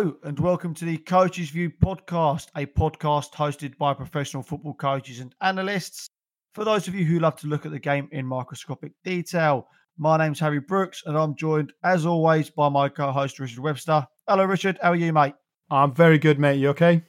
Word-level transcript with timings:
Hello, 0.00 0.16
and 0.22 0.40
welcome 0.40 0.72
to 0.72 0.86
the 0.86 0.96
Coaches 0.96 1.50
View 1.50 1.70
podcast, 1.70 2.46
a 2.56 2.64
podcast 2.64 3.34
hosted 3.34 3.76
by 3.76 3.92
professional 3.92 4.42
football 4.42 4.72
coaches 4.72 5.20
and 5.20 5.34
analysts. 5.42 6.08
For 6.54 6.64
those 6.64 6.88
of 6.88 6.94
you 6.94 7.04
who 7.04 7.18
love 7.18 7.36
to 7.40 7.48
look 7.48 7.66
at 7.66 7.72
the 7.72 7.78
game 7.78 8.08
in 8.10 8.24
microscopic 8.24 8.92
detail, 9.04 9.68
my 9.98 10.16
name's 10.16 10.40
Harry 10.40 10.58
Brooks, 10.58 11.02
and 11.04 11.18
I'm 11.18 11.36
joined, 11.36 11.74
as 11.84 12.06
always, 12.06 12.48
by 12.48 12.70
my 12.70 12.88
co 12.88 13.12
host, 13.12 13.38
Richard 13.38 13.58
Webster. 13.58 14.06
Hello, 14.26 14.44
Richard. 14.44 14.78
How 14.80 14.92
are 14.92 14.96
you, 14.96 15.12
mate? 15.12 15.34
I'm 15.70 15.92
very 15.92 16.18
good, 16.18 16.38
mate. 16.38 16.56
You 16.56 16.70
okay? 16.70 17.02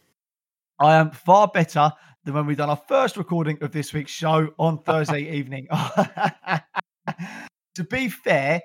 I 0.77 0.95
am 0.95 1.11
far 1.11 1.47
better 1.47 1.93
than 2.25 2.33
when 2.33 2.45
we 2.45 2.55
done 2.55 2.69
our 2.69 2.81
first 2.89 3.15
recording 3.15 3.57
of 3.61 3.71
this 3.71 3.93
week's 3.93 4.11
show 4.11 4.49
on 4.59 4.79
Thursday 4.79 5.21
evening. 5.37 5.65
to 7.75 7.85
be 7.89 8.09
fair, 8.09 8.61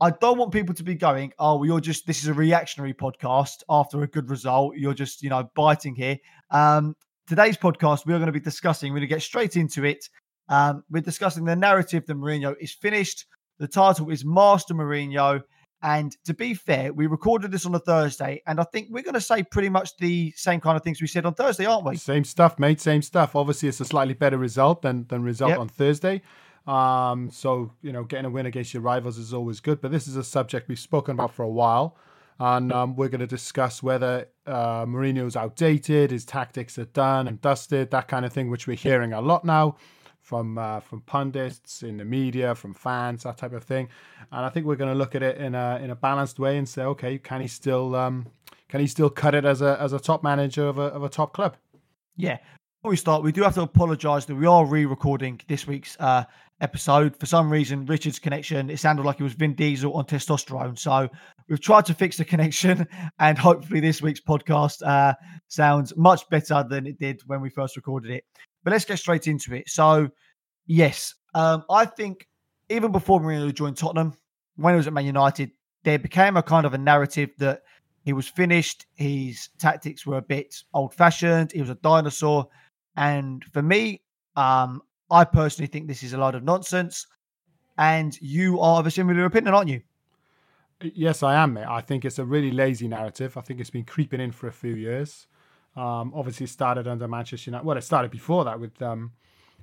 I 0.00 0.10
don't 0.10 0.38
want 0.38 0.52
people 0.52 0.74
to 0.74 0.84
be 0.84 0.94
going, 0.94 1.32
oh, 1.38 1.56
well, 1.56 1.66
you're 1.66 1.80
just, 1.80 2.06
this 2.06 2.22
is 2.22 2.28
a 2.28 2.34
reactionary 2.34 2.94
podcast 2.94 3.62
after 3.68 4.02
a 4.02 4.06
good 4.06 4.30
result. 4.30 4.76
You're 4.76 4.94
just, 4.94 5.22
you 5.22 5.30
know, 5.30 5.50
biting 5.56 5.96
here. 5.96 6.18
Um, 6.50 6.94
today's 7.26 7.56
podcast, 7.56 8.06
we're 8.06 8.18
going 8.18 8.26
to 8.26 8.32
be 8.32 8.38
discussing, 8.38 8.92
we're 8.92 9.00
going 9.00 9.08
to 9.08 9.14
get 9.14 9.22
straight 9.22 9.56
into 9.56 9.84
it. 9.84 10.08
Um, 10.48 10.84
we're 10.88 11.02
discussing 11.02 11.44
the 11.44 11.56
narrative 11.56 12.06
that 12.06 12.16
Mourinho 12.16 12.54
is 12.60 12.72
finished. 12.72 13.26
The 13.58 13.66
title 13.66 14.10
is 14.10 14.24
Master 14.24 14.72
Mourinho. 14.72 15.42
And 15.82 16.16
to 16.26 16.34
be 16.34 16.54
fair, 16.54 16.92
we 16.92 17.06
recorded 17.06 17.50
this 17.52 17.64
on 17.64 17.74
a 17.74 17.78
Thursday, 17.78 18.42
and 18.48 18.58
I 18.58 18.64
think 18.64 18.88
we're 18.90 19.04
going 19.04 19.14
to 19.14 19.20
say 19.20 19.44
pretty 19.44 19.68
much 19.68 19.96
the 19.98 20.32
same 20.34 20.60
kind 20.60 20.76
of 20.76 20.82
things 20.82 21.00
we 21.00 21.06
said 21.06 21.24
on 21.24 21.34
Thursday, 21.34 21.66
aren't 21.66 21.84
we? 21.84 21.96
Same 21.96 22.24
stuff, 22.24 22.58
mate. 22.58 22.80
Same 22.80 23.00
stuff. 23.00 23.36
Obviously, 23.36 23.68
it's 23.68 23.80
a 23.80 23.84
slightly 23.84 24.14
better 24.14 24.38
result 24.38 24.82
than 24.82 25.06
than 25.06 25.22
result 25.22 25.50
yep. 25.50 25.60
on 25.60 25.68
Thursday. 25.68 26.20
Um, 26.68 27.30
so 27.30 27.72
you 27.80 27.92
know, 27.92 28.04
getting 28.04 28.26
a 28.26 28.30
win 28.30 28.46
against 28.46 28.74
your 28.74 28.82
rivals 28.82 29.16
is 29.18 29.32
always 29.32 29.58
good. 29.58 29.80
But 29.80 29.90
this 29.90 30.06
is 30.06 30.16
a 30.16 30.24
subject 30.24 30.68
we've 30.68 30.78
spoken 30.78 31.12
about 31.12 31.32
for 31.32 31.42
a 31.42 31.48
while, 31.48 31.96
and 32.38 32.70
um, 32.72 32.94
we're 32.94 33.08
going 33.08 33.20
to 33.20 33.26
discuss 33.26 33.82
whether 33.82 34.28
uh, 34.46 34.84
Mourinho's 34.84 35.34
outdated, 35.34 36.10
his 36.10 36.24
tactics 36.26 36.78
are 36.78 36.84
done 36.84 37.26
and 37.26 37.40
dusted, 37.40 37.90
that 37.90 38.06
kind 38.06 38.24
of 38.26 38.32
thing, 38.32 38.50
which 38.50 38.66
we're 38.66 38.76
hearing 38.76 39.14
a 39.14 39.20
lot 39.20 39.44
now 39.44 39.76
from 40.20 40.58
uh, 40.58 40.78
from 40.80 41.00
pundits 41.00 41.82
in 41.82 41.96
the 41.96 42.04
media, 42.04 42.54
from 42.54 42.74
fans, 42.74 43.22
that 43.22 43.38
type 43.38 43.54
of 43.54 43.64
thing. 43.64 43.88
And 44.30 44.44
I 44.44 44.50
think 44.50 44.66
we're 44.66 44.76
going 44.76 44.92
to 44.92 44.98
look 44.98 45.14
at 45.14 45.22
it 45.22 45.38
in 45.38 45.54
a 45.54 45.80
in 45.82 45.88
a 45.90 45.96
balanced 45.96 46.38
way 46.38 46.58
and 46.58 46.68
say, 46.68 46.82
okay, 46.82 47.16
can 47.16 47.40
he 47.40 47.48
still 47.48 47.94
um, 47.94 48.26
can 48.68 48.80
he 48.80 48.86
still 48.86 49.08
cut 49.08 49.34
it 49.34 49.46
as 49.46 49.62
a 49.62 49.80
as 49.80 49.94
a 49.94 49.98
top 49.98 50.22
manager 50.22 50.68
of 50.68 50.78
a 50.78 50.82
of 50.82 51.02
a 51.02 51.08
top 51.08 51.32
club? 51.32 51.56
Yeah. 52.16 52.38
Before 52.80 52.90
we 52.90 52.96
start, 52.96 53.24
we 53.24 53.32
do 53.32 53.42
have 53.42 53.54
to 53.54 53.62
apologise 53.62 54.26
that 54.26 54.36
we 54.36 54.46
are 54.46 54.64
re-recording 54.64 55.40
this 55.48 55.66
week's 55.66 55.96
uh, 55.98 56.24
episode. 56.60 57.16
For 57.16 57.26
some 57.26 57.50
reason, 57.50 57.86
Richard's 57.86 58.18
connection, 58.18 58.70
it 58.70 58.78
sounded 58.78 59.04
like 59.04 59.20
it 59.20 59.22
was 59.22 59.34
Vin 59.34 59.54
Diesel 59.54 59.92
on 59.94 60.04
testosterone. 60.04 60.78
So 60.78 61.08
we've 61.48 61.60
tried 61.60 61.86
to 61.86 61.94
fix 61.94 62.16
the 62.16 62.24
connection, 62.24 62.86
and 63.18 63.38
hopefully 63.38 63.80
this 63.80 64.02
week's 64.02 64.20
podcast 64.20 64.86
uh, 64.86 65.14
sounds 65.48 65.96
much 65.96 66.28
better 66.28 66.64
than 66.68 66.86
it 66.86 66.98
did 66.98 67.20
when 67.26 67.40
we 67.40 67.50
first 67.50 67.76
recorded 67.76 68.10
it. 68.10 68.24
But 68.64 68.72
let's 68.72 68.84
get 68.84 68.98
straight 68.98 69.26
into 69.26 69.54
it. 69.54 69.68
So, 69.68 70.08
yes, 70.66 71.14
um, 71.34 71.64
I 71.70 71.84
think 71.84 72.26
even 72.68 72.92
before 72.92 73.20
Mourinho 73.20 73.54
joined 73.54 73.76
Tottenham, 73.76 74.14
when 74.56 74.74
he 74.74 74.76
was 74.76 74.86
at 74.86 74.92
Man 74.92 75.06
United, 75.06 75.52
there 75.84 75.98
became 75.98 76.36
a 76.36 76.42
kind 76.42 76.66
of 76.66 76.74
a 76.74 76.78
narrative 76.78 77.30
that 77.38 77.62
he 78.04 78.12
was 78.12 78.26
finished. 78.26 78.86
His 78.94 79.48
tactics 79.58 80.06
were 80.06 80.18
a 80.18 80.22
bit 80.22 80.54
old 80.74 80.94
fashioned. 80.94 81.52
He 81.52 81.60
was 81.60 81.70
a 81.70 81.76
dinosaur. 81.76 82.48
And 82.96 83.44
for 83.52 83.62
me, 83.62 84.02
um, 84.34 84.82
I 85.10 85.24
personally 85.24 85.68
think 85.68 85.86
this 85.86 86.02
is 86.02 86.12
a 86.12 86.18
lot 86.18 86.34
of 86.34 86.42
nonsense. 86.42 87.06
And 87.78 88.20
you 88.20 88.60
are 88.60 88.80
of 88.80 88.86
a 88.86 88.90
similar 88.90 89.24
opinion, 89.24 89.54
aren't 89.54 89.68
you? 89.68 89.82
Yes, 90.80 91.22
I 91.22 91.34
am, 91.36 91.54
mate. 91.54 91.66
I 91.66 91.80
think 91.80 92.04
it's 92.04 92.18
a 92.18 92.24
really 92.24 92.50
lazy 92.50 92.88
narrative. 92.88 93.36
I 93.36 93.40
think 93.40 93.60
it's 93.60 93.70
been 93.70 93.84
creeping 93.84 94.20
in 94.20 94.32
for 94.32 94.48
a 94.48 94.52
few 94.52 94.74
years. 94.74 95.26
Um, 95.76 96.12
obviously, 96.14 96.46
started 96.46 96.88
under 96.88 97.06
Manchester 97.06 97.50
United. 97.50 97.64
Well, 97.66 97.76
it 97.76 97.82
started 97.82 98.10
before 98.10 98.44
that 98.44 98.58
with 98.58 98.80
um, 98.82 99.12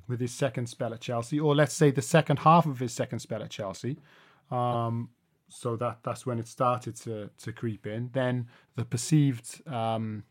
with 0.07 0.19
his 0.19 0.33
second 0.33 0.67
spell 0.67 0.93
at 0.93 1.01
Chelsea, 1.01 1.39
or 1.39 1.55
let's 1.55 1.73
say 1.73 1.91
the 1.91 2.01
second 2.01 2.39
half 2.39 2.65
of 2.65 2.79
his 2.79 2.93
second 2.93 3.19
spell 3.19 3.43
at 3.43 3.49
Chelsea. 3.49 3.97
Um, 4.51 5.09
so 5.49 5.75
that 5.77 5.99
that's 6.03 6.25
when 6.25 6.39
it 6.39 6.47
started 6.47 6.95
to 6.97 7.29
to 7.37 7.51
creep 7.51 7.85
in. 7.85 8.09
Then 8.13 8.47
the 8.75 8.85
perceived 8.85 9.65
um, 9.67 10.23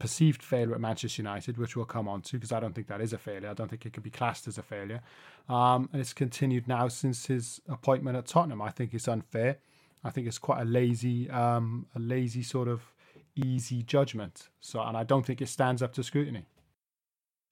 perceived 0.00 0.42
failure 0.42 0.74
at 0.74 0.80
Manchester 0.80 1.22
United, 1.22 1.58
which 1.58 1.76
we'll 1.76 1.84
come 1.84 2.08
on 2.08 2.22
to 2.22 2.32
because 2.32 2.50
I 2.50 2.58
don't 2.58 2.74
think 2.74 2.88
that 2.88 3.00
is 3.00 3.12
a 3.12 3.18
failure. 3.18 3.50
I 3.50 3.54
don't 3.54 3.68
think 3.68 3.86
it 3.86 3.92
can 3.92 4.02
be 4.02 4.10
classed 4.10 4.48
as 4.48 4.58
a 4.58 4.62
failure. 4.62 5.02
Um, 5.48 5.88
and 5.92 6.00
it's 6.00 6.14
continued 6.14 6.66
now 6.66 6.88
since 6.88 7.26
his 7.26 7.60
appointment 7.68 8.16
at 8.16 8.26
Tottenham. 8.26 8.62
I 8.62 8.70
think 8.70 8.94
it's 8.94 9.06
unfair. 9.06 9.58
I 10.02 10.10
think 10.10 10.26
it's 10.26 10.38
quite 10.38 10.62
a 10.62 10.64
lazy, 10.64 11.30
um, 11.30 11.86
a 11.94 12.00
lazy 12.00 12.42
sort 12.42 12.66
of 12.66 12.82
easy 13.36 13.82
judgment. 13.82 14.48
So, 14.60 14.80
and 14.80 14.96
I 14.96 15.04
don't 15.04 15.24
think 15.24 15.42
it 15.42 15.48
stands 15.48 15.82
up 15.82 15.92
to 15.92 16.02
scrutiny. 16.02 16.46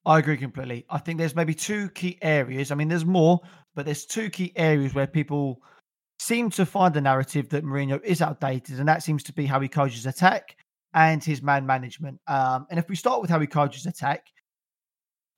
I 0.05 0.17
agree 0.17 0.37
completely. 0.37 0.85
I 0.89 0.97
think 0.97 1.19
there's 1.19 1.35
maybe 1.35 1.53
two 1.53 1.89
key 1.89 2.17
areas. 2.21 2.71
I 2.71 2.75
mean, 2.75 2.87
there's 2.87 3.05
more, 3.05 3.41
but 3.75 3.85
there's 3.85 4.05
two 4.05 4.31
key 4.31 4.51
areas 4.55 4.95
where 4.95 5.05
people 5.05 5.61
seem 6.17 6.49
to 6.51 6.65
find 6.65 6.95
the 6.95 7.01
narrative 7.01 7.49
that 7.49 7.63
Mourinho 7.63 8.03
is 8.03 8.23
outdated, 8.23 8.79
and 8.79 8.89
that 8.89 9.03
seems 9.03 9.21
to 9.23 9.33
be 9.33 9.45
how 9.45 9.59
he 9.59 9.67
coaches 9.67 10.07
attack 10.07 10.57
and 10.93 11.23
his 11.23 11.41
man 11.41 11.65
management. 11.65 12.19
Um, 12.27 12.67
and 12.69 12.79
if 12.79 12.89
we 12.89 12.95
start 12.95 13.21
with 13.21 13.29
how 13.29 13.39
he 13.39 13.47
coaches 13.47 13.85
attack, 13.85 14.25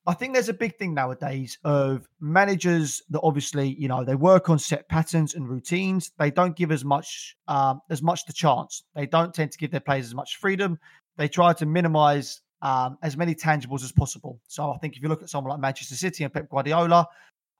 I 0.08 0.16
think 0.16 0.34
there's 0.34 0.50
a 0.50 0.54
big 0.54 0.78
thing 0.78 0.96
nowadays 0.96 1.60
of 1.64 2.08
managers 2.20 3.04
that 3.12 3.22
obviously, 3.22 3.76
you 3.78 3.88
know, 3.88 4.04
they 4.04 4.16
work 4.16 4.50
on 4.50 4.58
set 4.58 4.90
patterns 4.90 5.36
and 5.36 5.48
routines. 5.48 6.12
They 6.18 6.32
don't 6.32 6.56
give 6.56 6.72
as 6.72 6.84
much 6.84 7.36
um, 7.48 7.82
as 7.90 8.02
much 8.02 8.26
the 8.26 8.34
chance. 8.34 8.84
They 8.96 9.06
don't 9.06 9.34
tend 9.34 9.52
to 9.52 9.60
give 9.60 9.70
their 9.70 9.80
players 9.80 10.06
as 10.06 10.16
much 10.16 10.38
freedom. 10.38 10.80
They 11.18 11.28
try 11.28 11.54
to 11.54 11.68
minimize 11.68 12.42
um, 12.64 12.98
as 13.04 13.16
many 13.16 13.36
tangibles 13.36 13.84
as 13.84 13.92
possible. 13.92 14.40
So 14.48 14.72
I 14.72 14.78
think 14.78 14.96
if 14.96 15.04
you 15.04 15.10
look 15.10 15.22
at 15.22 15.30
someone 15.30 15.52
like 15.52 15.60
Manchester 15.60 15.96
City 15.96 16.24
and 16.24 16.34
Pep 16.34 16.50
Guardiola, 16.50 17.08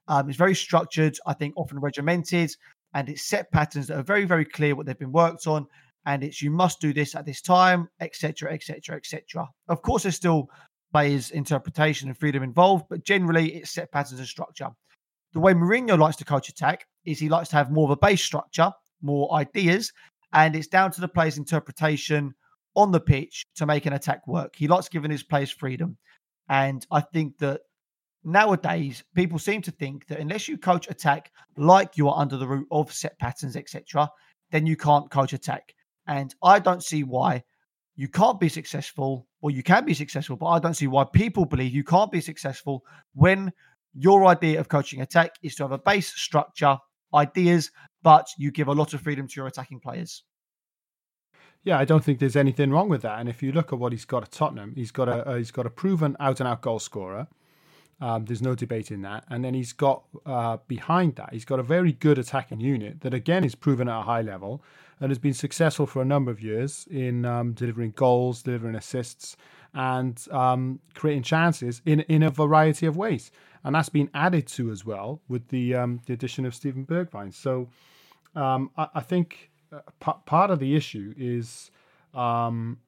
um, 0.08 0.28
it's 0.28 0.38
very 0.38 0.56
structured. 0.56 1.16
I 1.24 1.34
think 1.34 1.54
often 1.56 1.78
regimented, 1.78 2.50
and 2.92 3.08
it's 3.08 3.22
set 3.22 3.52
patterns 3.52 3.86
that 3.86 3.98
are 3.98 4.02
very, 4.02 4.24
very 4.24 4.44
clear 4.44 4.74
what 4.74 4.86
they've 4.86 4.98
been 4.98 5.12
worked 5.12 5.46
on 5.46 5.68
and 6.06 6.24
it's 6.24 6.42
you 6.42 6.50
must 6.50 6.80
do 6.80 6.92
this 6.92 7.14
at 7.14 7.24
this 7.24 7.40
time, 7.40 7.88
etc., 8.00 8.52
etc., 8.52 8.96
etc. 8.96 9.48
Of 9.68 9.82
course, 9.82 10.02
there's 10.02 10.16
still 10.16 10.48
players' 10.92 11.30
interpretation 11.30 12.08
and 12.08 12.18
freedom 12.18 12.42
involved, 12.42 12.86
but 12.90 13.04
generally 13.04 13.54
it's 13.54 13.70
set 13.70 13.90
patterns 13.92 14.20
and 14.20 14.28
structure. 14.28 14.68
The 15.32 15.40
way 15.40 15.54
Mourinho 15.54 15.98
likes 15.98 16.16
to 16.16 16.24
coach 16.24 16.48
attack 16.48 16.86
is 17.04 17.18
he 17.18 17.28
likes 17.28 17.48
to 17.50 17.56
have 17.56 17.70
more 17.70 17.84
of 17.84 17.90
a 17.90 17.96
base 17.96 18.22
structure, 18.22 18.70
more 19.00 19.32
ideas, 19.34 19.92
and 20.32 20.54
it's 20.54 20.66
down 20.66 20.90
to 20.92 21.00
the 21.00 21.08
player's 21.08 21.38
interpretation 21.38 22.34
on 22.74 22.90
the 22.90 23.00
pitch 23.00 23.44
to 23.56 23.66
make 23.66 23.86
an 23.86 23.92
attack 23.92 24.26
work. 24.26 24.54
He 24.56 24.68
likes 24.68 24.88
giving 24.88 25.10
his 25.10 25.22
players 25.22 25.50
freedom. 25.50 25.96
And 26.48 26.86
I 26.90 27.00
think 27.00 27.38
that 27.38 27.60
nowadays 28.24 29.04
people 29.14 29.38
seem 29.38 29.62
to 29.62 29.70
think 29.70 30.06
that 30.06 30.20
unless 30.20 30.48
you 30.48 30.58
coach 30.58 30.88
attack 30.90 31.30
like 31.56 31.96
you 31.96 32.08
are 32.08 32.18
under 32.18 32.36
the 32.36 32.46
root 32.46 32.66
of 32.70 32.92
set 32.92 33.18
patterns, 33.18 33.56
etc., 33.56 34.10
then 34.50 34.66
you 34.66 34.76
can't 34.76 35.10
coach 35.10 35.32
attack. 35.32 35.74
And 36.06 36.34
I 36.42 36.58
don't 36.58 36.82
see 36.82 37.04
why 37.04 37.44
you 37.94 38.08
can't 38.08 38.40
be 38.40 38.48
successful, 38.48 39.26
or 39.40 39.50
you 39.50 39.62
can 39.62 39.84
be 39.84 39.94
successful, 39.94 40.36
but 40.36 40.46
I 40.46 40.58
don't 40.58 40.74
see 40.74 40.86
why 40.86 41.04
people 41.04 41.44
believe 41.44 41.74
you 41.74 41.84
can't 41.84 42.10
be 42.10 42.20
successful 42.20 42.84
when 43.14 43.52
your 43.94 44.26
idea 44.26 44.58
of 44.58 44.68
coaching 44.68 45.02
attack 45.02 45.34
is 45.42 45.54
to 45.56 45.64
have 45.64 45.72
a 45.72 45.78
base 45.78 46.08
structure, 46.08 46.78
ideas, 47.14 47.70
but 48.02 48.26
you 48.38 48.50
give 48.50 48.68
a 48.68 48.72
lot 48.72 48.94
of 48.94 49.02
freedom 49.02 49.28
to 49.28 49.34
your 49.36 49.46
attacking 49.46 49.80
players. 49.80 50.24
Yeah, 51.64 51.78
I 51.78 51.84
don't 51.84 52.02
think 52.02 52.18
there's 52.18 52.34
anything 52.34 52.70
wrong 52.70 52.88
with 52.88 53.02
that. 53.02 53.20
And 53.20 53.28
if 53.28 53.42
you 53.42 53.52
look 53.52 53.72
at 53.72 53.78
what 53.78 53.92
he's 53.92 54.04
got 54.04 54.24
at 54.24 54.32
Tottenham, 54.32 54.74
he's 54.74 54.90
got 54.90 55.08
a, 55.08 55.36
he's 55.36 55.52
got 55.52 55.66
a 55.66 55.70
proven 55.70 56.16
out 56.18 56.40
and 56.40 56.48
out 56.48 56.62
goal 56.62 56.80
scorer. 56.80 57.28
Um, 58.00 58.24
there's 58.24 58.42
no 58.42 58.56
debate 58.56 58.90
in 58.90 59.02
that. 59.02 59.24
And 59.28 59.44
then 59.44 59.54
he's 59.54 59.72
got 59.72 60.02
uh, 60.26 60.56
behind 60.66 61.14
that, 61.16 61.32
he's 61.32 61.44
got 61.44 61.60
a 61.60 61.62
very 61.62 61.92
good 61.92 62.18
attacking 62.18 62.60
unit 62.60 63.02
that 63.02 63.14
again 63.14 63.44
is 63.44 63.54
proven 63.54 63.88
at 63.88 64.00
a 64.00 64.02
high 64.02 64.22
level 64.22 64.64
and 65.02 65.10
has 65.10 65.18
been 65.18 65.34
successful 65.34 65.84
for 65.84 66.00
a 66.00 66.04
number 66.04 66.30
of 66.30 66.40
years 66.40 66.86
in 66.88 67.24
um, 67.24 67.54
delivering 67.54 67.90
goals, 67.90 68.40
delivering 68.40 68.76
assists, 68.76 69.36
and 69.74 70.26
um, 70.30 70.78
creating 70.94 71.24
chances 71.24 71.82
in 71.84 72.00
in 72.02 72.22
a 72.22 72.30
variety 72.30 72.86
of 72.86 72.96
ways. 72.96 73.32
And 73.64 73.74
that's 73.74 73.88
been 73.88 74.08
added 74.14 74.46
to 74.48 74.70
as 74.70 74.86
well 74.86 75.20
with 75.28 75.48
the 75.48 75.74
um, 75.74 76.00
the 76.06 76.12
addition 76.12 76.46
of 76.46 76.54
Steven 76.54 76.86
Bergwijn. 76.86 77.34
So 77.34 77.68
um, 78.36 78.70
I, 78.76 78.88
I, 78.94 79.00
think 79.00 79.50
uh, 79.72 79.80
p- 79.98 80.20
part 80.24 80.52
of 80.52 80.60
the 80.60 80.76
issue 80.76 81.14
is 81.18 81.72
um, 82.14 82.78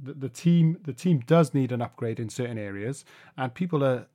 the, 0.00 0.14
the, 0.14 0.28
team 0.28 0.78
the 0.84 0.92
team 0.92 1.24
does 1.26 1.54
need 1.54 1.72
an 1.72 1.82
upgrade 1.82 2.20
in 2.20 2.28
certain 2.28 2.56
areas 2.56 3.04
and 3.36 3.52
people 3.52 3.84
are 3.84 4.06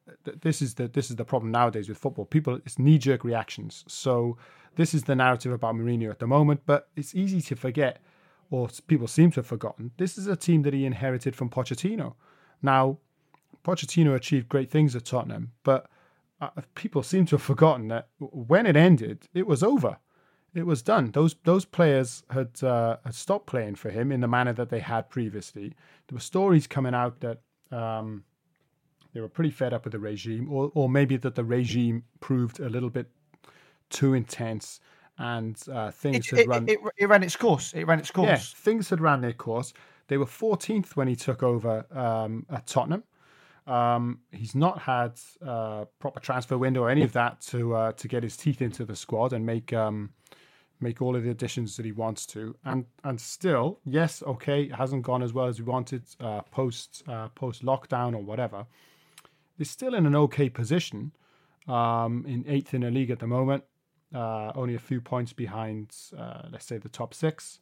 this 0.42 0.62
is 0.62 0.76
the 0.76 0.88
this 0.88 1.12
is 1.12 1.18
the 1.18 1.26
problem 1.26 1.52
nowadays 1.52 1.88
with 1.88 2.00
football 2.00 2.26
people 2.26 2.56
it's 2.56 2.80
knee 2.80 2.98
jerk 2.98 3.24
reactions 3.24 3.84
so 3.88 4.38
this 4.76 4.94
is 4.94 5.04
the 5.04 5.16
narrative 5.16 5.52
about 5.52 5.76
Mourinho 5.76 6.10
at 6.10 6.20
the 6.20 6.28
moment 6.28 6.62
but 6.66 6.90
it's 6.96 7.16
easy 7.16 7.42
to 7.42 7.56
forget 7.56 8.02
or 8.52 8.68
people 8.88 9.08
seem 9.08 9.32
to 9.32 9.40
have 9.40 9.48
forgotten 9.48 9.92
this 9.98 10.18
is 10.18 10.28
a 10.28 10.36
team 10.36 10.62
that 10.64 10.74
he 10.74 10.86
inherited 10.86 11.36
from 11.36 11.50
Pochettino 11.50 12.16
now 12.62 12.98
Pochettino 13.64 14.16
achieved 14.16 14.50
great 14.50 14.70
things 14.70 14.96
at 14.96 15.06
Tottenham 15.06 15.52
but 15.64 15.90
uh, 16.42 16.50
people 16.76 17.04
seem 17.04 17.26
to 17.26 17.36
have 17.36 17.44
forgotten 17.44 17.90
that 17.90 18.08
when 18.20 18.66
it 18.66 18.76
ended 18.76 19.28
it 19.34 19.48
was 19.48 19.64
over 19.64 19.98
it 20.54 20.66
was 20.66 20.82
done. 20.82 21.12
Those 21.12 21.36
those 21.44 21.66
players 21.66 22.24
had 22.30 22.62
uh, 22.64 22.98
had 23.04 23.16
stopped 23.16 23.48
playing 23.48 23.76
for 23.76 23.90
him 23.90 24.12
in 24.12 24.22
the 24.22 24.28
manner 24.28 24.54
that 24.54 24.70
they 24.70 24.80
had 24.80 25.10
previously. 25.10 25.70
There 26.08 26.16
were 26.16 26.20
stories 26.20 26.68
coming 26.68 26.94
out 26.94 27.20
that 27.20 27.42
um, 27.72 28.24
they 29.14 29.22
were 29.22 29.30
pretty 29.30 29.52
fed 29.52 29.74
up 29.74 29.84
with 29.84 29.94
the 29.94 30.00
regime, 30.00 30.52
or 30.52 30.72
or 30.74 30.90
maybe 30.90 31.18
that 31.18 31.36
the 31.36 31.44
regime 31.44 32.04
proved 32.20 32.60
a 32.60 32.70
little 32.70 32.90
bit 32.90 33.10
too 33.90 34.14
intense 34.14 34.80
and 35.18 35.62
uh, 35.72 35.92
things 35.92 36.32
it, 36.32 36.38
had 36.38 36.48
run. 36.48 36.68
It, 36.68 36.80
it, 36.80 36.80
it, 36.98 37.06
ran 37.08 37.24
its 37.24 37.36
course. 37.36 37.74
It 37.74 37.86
ran 37.86 38.00
its 38.00 38.12
course. 38.12 38.28
Yeah, 38.28 38.38
things 38.38 38.90
had 38.90 39.02
ran 39.02 39.22
their 39.22 39.34
course. 39.34 39.74
They 40.08 40.18
were 40.18 40.26
14th 40.26 40.96
when 40.96 41.08
he 41.08 41.16
took 41.16 41.44
over 41.44 41.86
um, 41.92 42.46
at 42.50 42.66
Tottenham. 42.66 43.04
Um, 43.68 44.20
he's 44.32 44.56
not 44.56 44.80
had 44.80 45.20
a 45.42 45.50
uh, 45.50 45.86
proper 46.00 46.20
transfer 46.20 46.58
window 46.58 46.82
or 46.82 46.90
any 46.90 47.04
of 47.04 47.12
that 47.14 47.40
to 47.42 47.76
uh, 47.76 47.92
to 47.94 48.08
get 48.08 48.24
his 48.24 48.36
teeth 48.36 48.64
into 48.64 48.84
the 48.84 48.96
squad 48.96 49.32
and 49.32 49.46
make 49.46 49.72
um, 49.74 50.10
make 50.80 51.02
all 51.04 51.16
of 51.16 51.24
the 51.24 51.30
additions 51.30 51.78
that 51.78 51.86
he 51.86 51.92
wants 51.92 52.26
to. 52.28 52.56
And 52.66 52.86
and 53.04 53.22
still, 53.22 53.80
yes, 53.86 54.24
okay, 54.26 54.64
it 54.64 54.74
hasn't 54.74 55.04
gone 55.04 55.22
as 55.22 55.34
well 55.34 55.46
as 55.46 55.60
we 55.60 55.66
wanted 55.66 56.04
uh, 56.20 56.42
post 56.42 57.04
uh, 57.08 57.28
post 57.30 57.64
lockdown 57.64 58.16
or 58.16 58.24
whatever. 58.24 58.66
They're 59.58 59.66
still 59.66 59.94
in 59.94 60.08
an 60.08 60.16
okay 60.16 60.50
position, 60.50 61.12
um, 61.68 62.26
in 62.28 62.46
eighth 62.48 62.74
in 62.74 62.82
the 62.82 62.90
league 62.90 63.12
at 63.12 63.20
the 63.20 63.28
moment, 63.28 63.64
uh, 64.14 64.52
only 64.56 64.76
a 64.76 64.80
few 64.80 65.02
points 65.02 65.34
behind, 65.34 65.96
uh, 66.18 66.44
let's 66.52 66.66
say, 66.66 66.78
the 66.78 66.90
top 66.90 67.14
six. 67.14 67.60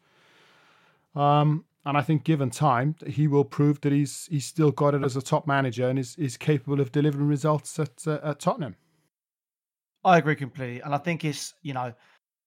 Um, 1.15 1.65
and 1.85 1.97
I 1.97 2.01
think, 2.01 2.23
given 2.23 2.49
time, 2.49 2.95
he 3.05 3.27
will 3.27 3.45
prove 3.45 3.79
that 3.81 3.93
he's 3.93 4.27
he's 4.29 4.45
still 4.45 4.71
got 4.71 4.93
it 4.93 5.03
as 5.03 5.15
a 5.15 5.21
top 5.21 5.47
manager 5.47 5.87
and 5.87 5.97
is, 5.97 6.15
is 6.17 6.35
capable 6.35 6.81
of 6.81 6.91
delivering 6.91 7.27
results 7.27 7.79
at 7.79 8.05
uh, 8.05 8.19
at 8.23 8.39
Tottenham. 8.39 8.75
I 10.03 10.17
agree 10.17 10.35
completely, 10.35 10.81
and 10.81 10.93
I 10.93 10.97
think 10.97 11.23
it's 11.23 11.53
you 11.61 11.73
know 11.73 11.93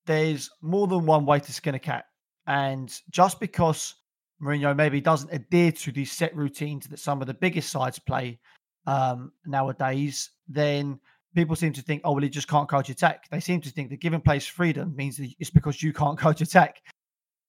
there's 0.06 0.50
more 0.60 0.86
than 0.86 1.06
one 1.06 1.24
way 1.24 1.40
to 1.40 1.52
skin 1.52 1.74
a 1.74 1.78
cat, 1.78 2.04
and 2.46 2.92
just 3.10 3.40
because 3.40 3.94
Mourinho 4.42 4.76
maybe 4.76 5.00
doesn't 5.00 5.32
adhere 5.32 5.72
to 5.72 5.92
these 5.92 6.12
set 6.12 6.34
routines 6.36 6.86
that 6.88 6.98
some 6.98 7.20
of 7.20 7.26
the 7.26 7.34
biggest 7.34 7.70
sides 7.70 7.98
play 7.98 8.38
um, 8.86 9.32
nowadays, 9.46 10.30
then 10.48 10.98
people 11.34 11.56
seem 11.56 11.72
to 11.72 11.82
think, 11.82 12.02
oh 12.04 12.12
well, 12.12 12.22
he 12.22 12.28
just 12.28 12.48
can't 12.48 12.68
coach 12.68 12.88
attack. 12.88 13.28
They 13.30 13.40
seem 13.40 13.60
to 13.62 13.70
think 13.70 13.90
that 13.90 14.00
giving 14.00 14.20
players 14.20 14.46
freedom 14.46 14.94
means 14.96 15.20
it's 15.38 15.50
because 15.50 15.82
you 15.82 15.92
can't 15.92 16.18
coach 16.26 16.40
attack. 16.40 16.82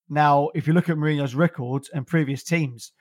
Now, 0.10 0.50
if 0.54 0.68
you 0.68 0.74
look 0.74 0.89
at 0.89 0.98
Mourinho's 0.98 1.36
records 1.36 1.89
and 1.94 2.06
previous 2.06 2.44
teams, 2.44 2.92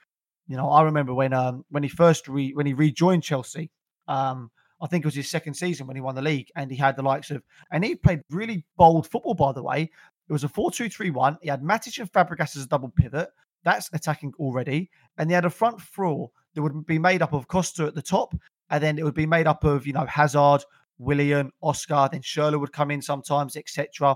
you 0.47 0.57
know, 0.57 0.69
I 0.69 0.83
remember 0.83 1.13
when 1.13 1.33
um 1.33 1.65
when 1.69 1.83
he 1.83 1.89
first 1.89 2.27
re, 2.27 2.53
when 2.53 2.65
he 2.65 2.73
rejoined 2.73 3.23
Chelsea, 3.23 3.69
um, 4.07 4.49
I 4.81 4.87
think 4.87 5.05
it 5.05 5.07
was 5.07 5.15
his 5.15 5.29
second 5.29 5.53
season 5.53 5.87
when 5.87 5.95
he 5.95 6.01
won 6.01 6.15
the 6.15 6.21
league, 6.21 6.47
and 6.55 6.71
he 6.71 6.77
had 6.77 6.95
the 6.95 7.03
likes 7.03 7.31
of 7.31 7.43
and 7.71 7.83
he 7.83 7.95
played 7.95 8.21
really 8.29 8.65
bold 8.77 9.07
football, 9.07 9.35
by 9.35 9.51
the 9.51 9.63
way. 9.63 9.89
It 10.29 10.33
was 10.33 10.45
a 10.45 10.47
4-2-3-1. 10.47 11.37
He 11.41 11.49
had 11.49 11.61
Matic 11.61 11.99
and 11.99 12.09
Fabregas 12.09 12.55
as 12.55 12.63
a 12.63 12.67
double 12.67 12.89
pivot. 12.89 13.29
That's 13.65 13.89
attacking 13.91 14.33
already. 14.39 14.89
And 15.17 15.29
he 15.29 15.33
had 15.33 15.43
a 15.43 15.49
front 15.49 15.81
four 15.81 16.31
that 16.53 16.61
would 16.61 16.85
be 16.85 16.97
made 16.97 17.21
up 17.21 17.33
of 17.33 17.49
Costa 17.49 17.85
at 17.85 17.95
the 17.95 18.01
top, 18.01 18.33
and 18.71 18.81
then 18.81 18.97
it 18.97 19.03
would 19.03 19.13
be 19.13 19.25
made 19.27 19.47
up 19.47 19.63
of, 19.63 19.85
you 19.85 19.93
know, 19.93 20.05
Hazard, 20.05 20.63
Willian, 20.97 21.51
Oscar, 21.61 22.09
then 22.11 22.21
Schürrle 22.21 22.59
would 22.59 22.71
come 22.71 22.89
in 22.89 23.01
sometimes, 23.01 23.55
etc. 23.57 24.15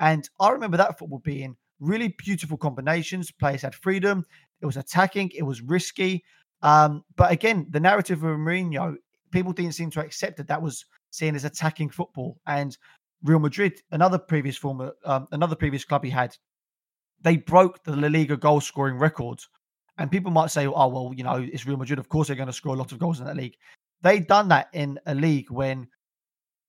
And 0.00 0.28
I 0.40 0.50
remember 0.50 0.76
that 0.76 0.98
football 0.98 1.20
being 1.20 1.56
really 1.78 2.14
beautiful 2.18 2.58
combinations. 2.58 3.30
Players 3.30 3.62
had 3.62 3.74
freedom. 3.74 4.24
It 4.60 4.66
was 4.66 4.76
attacking. 4.76 5.30
It 5.34 5.42
was 5.42 5.62
risky. 5.62 6.24
Um, 6.62 7.04
but 7.16 7.30
again, 7.30 7.66
the 7.70 7.80
narrative 7.80 8.22
of 8.24 8.36
Mourinho, 8.36 8.96
people 9.30 9.52
didn't 9.52 9.72
seem 9.72 9.90
to 9.92 10.00
accept 10.00 10.36
that 10.36 10.48
that 10.48 10.60
was 10.60 10.84
seen 11.10 11.34
as 11.34 11.44
attacking 11.44 11.90
football. 11.90 12.38
And 12.46 12.76
Real 13.22 13.38
Madrid, 13.38 13.80
another 13.92 14.18
previous 14.18 14.56
former, 14.56 14.92
um, 15.04 15.28
another 15.30 15.54
previous 15.56 15.84
club 15.84 16.04
he 16.04 16.10
had, 16.10 16.36
they 17.20 17.36
broke 17.36 17.84
the 17.84 17.94
La 17.94 18.08
Liga 18.08 18.36
goal 18.36 18.60
scoring 18.60 18.98
record. 18.98 19.40
And 19.98 20.10
people 20.10 20.32
might 20.32 20.50
say, 20.50 20.66
oh, 20.66 20.88
well, 20.88 21.12
you 21.14 21.22
know, 21.22 21.36
it's 21.36 21.66
Real 21.66 21.76
Madrid. 21.76 21.98
Of 21.98 22.08
course, 22.08 22.26
they're 22.26 22.36
going 22.36 22.46
to 22.46 22.52
score 22.52 22.74
a 22.74 22.78
lot 22.78 22.92
of 22.92 22.98
goals 22.98 23.20
in 23.20 23.26
that 23.26 23.36
league. 23.36 23.56
They'd 24.02 24.26
done 24.26 24.48
that 24.48 24.68
in 24.72 24.98
a 25.06 25.14
league 25.14 25.50
when 25.50 25.88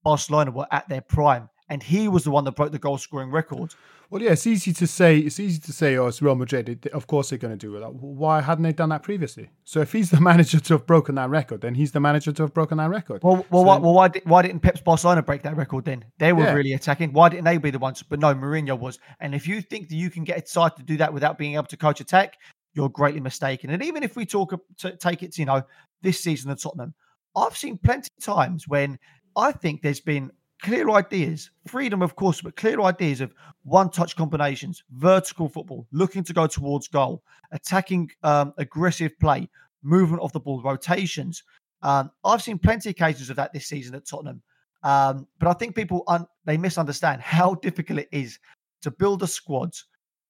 Barcelona 0.04 0.52
were 0.52 0.68
at 0.72 0.88
their 0.90 1.02
prime 1.02 1.50
and 1.70 1.82
he 1.82 2.08
was 2.08 2.24
the 2.24 2.32
one 2.32 2.44
that 2.44 2.56
broke 2.56 2.72
the 2.72 2.80
goal 2.80 2.98
scoring 2.98 3.32
record. 3.32 3.74
Well, 4.10 4.22
yeah, 4.22 4.34
it's 4.34 4.46
easy 4.46 4.74
to 4.74 4.86
say. 4.86 5.18
It's 5.18 5.40
easy 5.40 5.60
to 5.62 5.74
say, 5.74 5.98
oh, 5.98 6.06
it's 6.06 6.22
Real 6.22 6.36
Madrid. 6.36 6.88
Of 6.94 7.08
course, 7.08 7.30
they're 7.30 7.40
going 7.40 7.58
to 7.58 7.58
do 7.58 7.80
that. 7.80 7.96
Why 7.96 8.42
hadn't 8.42 8.64
they 8.64 8.74
done 8.74 8.90
that 8.90 9.02
previously? 9.02 9.50
So, 9.64 9.80
if 9.80 9.92
he's 9.92 10.12
the 10.12 10.22
manager 10.30 10.60
to 10.60 10.74
have 10.76 10.86
broken 10.86 11.16
that 11.16 11.32
record, 11.32 11.62
then 11.62 11.74
he's 11.74 11.94
the 11.94 12.00
manager 12.00 12.32
to 12.32 12.44
have 12.44 12.54
broken 12.54 12.78
that 12.78 12.92
record. 12.92 13.24
Well, 13.24 13.44
well, 13.50 13.64
so, 13.64 13.68
why, 13.68 13.78
well, 13.80 13.94
why, 13.94 14.08
did, 14.10 14.24
why 14.26 14.44
didn't 14.44 14.60
Pep's 14.60 14.82
Barcelona 14.82 15.24
break 15.24 15.42
that 15.44 15.58
record 15.58 15.86
then? 15.86 16.06
They 16.20 16.32
were 16.32 16.44
yeah. 16.44 16.54
really 16.54 16.74
attacking. 16.74 17.12
Why 17.12 17.30
didn't 17.30 17.46
they 17.46 17.58
be 17.58 17.72
the 17.72 17.80
ones? 17.80 18.04
But 18.04 18.20
no, 18.20 18.36
Mourinho 18.36 18.78
was. 18.78 19.00
And 19.20 19.34
if 19.34 19.48
you 19.48 19.62
think 19.62 19.90
that 19.90 19.96
you 19.96 20.12
can 20.12 20.24
get 20.24 20.44
a 20.44 20.46
side 20.46 20.76
to 20.78 20.84
do 20.84 20.98
that 20.98 21.12
without 21.12 21.40
being 21.40 21.56
able 21.56 21.66
to 21.66 21.78
coach 21.78 22.00
attack, 22.00 22.38
you're 22.76 22.90
greatly 22.90 23.20
mistaken. 23.20 23.72
And 23.72 23.82
even 23.82 24.04
if 24.04 24.16
we 24.16 24.28
talk 24.28 24.54
to 24.78 24.96
take 24.96 25.24
it 25.24 25.32
to 25.34 25.42
you 25.42 25.48
know 25.48 25.64
this 26.04 26.20
season 26.20 26.52
at 26.52 26.60
Tottenham, 26.60 26.94
I've 27.36 27.58
seen 27.58 27.78
plenty 27.78 28.10
of 28.18 28.24
times 28.24 28.68
when 28.68 29.00
I 29.36 29.52
think 29.52 29.82
there's 29.82 30.00
been 30.00 30.32
clear 30.62 30.90
ideas, 30.92 31.52
freedom, 31.68 32.02
of 32.02 32.16
course, 32.16 32.42
but 32.42 32.56
clear 32.56 32.82
ideas 32.82 33.22
of 33.22 33.34
one 33.64 33.90
touch 33.90 34.16
combinations, 34.16 34.84
vertical 34.92 35.50
football, 35.50 35.88
looking 35.92 36.24
to 36.24 36.34
go 36.34 36.48
towards 36.48 36.88
goal, 36.88 37.24
attacking 37.52 38.10
um, 38.24 38.54
aggressive 38.58 39.12
play, 39.20 39.50
movement 39.84 40.22
of 40.22 40.32
the 40.32 40.40
ball, 40.40 40.62
rotations. 40.62 41.44
Um, 41.82 42.12
I've 42.24 42.42
seen 42.42 42.58
plenty 42.58 42.90
of 42.90 42.96
cases 42.96 43.30
of 43.30 43.36
that 43.36 43.52
this 43.54 43.68
season 43.68 43.94
at 43.96 44.08
Tottenham. 44.08 44.42
Um, 44.84 45.28
but 45.40 45.50
I 45.50 45.54
think 45.54 45.76
people 45.76 46.04
un- 46.08 46.28
they 46.46 46.58
misunderstand 46.58 47.22
how 47.22 47.56
difficult 47.56 48.00
it 48.00 48.10
is 48.12 48.40
to 48.82 48.92
build 48.92 49.24
a 49.24 49.28
squad 49.28 49.74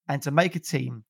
and 0.09 0.21
to 0.21 0.31
make 0.31 0.55
a 0.55 0.59
team 0.59 1.03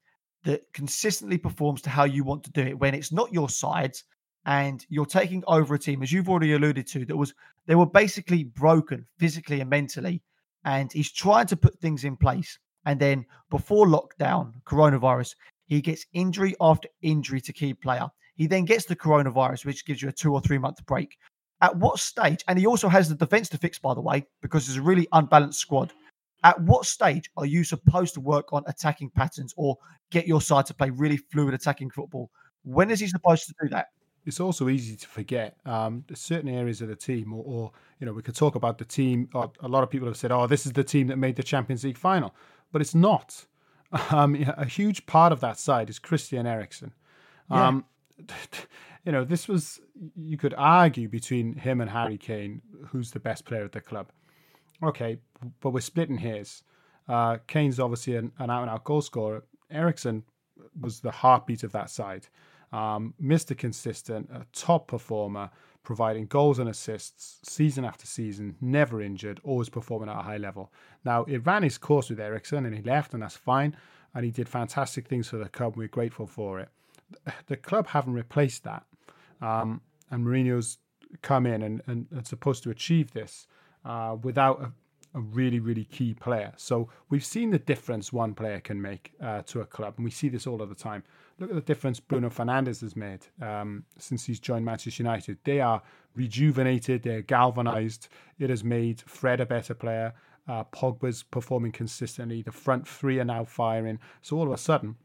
that 0.44 0.64
consistently 0.74 1.38
performs 1.38 1.82
to 1.82 1.90
how 1.90 2.04
you 2.04 2.24
want 2.24 2.44
to 2.44 2.52
do 2.52 2.62
it 2.62 2.78
when 2.78 2.94
it's 2.94 3.12
not 3.12 3.34
your 3.34 3.50
sides 3.50 4.04
and 4.46 4.86
you're 4.90 5.06
taking 5.06 5.44
over 5.48 5.76
a 5.76 5.80
team, 5.80 6.04
as 6.04 6.12
you've 6.12 6.30
already 6.30 6.54
alluded 6.54 6.88
to, 6.88 7.06
that 7.06 7.16
was 7.16 7.34
they 7.66 7.76
were 7.76 7.86
basically 7.86 8.44
broken 8.44 9.06
physically 9.18 9.62
and 9.62 9.70
mentally. 9.70 10.22
And 10.66 10.92
he's 10.92 11.12
trying 11.12 11.48
to 11.48 11.58
put 11.58 11.80
things 11.80 12.04
in 12.04 12.18
place. 12.18 12.58
And 12.86 13.00
then 13.00 13.26
before 13.50 13.88
lockdown, 13.88 14.54
coronavirus, 14.66 15.36
he 15.68 15.82
gets 15.82 16.06
injury 16.14 16.56
after 16.60 16.90
injury 17.02 17.42
to 17.42 17.54
key 17.54 17.74
player. 17.74 18.10
He 18.36 18.48
then 18.48 18.66
gets 18.66 18.86
the 18.86 18.96
coronavirus, 18.96 19.66
which 19.66 19.86
gives 19.86 20.02
you 20.02 20.10
a 20.10 20.14
two 20.14 20.34
or 20.34 20.42
three 20.42 20.58
month 20.58 20.86
break. 20.86 21.18
At 21.62 21.78
what 21.78 22.00
stage? 22.00 22.44
And 22.48 22.60
he 22.60 22.66
also 22.66 22.90
has 22.90 23.08
the 23.08 23.16
defense 23.16 23.48
to 23.50 23.58
fix, 23.58 23.80
by 23.80 23.94
the 23.94 24.02
way, 24.02 24.26
because 24.42 24.68
it's 24.68 24.78
a 24.78 24.82
really 24.82 25.08
unbalanced 25.14 25.60
squad. 25.60 25.94
At 26.44 26.60
what 26.62 26.86
stage 26.86 27.30
are 27.38 27.46
you 27.46 27.64
supposed 27.64 28.14
to 28.16 28.20
work 28.20 28.52
on 28.52 28.64
attacking 28.68 29.12
patterns 29.12 29.54
or 29.56 29.78
get 30.12 30.28
your 30.28 30.42
side 30.42 30.66
to 30.66 30.74
play 30.74 30.90
really 30.90 31.16
fluid 31.16 31.54
attacking 31.54 31.92
football? 31.92 32.30
When 32.64 32.92
is 32.92 33.00
he 33.00 33.08
supposed 33.08 33.48
to 33.48 33.54
do 33.62 33.70
that? 33.70 33.88
It's 34.26 34.40
also 34.40 34.70
easy 34.70 34.96
to 34.96 35.08
forget 35.08 35.58
um, 35.66 36.06
certain 36.14 36.50
areas 36.50 36.82
of 36.82 36.88
the 36.88 36.96
team, 36.96 37.34
or, 37.34 37.44
or, 37.46 37.72
you 38.00 38.06
know, 38.06 38.14
we 38.14 38.22
could 38.22 38.36
talk 38.36 38.56
about 38.56 38.78
the 38.78 38.86
team. 38.86 39.30
Or 39.34 39.52
a 39.60 39.68
lot 39.68 39.84
of 39.84 39.90
people 39.90 40.08
have 40.08 40.18
said, 40.18 40.32
"Oh, 40.32 40.48
this 40.48 40.66
is 40.66 40.74
the 40.74 40.84
team 40.84 41.08
that 41.08 41.18
made 41.18 41.36
the 41.36 41.44
Champions 41.44 41.84
League 41.84 41.98
final," 41.98 42.34
but 42.72 42.82
it's 42.82 42.96
not. 42.96 43.46
Um, 44.10 44.34
a 44.58 44.66
huge 44.66 45.06
part 45.06 45.32
of 45.32 45.40
that 45.42 45.60
side 45.60 45.88
is 45.88 46.00
Christian 46.00 46.48
Eriksen. 46.48 46.94
Yeah. 47.52 47.68
Um, 47.68 47.86
you 49.06 49.12
know, 49.12 49.24
this 49.24 49.48
was 49.48 49.80
you 50.16 50.36
could 50.36 50.56
argue 50.58 51.08
between 51.08 51.54
him 51.54 51.80
and 51.80 51.92
Harry 51.92 52.18
Kane, 52.18 52.60
who's 52.88 53.12
the 53.12 53.20
best 53.20 53.46
player 53.46 53.64
at 53.64 53.72
the 53.72 53.82
club. 53.82 54.08
Okay, 54.82 55.20
but 55.62 55.70
we're 55.70 55.82
splitting 55.82 56.18
hairs. 56.18 56.64
Uh, 57.08 57.38
Kane's 57.46 57.80
obviously 57.80 58.16
an, 58.16 58.32
an 58.40 58.50
out-and-out 58.50 58.84
goal 58.84 59.04
scorer. 59.04 59.44
Eriksen 59.70 60.24
was 60.80 61.00
the 61.00 61.12
heartbeat 61.12 61.64
of 61.64 61.72
that 61.74 61.92
side 61.92 62.28
um, 62.74 63.14
Mr. 63.22 63.58
Consistent, 63.58 64.30
a 64.34 64.46
top 64.52 64.88
performer, 64.88 65.50
providing 65.84 66.26
goals 66.26 66.60
and 66.60 66.70
assists 66.70 67.40
season 67.44 67.86
after 67.86 68.06
season, 68.06 68.56
never 68.62 69.02
injured, 69.02 69.40
always 69.44 69.70
performing 69.70 70.10
at 70.10 70.18
a 70.18 70.24
high 70.24 70.38
level. 70.38 70.72
Now, 71.06 71.24
it 71.26 71.46
ran 71.46 71.64
his 71.64 71.78
course 71.78 72.10
with 72.10 72.20
Eriksen 72.20 72.66
and 72.66 72.76
he 72.76 72.82
left, 72.82 73.14
and 73.14 73.22
that's 73.22 73.38
fine. 73.38 73.78
And 74.16 74.26
he 74.26 74.32
did 74.32 74.50
fantastic 74.50 75.08
things 75.08 75.30
for 75.30 75.38
the 75.38 75.50
club, 75.50 75.78
we're 75.78 75.88
grateful 75.88 76.28
for 76.28 76.60
it. 76.60 76.70
The 77.48 77.58
club 77.58 77.88
haven't 77.88 78.14
replaced 78.14 78.64
that. 78.64 78.84
Um, 79.42 79.82
and 80.10 80.26
Mourinho's 80.26 80.80
come 81.22 81.46
in 81.46 81.62
and, 81.62 81.82
and, 81.86 82.08
and 82.12 82.26
supposed 82.26 82.64
to 82.64 82.72
achieve 82.72 83.12
this 83.12 83.46
uh, 83.86 84.16
without 84.24 84.62
a, 84.62 84.72
a 85.18 85.22
really, 85.22 85.60
really 85.60 85.86
key 85.86 86.14
player. 86.14 86.54
So 86.58 86.90
we've 87.10 87.26
seen 87.26 87.52
the 87.52 87.60
difference 87.60 88.12
one 88.12 88.34
player 88.34 88.60
can 88.60 88.82
make 88.82 89.12
uh, 89.22 89.44
to 89.48 89.62
a 89.62 89.66
club, 89.66 89.96
and 89.98 90.06
we 90.06 90.12
see 90.12 90.30
this 90.30 90.48
all 90.48 90.62
of 90.62 90.70
the 90.70 90.76
time. 90.76 91.04
Look 91.44 91.52
at 91.52 91.56
the 91.56 91.74
difference 91.74 92.00
Bruno 92.00 92.30
Fernandes 92.30 92.80
has 92.80 92.96
made 92.96 93.28
um, 93.42 93.84
since 93.98 94.24
he's 94.24 94.40
joined 94.40 94.64
Manchester 94.64 95.04
United. 95.04 95.40
They 95.44 95.60
are 95.60 95.82
rejuvenated, 96.16 97.04
they're 97.04 97.22
galvanized. 97.22 98.08
It 98.40 98.50
has 98.50 98.64
made 98.64 99.02
Fred 99.02 99.42
a 99.42 99.46
better 99.46 99.74
player. 99.74 100.14
Uh, 100.48 100.64
Pogba's 100.64 101.22
performing 101.22 101.74
consistently. 101.74 102.44
The 102.44 102.54
front 102.54 102.88
three 102.88 103.20
are 103.20 103.26
now 103.26 103.44
firing. 103.44 104.00
So 104.22 104.38
all 104.38 104.48
of 104.48 104.54
a 104.54 104.58
sudden, 104.58 104.96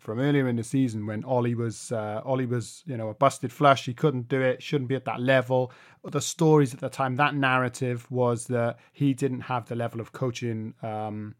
from 0.00 0.18
earlier 0.18 0.48
in 0.48 0.56
the 0.56 0.64
season 0.64 1.06
when 1.06 1.24
Ole 1.24 1.54
was 1.54 1.92
uh, 1.92 2.20
Ole 2.24 2.46
was 2.46 2.82
you 2.84 2.96
know 2.96 3.10
a 3.10 3.14
busted 3.14 3.52
flush. 3.52 3.86
He 3.86 3.94
couldn't 3.94 4.26
do 4.26 4.40
it. 4.40 4.60
Shouldn't 4.60 4.88
be 4.88 4.96
at 4.96 5.04
that 5.04 5.20
level. 5.20 5.70
The 6.02 6.20
stories 6.20 6.74
at 6.74 6.80
the 6.80 6.88
time, 6.88 7.14
that 7.14 7.36
narrative 7.36 8.10
was 8.10 8.48
that 8.48 8.80
he 8.92 9.14
didn't 9.14 9.42
have 9.42 9.66
the 9.66 9.76
level 9.76 10.00
of 10.00 10.10
coaching 10.10 10.74
um, 10.82 11.36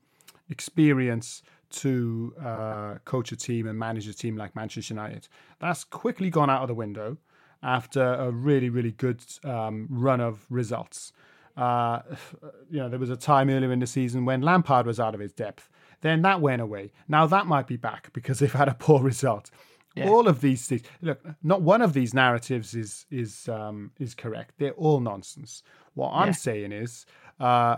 experience 0.49 1.43
to 1.75 2.35
uh, 2.43 2.95
coach 3.05 3.33
a 3.33 3.37
team 3.37 3.67
and 3.67 3.79
manage 3.79 4.09
a 4.09 4.15
team 4.15 4.37
like 4.37 4.55
Manchester 4.57 4.95
United. 4.95 5.29
That's 5.61 5.85
quickly 5.85 6.31
gone 6.31 6.51
out 6.51 6.63
of 6.63 6.69
the 6.69 6.75
window 6.75 7.19
after 7.63 8.03
a 8.03 8.31
really 8.31 8.69
really 8.69 8.93
good 8.93 9.23
um, 9.45 9.89
run 9.91 10.21
of 10.21 10.47
results. 10.51 11.13
Uh, 11.57 12.01
you 12.69 12.79
know, 12.79 12.89
there 12.89 12.99
was 12.99 13.11
a 13.11 13.17
time 13.17 13.49
earlier 13.49 13.73
in 13.73 13.79
the 13.79 13.87
season 13.87 14.25
when 14.25 14.43
Lampard 14.43 14.87
was 14.87 14.99
out 14.99 15.15
of 15.15 15.21
his 15.21 15.33
depth. 15.33 15.69
Then 16.01 16.23
that 16.23 16.41
went 16.41 16.61
away. 16.61 16.93
Now 17.09 17.27
that 17.27 17.47
might 17.47 17.67
be 17.67 17.77
back 17.77 18.13
because 18.13 18.39
they've 18.41 18.53
had 18.53 18.69
a 18.69 18.75
poor 18.75 19.03
result. 19.03 19.51
Yeah. 19.95 20.09
All 20.09 20.27
of 20.27 20.41
these 20.41 20.67
things. 20.67 20.83
Look, 21.03 21.21
not 21.43 21.63
one 21.63 21.81
of 21.81 21.93
these 21.93 22.13
narratives 22.15 22.75
is 22.75 23.07
is 23.11 23.49
um, 23.49 23.93
is 24.01 24.15
correct. 24.15 24.55
They're 24.59 24.73
all 24.73 24.99
nonsense. 24.99 25.63
What 25.95 26.11
I'm 26.11 26.29
yeah. 26.29 26.33
saying 26.33 26.73
is, 26.73 27.07
uh, 27.39 27.77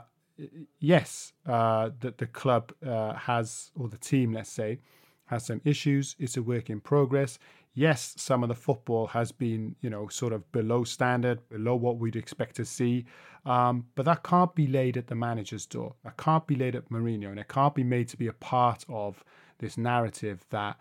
yes, 0.79 1.33
uh, 1.47 1.91
that 2.01 2.19
the 2.19 2.27
club 2.27 2.73
uh, 2.87 3.15
has, 3.15 3.71
or 3.75 3.89
the 3.89 3.99
team, 3.99 4.33
let's 4.33 4.51
say, 4.51 4.81
has 5.27 5.47
some 5.47 5.61
issues. 5.65 6.17
It's 6.19 6.37
a 6.37 6.43
work 6.43 6.71
in 6.71 6.81
progress 6.81 7.39
yes, 7.77 8.15
some 8.17 8.43
of 8.43 8.49
the 8.49 8.55
football 8.55 9.07
has 9.07 9.31
been, 9.31 9.77
you 9.81 9.91
know, 9.91 10.09
sort 10.09 10.33
of 10.33 10.51
below 10.51 10.83
standard, 10.83 11.49
below 11.49 11.77
what 11.77 11.99
we'd 11.99 12.17
expect 12.17 12.57
to 12.57 12.65
see. 12.65 13.05
Um, 13.45 13.87
but 13.95 14.07
that 14.07 14.25
can't 14.25 14.53
be 14.57 14.67
laid 14.67 14.97
at 14.97 15.07
the 15.07 15.15
manager's 15.15 15.67
door. 15.67 15.95
That 16.03 16.17
can't 16.17 16.47
be 16.49 16.57
laid 16.57 16.75
at 16.75 16.89
Mourinho, 16.89 17.31
and 17.31 17.39
it 17.39 17.47
can't 17.47 17.75
be 17.75 17.85
made 17.85 18.09
to 18.09 18.17
be 18.17 18.27
a 18.27 18.33
part 18.33 18.85
of 18.89 19.23
this 19.59 19.79
narrative 19.79 20.45
that 20.51 20.77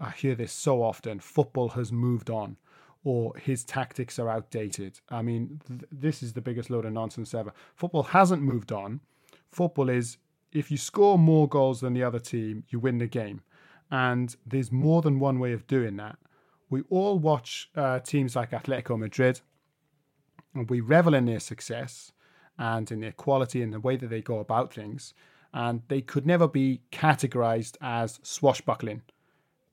I 0.00 0.10
hear 0.10 0.34
this 0.34 0.52
so 0.52 0.82
often. 0.82 1.20
Football 1.20 1.68
has 1.70 1.92
moved 1.92 2.30
on, 2.30 2.56
or 3.04 3.36
his 3.36 3.64
tactics 3.64 4.18
are 4.18 4.28
outdated. 4.28 5.00
I 5.08 5.22
mean, 5.22 5.60
th- 5.66 5.80
this 5.90 6.22
is 6.22 6.32
the 6.32 6.40
biggest 6.40 6.70
load 6.70 6.84
of 6.84 6.92
nonsense 6.92 7.34
ever. 7.34 7.52
Football 7.74 8.02
hasn't 8.02 8.42
moved 8.42 8.72
on. 8.72 9.00
Football 9.50 9.88
is 9.88 10.18
if 10.52 10.70
you 10.70 10.76
score 10.76 11.18
more 11.18 11.48
goals 11.48 11.80
than 11.80 11.94
the 11.94 12.02
other 12.02 12.18
team, 12.18 12.64
you 12.68 12.78
win 12.80 12.98
the 12.98 13.06
game. 13.06 13.42
And 13.90 14.34
there's 14.44 14.72
more 14.72 15.00
than 15.00 15.18
one 15.18 15.38
way 15.38 15.52
of 15.52 15.66
doing 15.66 15.96
that 15.96 16.18
we 16.70 16.82
all 16.90 17.18
watch 17.18 17.70
uh, 17.76 17.98
teams 18.00 18.36
like 18.36 18.50
Atletico 18.50 18.98
Madrid 18.98 19.40
and 20.54 20.68
we 20.68 20.80
revel 20.80 21.14
in 21.14 21.24
their 21.24 21.40
success 21.40 22.12
and 22.58 22.90
in 22.90 23.00
their 23.00 23.12
quality 23.12 23.62
and 23.62 23.72
the 23.72 23.80
way 23.80 23.96
that 23.96 24.08
they 24.08 24.20
go 24.20 24.38
about 24.38 24.72
things. 24.72 25.14
And 25.54 25.82
they 25.88 26.02
could 26.02 26.26
never 26.26 26.46
be 26.46 26.82
categorized 26.92 27.76
as 27.80 28.20
swashbuckling. 28.22 29.02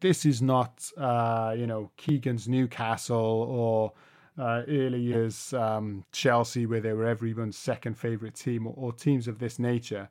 This 0.05 0.23
is 0.23 0.39
not, 0.39 0.91
uh, 0.97 1.55
you 1.57 1.65
know, 1.65 1.89
Keegan's 1.97 2.47
Newcastle 2.47 3.17
or 3.17 3.91
uh, 4.37 4.61
early 4.67 5.01
years 5.01 5.51
um, 5.51 6.05
Chelsea, 6.11 6.67
where 6.67 6.79
they 6.79 6.93
were 6.93 7.07
everyone's 7.07 7.57
second 7.57 7.97
favorite 7.97 8.35
team, 8.35 8.67
or, 8.67 8.73
or 8.77 8.93
teams 8.93 9.27
of 9.27 9.39
this 9.39 9.57
nature 9.57 10.07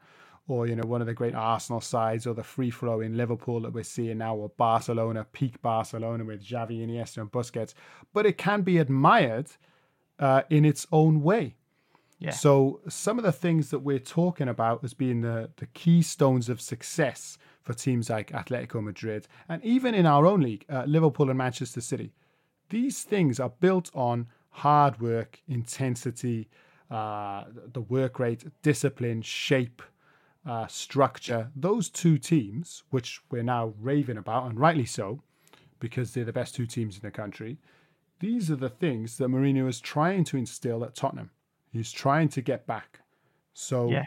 or 0.48 0.66
you 0.66 0.74
know 0.74 0.82
one 0.84 1.00
of 1.00 1.06
the 1.06 1.14
great 1.14 1.36
Arsenal 1.36 1.80
sides, 1.80 2.26
or 2.26 2.34
the 2.34 2.42
free 2.42 2.70
flow 2.70 3.02
in 3.02 3.16
Liverpool 3.16 3.60
that 3.60 3.72
we're 3.72 3.84
seeing 3.84 4.18
now, 4.18 4.34
or 4.34 4.48
Barcelona, 4.56 5.28
peak 5.32 5.62
Barcelona 5.62 6.24
with 6.24 6.44
Xavi, 6.44 6.84
Iniesta, 6.84 7.18
and 7.18 7.30
Busquets. 7.30 7.74
But 8.12 8.26
it 8.26 8.36
can 8.36 8.62
be 8.62 8.78
admired 8.78 9.46
uh, 10.18 10.42
in 10.50 10.64
its 10.64 10.88
own 10.90 11.22
way. 11.22 11.54
Yeah. 12.18 12.32
So 12.32 12.80
some 12.88 13.16
of 13.16 13.24
the 13.24 13.30
things 13.30 13.70
that 13.70 13.78
we're 13.78 14.00
talking 14.00 14.48
about 14.48 14.82
as 14.82 14.92
being 14.92 15.20
the 15.20 15.50
the 15.58 15.66
keystones 15.66 16.48
of 16.48 16.60
success 16.60 17.38
for 17.64 17.74
teams 17.74 18.08
like 18.10 18.30
Atletico 18.30 18.82
Madrid, 18.82 19.26
and 19.48 19.64
even 19.64 19.94
in 19.94 20.06
our 20.06 20.26
own 20.26 20.40
league, 20.40 20.64
uh, 20.68 20.84
Liverpool 20.86 21.30
and 21.30 21.38
Manchester 21.38 21.80
City, 21.80 22.12
these 22.68 23.02
things 23.02 23.40
are 23.40 23.52
built 23.60 23.90
on 23.94 24.28
hard 24.50 25.00
work, 25.00 25.40
intensity, 25.48 26.48
uh, 26.90 27.44
the 27.72 27.80
work 27.80 28.18
rate, 28.18 28.44
discipline, 28.62 29.22
shape, 29.22 29.82
uh, 30.46 30.66
structure, 30.66 31.50
those 31.56 31.88
two 31.88 32.18
teams, 32.18 32.84
which 32.90 33.20
we're 33.30 33.42
now 33.42 33.72
raving 33.80 34.18
about, 34.18 34.46
and 34.48 34.60
rightly 34.60 34.84
so, 34.84 35.20
because 35.80 36.12
they're 36.12 36.24
the 36.24 36.32
best 36.32 36.54
two 36.54 36.66
teams 36.66 36.96
in 36.96 37.02
the 37.02 37.10
country, 37.10 37.58
these 38.20 38.50
are 38.50 38.56
the 38.56 38.68
things 38.68 39.18
that 39.18 39.28
Mourinho 39.28 39.68
is 39.68 39.80
trying 39.80 40.24
to 40.24 40.36
instill 40.36 40.84
at 40.84 40.94
Tottenham. 40.94 41.30
He's 41.72 41.90
trying 41.90 42.28
to 42.30 42.42
get 42.42 42.66
back. 42.66 43.00
So 43.54 43.90
yeah. 43.90 44.04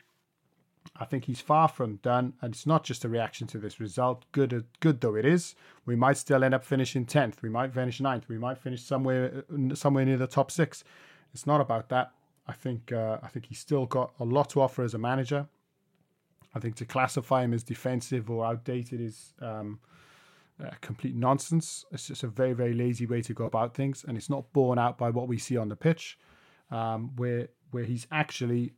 I 0.96 1.06
think 1.06 1.25
he's 1.25 1.41
far 1.41 1.67
from 1.67 1.98
done, 1.98 2.34
and 2.41 2.53
it's 2.53 2.65
not 2.65 2.84
just 2.84 3.06
a 3.06 3.10
reaction 3.10 3.48
to 3.48 3.60
this 3.60 3.79
result. 3.79 4.25
Good, 4.32 4.65
good 4.79 5.01
though 5.01 5.15
it 5.15 5.25
is, 5.25 5.56
we 5.86 5.96
might 5.96 6.17
still 6.17 6.44
end 6.44 6.53
up 6.53 6.63
finishing 6.63 7.06
tenth. 7.06 7.41
We 7.41 7.50
might 7.50 7.74
finish 7.74 8.00
ninth. 8.00 8.27
We 8.27 8.38
might 8.38 8.58
finish 8.58 8.84
somewhere, 8.84 9.44
somewhere 9.74 10.06
near 10.06 10.17
the 10.17 10.27
top 10.27 10.51
six. 10.51 10.84
It's 11.34 11.46
not 11.46 11.62
about 11.62 11.89
that. 11.89 12.12
I 12.48 12.53
think, 12.53 12.91
uh, 12.91 13.17
I 13.22 13.27
think 13.27 13.48
he's 13.48 13.60
still 13.60 13.86
got 13.86 14.13
a 14.20 14.24
lot 14.24 14.50
to 14.51 14.62
offer 14.62 14.84
as 14.84 14.94
a 14.94 14.98
manager. 14.98 15.48
I 16.56 16.60
think 16.60 16.75
to 16.75 16.86
classify 16.86 17.44
him 17.44 17.53
as 17.53 17.63
defensive 17.63 18.32
or 18.32 18.46
outdated 18.46 19.01
is 19.01 19.34
um, 19.41 19.79
uh, 20.63 20.72
complete 20.82 21.15
nonsense. 21.15 21.86
It's 21.91 22.08
just 22.08 22.24
a 22.24 22.27
very, 22.27 22.53
very 22.53 22.74
lazy 22.74 23.06
way 23.06 23.22
to 23.22 23.34
go 23.34 23.46
about 23.46 23.75
things, 23.75 24.06
and 24.08 24.17
it's 24.17 24.29
not 24.29 24.51
borne 24.53 24.79
out 24.79 24.98
by 24.98 25.10
what 25.10 25.27
we 25.27 25.38
see 25.38 25.58
on 25.58 25.70
the 25.70 25.75
pitch, 25.75 26.17
um, 26.72 27.15
where 27.17 27.50
where 27.72 27.84
he's 27.84 28.08
actually, 28.12 28.72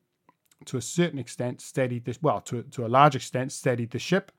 to 0.66 0.78
a 0.78 0.82
certain 0.82 1.20
extent, 1.20 1.62
steadied 1.62 2.06
this. 2.06 2.22
Well, 2.22 2.42
to 2.42 2.64
to 2.64 2.86
a 2.86 2.88
large 2.88 3.16
extent, 3.16 3.52
steadied 3.52 3.92
the 3.92 4.00
ship. 4.00 4.32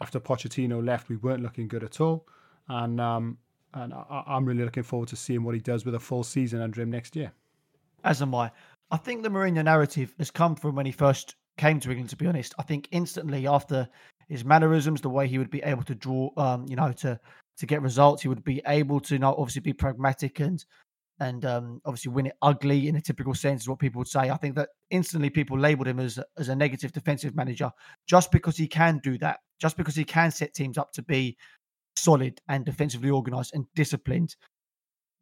After 0.00 0.18
Pochettino 0.18 0.84
left, 0.84 1.08
we 1.08 1.16
weren't 1.16 1.42
looking 1.42 1.68
good 1.68 1.84
at 1.84 2.00
all, 2.00 2.26
and 2.68 3.00
um, 3.00 3.38
and 3.74 3.94
I, 3.94 4.24
I'm 4.26 4.44
really 4.44 4.64
looking 4.64 4.82
forward 4.82 5.08
to 5.10 5.16
seeing 5.16 5.44
what 5.44 5.54
he 5.54 5.60
does 5.60 5.84
with 5.84 5.94
a 5.94 6.00
full 6.00 6.24
season 6.24 6.60
under 6.60 6.80
him 6.80 6.90
next 6.90 7.16
year. 7.16 7.32
As 8.04 8.20
am 8.20 8.34
I. 8.34 8.50
I 8.90 8.96
think 8.96 9.22
the 9.22 9.30
Mourinho 9.30 9.64
narrative 9.64 10.14
has 10.18 10.30
come 10.30 10.54
from 10.54 10.74
when 10.74 10.84
he 10.84 10.92
first 10.92 11.36
came 11.56 11.80
to 11.80 11.90
England, 11.90 12.10
to 12.10 12.16
be 12.16 12.26
honest. 12.26 12.54
I 12.58 12.62
think 12.62 12.88
instantly 12.90 13.46
after 13.46 13.88
his 14.28 14.44
mannerisms, 14.44 15.00
the 15.00 15.08
way 15.08 15.26
he 15.26 15.38
would 15.38 15.50
be 15.50 15.62
able 15.62 15.82
to 15.84 15.94
draw, 15.94 16.30
um, 16.36 16.66
you 16.68 16.76
know, 16.76 16.92
to 16.92 17.18
to 17.58 17.66
get 17.66 17.82
results, 17.82 18.22
he 18.22 18.28
would 18.28 18.44
be 18.44 18.62
able 18.66 19.00
to, 19.00 19.14
you 19.14 19.18
know, 19.20 19.34
obviously 19.38 19.60
be 19.60 19.72
pragmatic 19.72 20.40
and 20.40 20.64
and 21.20 21.44
um, 21.44 21.80
obviously 21.84 22.12
win 22.12 22.26
it 22.26 22.36
ugly 22.42 22.88
in 22.88 22.96
a 22.96 23.00
typical 23.00 23.34
sense 23.34 23.62
is 23.62 23.68
what 23.68 23.78
people 23.78 23.98
would 23.98 24.08
say. 24.08 24.30
I 24.30 24.36
think 24.36 24.56
that 24.56 24.70
instantly 24.90 25.30
people 25.30 25.58
labelled 25.58 25.88
him 25.88 26.00
as 26.00 26.18
as 26.36 26.48
a 26.48 26.56
negative 26.56 26.92
defensive 26.92 27.34
manager 27.34 27.70
just 28.06 28.32
because 28.32 28.56
he 28.56 28.66
can 28.66 29.00
do 29.02 29.18
that, 29.18 29.40
just 29.60 29.76
because 29.76 29.94
he 29.94 30.04
can 30.04 30.30
set 30.30 30.54
teams 30.54 30.78
up 30.78 30.92
to 30.92 31.02
be 31.02 31.36
solid 31.96 32.40
and 32.48 32.64
defensively 32.64 33.10
organised 33.10 33.54
and 33.54 33.66
disciplined. 33.74 34.36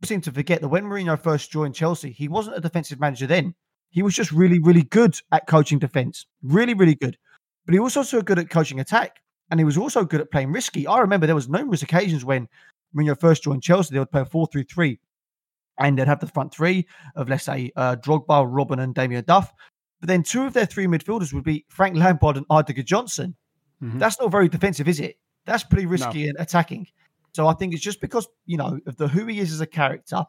I 0.02 0.06
seem 0.06 0.20
to 0.22 0.32
forget 0.32 0.60
that 0.62 0.68
when 0.68 0.84
Mourinho 0.84 1.20
first 1.20 1.50
joined 1.50 1.74
Chelsea, 1.74 2.10
he 2.10 2.28
wasn't 2.28 2.56
a 2.56 2.60
defensive 2.60 3.00
manager 3.00 3.26
then. 3.26 3.54
He 3.90 4.02
was 4.02 4.14
just 4.14 4.32
really, 4.32 4.58
really 4.58 4.84
good 4.84 5.16
at 5.32 5.46
coaching 5.46 5.78
defense. 5.78 6.26
Really, 6.42 6.74
really 6.74 6.94
good. 6.94 7.18
But 7.66 7.74
he 7.74 7.80
was 7.80 7.96
also 7.96 8.22
good 8.22 8.38
at 8.38 8.48
coaching 8.48 8.80
attack. 8.80 9.16
And 9.50 9.58
he 9.58 9.64
was 9.64 9.76
also 9.76 10.04
good 10.04 10.20
at 10.20 10.30
playing 10.30 10.52
risky. 10.52 10.86
I 10.86 11.00
remember 11.00 11.26
there 11.26 11.34
was 11.34 11.48
numerous 11.48 11.82
occasions 11.82 12.24
when 12.24 12.48
Mourinho 12.94 13.18
first 13.18 13.42
joined 13.42 13.62
Chelsea, 13.62 13.92
they 13.92 13.98
would 13.98 14.10
play 14.10 14.22
a 14.22 14.24
4 14.24 14.46
3 14.46 14.62
3. 14.62 15.00
And 15.80 15.98
they'd 15.98 16.06
have 16.06 16.20
the 16.20 16.26
front 16.26 16.54
three 16.54 16.86
of, 17.16 17.28
let's 17.28 17.44
say, 17.44 17.72
uh, 17.76 17.96
Drogba, 17.96 18.46
Robben, 18.46 18.82
and 18.82 18.94
Damien 18.94 19.24
Duff. 19.26 19.52
But 20.00 20.08
then 20.08 20.22
two 20.22 20.44
of 20.44 20.52
their 20.52 20.66
three 20.66 20.86
midfielders 20.86 21.32
would 21.32 21.44
be 21.44 21.64
Frank 21.68 21.96
Lampard 21.96 22.36
and 22.36 22.48
Eidur 22.48 22.76
Gudjohnsen. 22.76 23.34
Mm-hmm. 23.82 23.98
That's 23.98 24.20
not 24.20 24.30
very 24.30 24.48
defensive, 24.48 24.88
is 24.88 25.00
it? 25.00 25.18
That's 25.46 25.64
pretty 25.64 25.86
risky 25.86 26.24
no. 26.24 26.30
and 26.30 26.36
attacking. 26.38 26.86
So 27.32 27.46
I 27.46 27.54
think 27.54 27.74
it's 27.74 27.82
just 27.82 28.00
because, 28.00 28.28
you 28.46 28.56
know, 28.56 28.78
of 28.86 28.96
the 28.96 29.08
who 29.08 29.26
he 29.26 29.40
is 29.40 29.52
as 29.52 29.60
a 29.60 29.66
character 29.66 30.24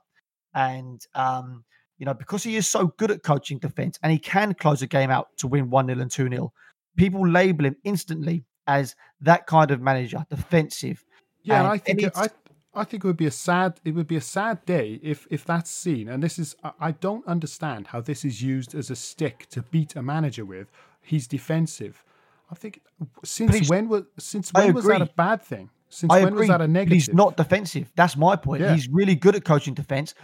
and 0.54 1.06
um, 1.16 1.64
you 1.98 2.06
know, 2.06 2.14
because 2.16 2.44
he 2.44 2.56
is 2.56 2.68
so 2.68 2.88
good 2.98 3.12
at 3.12 3.22
coaching 3.22 3.60
defense 3.60 4.00
and 4.02 4.12
he 4.12 4.18
can 4.18 4.56
close 4.56 4.82
a 4.82 4.88
game 4.88 5.12
out 5.12 5.28
to 5.38 5.48
win 5.48 5.70
1 5.70 5.86
0 5.86 6.00
and 6.00 6.10
2 6.10 6.30
0, 6.30 6.52
people 6.98 7.28
label 7.28 7.66
him 7.66 7.76
instantly 7.84 8.44
as 8.66 8.96
that 9.22 9.46
kind 9.46 9.70
of 9.70 9.82
manager, 9.82 10.26
defensive. 10.30 11.04
Yeah, 11.44 11.60
and 11.60 11.68
I 11.68 11.78
think 11.78 12.02
it, 12.02 12.12
I 12.16 12.30
I 12.74 12.86
think 12.86 13.04
it 13.04 13.08
would 13.08 13.18
be 13.18 13.26
a 13.26 13.32
sad 13.32 13.80
it 13.84 13.96
would 13.96 14.08
be 14.08 14.16
a 14.16 14.22
sad 14.22 14.66
day 14.66 15.00
if 15.04 15.28
if 15.30 15.46
that's 15.46 15.70
seen. 15.70 16.08
And 16.08 16.24
this 16.24 16.40
is 16.40 16.56
I 16.80 16.92
don't 16.92 17.26
understand 17.28 17.88
how 17.88 18.02
this 18.02 18.24
is 18.24 18.42
used 18.42 18.74
as 18.76 18.90
a 18.90 18.96
stick 18.96 19.48
to 19.52 19.62
beat 19.62 19.96
a 19.96 20.02
manager 20.02 20.46
with. 20.46 20.72
He's 21.02 21.28
defensive. 21.28 22.04
I 22.50 22.56
think 22.56 22.82
since 23.24 23.70
when 23.70 23.90
was 23.90 24.04
since 24.20 24.52
when 24.54 24.74
was 24.74 24.86
that 24.86 25.02
a 25.02 25.10
bad 25.18 25.42
thing? 25.42 25.70
Since 25.90 26.14
I 26.14 26.20
when 26.24 26.30
agree, 26.30 26.40
was 26.40 26.48
that 26.50 26.62
a 26.62 26.68
negative? 26.68 26.94
He's 26.94 27.14
not 27.14 27.36
defensive. 27.36 27.92
That's 27.96 28.16
my 28.16 28.36
point. 28.38 28.62
Yeah. 28.62 28.74
He's 28.74 28.88
really 28.90 29.16
good 29.16 29.36
at 29.36 29.44
coaching 29.44 29.74
defense. 29.74 30.16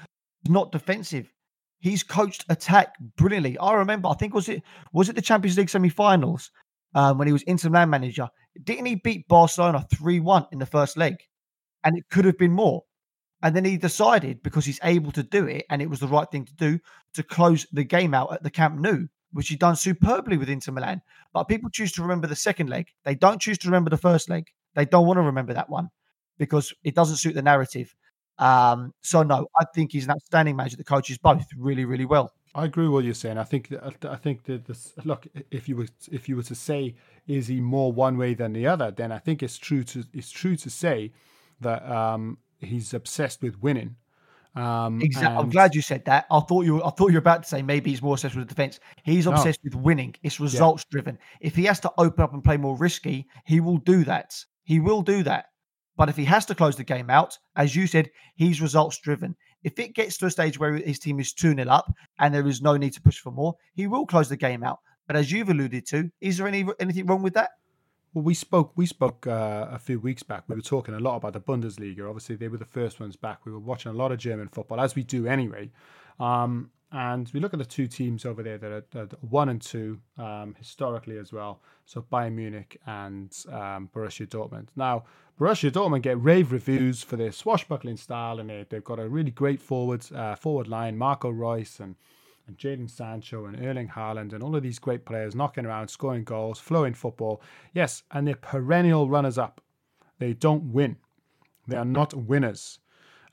He's 0.44 0.52
not 0.52 0.72
defensive. 0.72 1.32
He's 1.80 2.04
coached 2.04 2.46
attack 2.50 2.96
brilliantly. 3.18 3.58
I 3.58 3.74
remember, 3.74 4.08
I 4.08 4.14
think 4.14 4.34
was 4.34 4.48
it 4.48 4.64
was 4.94 5.10
it 5.10 5.16
the 5.16 5.22
Champions 5.22 5.58
League 5.58 5.70
semi-finals 5.70 6.52
um, 6.96 7.18
when 7.18 7.28
he 7.28 7.34
was 7.34 7.44
Inter 7.44 7.70
Milan 7.70 7.90
manager? 7.90 8.30
Didn't 8.64 8.86
he 8.86 8.96
beat 8.96 9.28
Barcelona 9.28 9.86
three 9.94 10.22
one 10.22 10.48
in 10.54 10.60
the 10.60 10.66
first 10.66 10.96
leg? 10.96 11.16
And 11.84 11.98
it 11.98 12.10
could 12.10 12.26
have 12.26 12.38
been 12.38 12.52
more. 12.52 12.84
And 13.44 13.56
then 13.56 13.66
he 13.66 13.78
decided 13.78 14.42
because 14.42 14.66
he's 14.66 14.80
able 14.84 15.12
to 15.12 15.24
do 15.24 15.46
it, 15.46 15.66
and 15.70 15.82
it 15.82 15.90
was 15.90 16.00
the 16.00 16.08
right 16.08 16.30
thing 16.32 16.46
to 16.46 16.54
do, 16.56 16.80
to 17.14 17.24
close 17.24 17.68
the 17.72 17.84
game 17.84 18.14
out 18.14 18.34
at 18.34 18.44
the 18.44 18.50
Camp 18.50 18.80
Nou, 18.80 19.08
which 19.32 19.50
he 19.50 19.56
done 19.56 19.76
superbly 19.76 20.38
with 20.38 20.50
Inter 20.50 20.72
Milan. 20.72 21.02
But 21.34 21.44
people 21.46 21.70
choose 21.70 21.92
to 21.94 22.02
remember 22.02 22.28
the 22.28 22.36
second 22.36 22.70
leg. 22.70 22.88
They 23.04 23.16
don't 23.16 23.40
choose 23.42 23.60
to 23.60 23.68
remember 23.68 23.92
the 23.92 23.98
first 23.98 24.30
leg. 24.30 24.48
They 24.74 24.86
don't 24.86 25.06
want 25.06 25.18
to 25.18 25.22
remember 25.22 25.54
that 25.54 25.70
one. 25.70 25.90
because 26.38 26.74
it 26.84 26.96
doesn't 26.96 27.18
suit 27.18 27.34
the 27.34 27.42
narrative. 27.42 27.96
Um, 28.40 28.94
so 29.02 29.24
no, 29.24 29.48
I 29.60 29.66
think 29.74 29.92
he's 29.92 30.06
an 30.06 30.12
outstanding 30.12 30.56
manager 30.56 30.78
that 30.78 30.86
coaches 30.86 31.18
both 31.18 31.46
really, 31.58 31.86
really 31.86 32.06
well. 32.06 32.34
I 32.54 32.66
agree 32.66 32.86
with 32.86 32.94
what 32.94 33.06
you're 33.06 33.14
saying. 33.14 33.38
I 33.38 33.44
think 33.44 33.74
I 34.04 34.16
think 34.16 34.44
that 34.46 34.66
this 34.66 34.94
look 35.06 35.28
if 35.52 35.68
you 35.70 35.76
were 35.76 35.88
if 36.12 36.28
you 36.28 36.36
were 36.36 36.44
to 36.44 36.56
say 36.56 36.96
is 37.28 37.48
he 37.48 37.62
more 37.62 37.92
one 37.92 38.18
way 38.18 38.34
than 38.34 38.54
the 38.54 38.66
other, 38.68 38.90
then 38.92 39.12
I 39.12 39.20
think 39.20 39.44
it's 39.44 39.58
true 39.58 39.84
to 39.86 40.04
it's 40.14 40.32
true 40.32 40.56
to 40.58 40.70
say 40.70 41.12
that 41.62 41.90
um, 41.90 42.38
he's 42.60 42.94
obsessed 42.94 43.42
with 43.42 43.62
winning. 43.62 43.96
Um, 44.56 45.02
exactly. 45.02 45.30
And... 45.30 45.40
I'm 45.40 45.50
glad 45.50 45.76
you 45.76 45.82
said 45.82 46.06
that. 46.06 46.26
I 46.32 46.40
thought 46.40 46.66
you 46.66 46.76
were, 46.76 46.86
I 46.86 46.90
thought 46.90 47.08
you 47.08 47.14
were 47.14 47.20
about 47.20 47.44
to 47.44 47.50
say 47.50 47.62
maybe 47.62 47.92
he's 47.92 48.02
more 48.02 48.16
obsessed 48.16 48.36
with 48.36 48.48
defense. 48.48 48.80
He's 49.04 49.28
obsessed 49.28 49.60
no. 49.64 49.70
with 49.70 49.84
winning. 49.84 50.16
It's 50.24 50.40
results 50.40 50.84
yeah. 50.88 50.92
driven. 50.92 51.20
If 51.42 51.56
he 51.56 51.66
has 51.66 51.80
to 51.82 51.92
open 51.98 52.24
up 52.24 52.34
and 52.34 52.44
play 52.44 52.58
more 52.58 52.76
risky, 52.76 53.28
he 53.46 53.60
will 53.60 53.78
do 53.78 54.04
that. 54.06 54.34
He 54.64 54.80
will 54.80 55.02
do 55.02 55.24
that. 55.24 55.48
But 55.96 56.10
if 56.10 56.16
he 56.16 56.26
has 56.26 56.46
to 56.46 56.56
close 56.56 56.76
the 56.76 56.84
game 56.84 57.10
out, 57.10 57.38
as 57.56 57.76
you 57.76 57.88
said, 57.88 58.10
he's 58.36 58.62
results 58.62 59.00
driven. 59.00 59.36
If 59.64 59.80
it 59.80 59.96
gets 59.96 60.18
to 60.20 60.28
a 60.28 60.32
stage 60.32 60.60
where 60.60 60.74
his 60.74 61.00
team 61.00 61.20
is 61.20 61.34
2 61.34 61.56
0 61.56 61.68
up 61.68 61.92
and 62.20 62.34
there 62.34 62.48
is 62.48 62.62
no 62.62 62.78
need 62.78 62.94
to 62.94 63.02
push 63.02 63.18
for 63.20 63.32
more, 63.32 63.56
he 63.74 63.88
will 63.88 64.06
close 64.06 64.30
the 64.30 64.38
game 64.38 64.64
out. 64.64 64.80
But 65.08 65.16
as 65.16 65.32
you've 65.32 65.50
alluded 65.50 65.88
to, 65.88 66.12
is 66.22 66.38
there 66.38 66.48
any 66.48 66.66
anything 66.80 67.06
wrong 67.06 67.24
with 67.24 67.34
that? 67.34 67.52
Well, 68.18 68.24
we 68.24 68.34
spoke 68.34 68.72
we 68.76 68.88
spoke 68.88 69.28
uh, 69.28 69.68
a 69.70 69.78
few 69.78 70.00
weeks 70.00 70.24
back. 70.24 70.46
We 70.48 70.56
were 70.56 70.62
talking 70.62 70.96
a 70.96 71.00
lot 71.00 71.18
about 71.18 71.34
the 71.34 71.40
Bundesliga. 71.40 72.10
Obviously, 72.10 72.36
they 72.36 72.48
were 72.48 72.58
the 72.58 72.66
first 72.66 73.00
ones 73.00 73.16
back. 73.16 73.46
We 73.46 73.52
were 73.52 73.60
watching 73.60 73.92
a 73.92 73.94
lot 73.94 74.12
of 74.12 74.18
German 74.18 74.48
football, 74.48 74.82
as 74.82 74.96
we 74.96 75.04
do 75.04 75.28
anyway. 75.28 75.70
Um, 76.20 76.72
and 76.92 77.30
we 77.32 77.40
look 77.40 77.54
at 77.54 77.60
the 77.60 77.66
two 77.66 77.86
teams 77.86 78.26
over 78.26 78.42
there 78.42 78.58
that 78.58 78.72
are, 78.72 78.84
that 78.90 79.14
are 79.14 79.18
one 79.22 79.50
and 79.50 79.62
two 79.62 80.00
um, 80.18 80.56
historically 80.58 81.20
as 81.20 81.32
well. 81.32 81.62
So 81.86 82.02
Bayern 82.12 82.34
Munich 82.34 82.82
and 82.88 83.32
um, 83.52 83.88
Borussia 83.94 84.26
Dortmund. 84.26 84.70
Now, 84.76 85.04
Borussia 85.40 85.70
Dortmund 85.70 86.02
get 86.02 86.20
rave 86.20 86.52
reviews 86.52 87.04
for 87.04 87.18
their 87.18 87.32
swashbuckling 87.32 87.98
style, 87.98 88.40
and 88.40 88.50
they, 88.50 88.66
have 88.72 88.84
got 88.84 88.98
a 88.98 89.08
really 89.08 89.30
great 89.30 89.62
forward 89.62 90.04
uh, 90.12 90.34
forward 90.34 90.68
line, 90.68 90.98
Marco 90.98 91.30
Reus 91.30 91.80
and 91.80 91.94
and 92.48 92.58
Jadon 92.58 92.90
Sancho 92.90 93.46
and 93.46 93.64
Erling 93.66 93.90
Haaland 93.90 94.34
and 94.34 94.42
all 94.42 94.56
of 94.56 94.64
these 94.64 94.80
great 94.80 95.06
players 95.06 95.36
knocking 95.36 95.66
around, 95.66 95.90
scoring 95.90 96.24
goals, 96.24 96.60
flowing 96.60 96.94
football. 96.94 97.42
Yes, 97.74 98.04
and 98.12 98.28
they're 98.28 98.36
perennial 98.36 99.10
runners 99.10 99.38
up. 99.38 99.62
They 100.20 100.34
don't 100.34 100.72
win. 100.72 100.98
They 101.68 101.78
are 101.78 101.86
not 101.86 102.14
winners. 102.14 102.80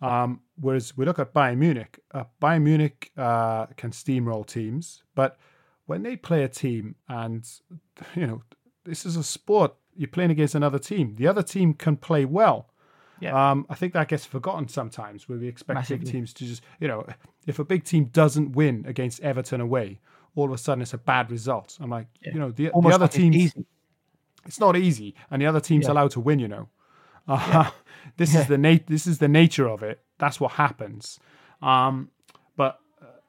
Um, 0.02 0.40
whereas 0.60 0.96
we 0.96 1.04
look 1.04 1.18
at 1.18 1.32
Bayern 1.32 1.58
Munich, 1.58 2.00
uh, 2.12 2.24
Bayern 2.42 2.62
Munich 2.62 3.10
uh, 3.16 3.66
can 3.76 3.90
steamroll 3.90 4.44
teams, 4.46 5.02
but 5.14 5.38
when 5.86 6.02
they 6.02 6.16
play 6.16 6.42
a 6.42 6.48
team, 6.48 6.96
and 7.08 7.48
you 8.14 8.26
know, 8.26 8.42
this 8.84 9.06
is 9.06 9.16
a 9.16 9.24
sport, 9.24 9.74
you're 9.96 10.08
playing 10.08 10.30
against 10.30 10.54
another 10.54 10.78
team. 10.78 11.14
The 11.16 11.26
other 11.26 11.42
team 11.42 11.74
can 11.74 11.96
play 11.96 12.24
well. 12.24 12.70
Yeah. 13.20 13.50
Um, 13.50 13.66
I 13.70 13.74
think 13.74 13.92
that 13.92 14.08
gets 14.08 14.24
forgotten 14.24 14.68
sometimes 14.68 15.28
where 15.28 15.38
we 15.38 15.48
expect 15.48 15.76
Massively. 15.76 16.04
big 16.04 16.12
teams 16.12 16.32
to 16.34 16.44
just, 16.44 16.62
you 16.80 16.88
know, 16.88 17.06
if 17.46 17.58
a 17.58 17.64
big 17.64 17.84
team 17.84 18.06
doesn't 18.06 18.52
win 18.52 18.84
against 18.86 19.20
Everton 19.20 19.60
away, 19.60 20.00
all 20.36 20.46
of 20.46 20.52
a 20.52 20.58
sudden 20.58 20.82
it's 20.82 20.94
a 20.94 20.98
bad 20.98 21.30
result. 21.30 21.76
I'm 21.80 21.90
like, 21.90 22.06
yeah. 22.22 22.32
you 22.32 22.40
know, 22.40 22.50
the, 22.50 22.66
the 22.66 22.72
other 22.74 22.98
like 22.98 23.10
teams, 23.10 23.36
it's, 23.36 23.54
it's, 24.46 24.60
not 24.60 24.76
easy, 24.76 25.14
and 25.30 25.40
the 25.40 25.46
other 25.46 25.60
team's 25.60 25.86
yeah. 25.86 25.92
allowed 25.92 26.10
to 26.12 26.20
win. 26.20 26.38
You 26.38 26.48
know, 26.48 26.68
uh, 27.28 27.70
this 28.16 28.34
is 28.34 28.46
the 28.46 28.58
nat- 28.58 28.86
this 28.86 29.06
is 29.06 29.18
the 29.18 29.28
nature 29.28 29.68
of 29.68 29.82
it. 29.82 30.00
That's 30.18 30.40
what 30.40 30.52
happens. 30.52 31.18
Um, 31.62 32.10
but 32.56 32.80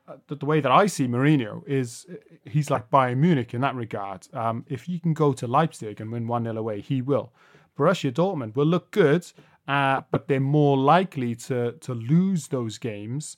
uh, 0.08 0.18
the, 0.28 0.36
the, 0.36 0.46
way 0.46 0.62
that 0.62 0.72
I 0.72 0.88
see 0.88 1.08
Mourinho 1.08 1.66
is 1.68 2.06
uh, 2.12 2.16
he's 2.46 2.70
like 2.70 2.90
Bayern 2.90 3.18
Munich 3.18 3.54
in 3.54 3.62
that 3.62 3.76
regard. 3.76 4.28
Um, 4.34 4.66
if 4.68 4.90
you 4.90 5.00
can 5.00 5.14
go 5.14 5.32
to 5.34 5.48
Leipzig 5.48 6.02
and 6.02 6.12
win 6.12 6.28
1 6.28 6.44
0 6.44 6.58
away, 6.58 6.82
he 6.82 7.02
will. 7.02 7.32
Borussia 7.78 8.12
Dortmund 8.12 8.56
will 8.56 8.66
look 8.66 8.92
good, 8.92 9.26
uh, 9.68 10.02
but 10.12 10.28
they're 10.28 10.40
more 10.40 10.78
likely 10.78 11.36
to, 11.36 11.74
to 11.74 11.94
lose 11.94 12.48
those 12.48 12.78
games 12.78 13.38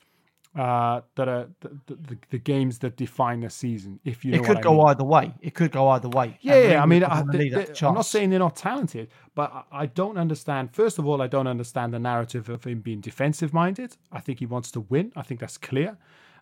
uh, 0.58 1.02
that 1.16 1.28
are 1.28 1.48
the, 1.60 1.70
the, 1.86 2.18
the, 2.32 2.38
games 2.40 2.80
that 2.80 2.98
define 2.98 3.42
the 3.42 3.50
season. 3.50 4.00
If 4.04 4.26
you, 4.26 4.34
it 4.34 4.44
could 4.44 4.62
go 4.62 4.78
mean. 4.78 4.88
either 4.88 5.04
way. 5.04 5.34
It 5.40 5.54
could 5.54 5.72
go 5.72 5.90
either 5.90 6.10
way. 6.10 6.38
Yeah, 6.42 6.60
yeah. 6.62 6.84
I 6.84 6.88
mean, 6.88 7.04
I, 7.04 7.20
am 7.20 7.94
not 7.94 8.08
saying 8.08 8.32
they're 8.32 8.40
not 8.40 8.56
talented, 8.56 9.10
but 9.36 9.54
I, 9.54 9.84
I 9.84 9.86
don't 9.86 10.18
understand. 10.18 10.74
First 10.74 10.98
of 10.98 11.06
all, 11.06 11.22
I 11.22 11.28
don't 11.28 11.48
understand 11.48 11.94
the 11.94 12.00
narrative 12.00 12.50
of 12.50 12.64
him 12.64 12.82
being 12.82 13.02
defensive 13.02 13.54
minded. 13.54 13.98
I 14.12 14.20
think 14.20 14.40
he 14.40 14.48
wants 14.48 14.72
to 14.72 14.80
win. 14.80 15.12
I 15.16 15.22
think 15.22 15.40
that's 15.40 15.60
clear, 15.60 15.96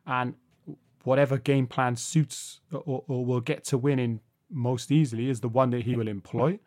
and 0.08 0.36
whatever 1.04 1.38
game 1.38 1.68
plan 1.68 1.98
suits 1.98 2.62
or, 2.72 3.04
or 3.08 3.26
will 3.26 3.42
get 3.42 3.66
to 3.66 3.78
winning 3.78 4.22
most 4.50 4.92
easily 4.92 5.30
is 5.30 5.42
the 5.42 5.50
one 5.50 5.72
that 5.72 5.84
he 5.84 5.96
will 5.96 6.08
employ. 6.08 6.58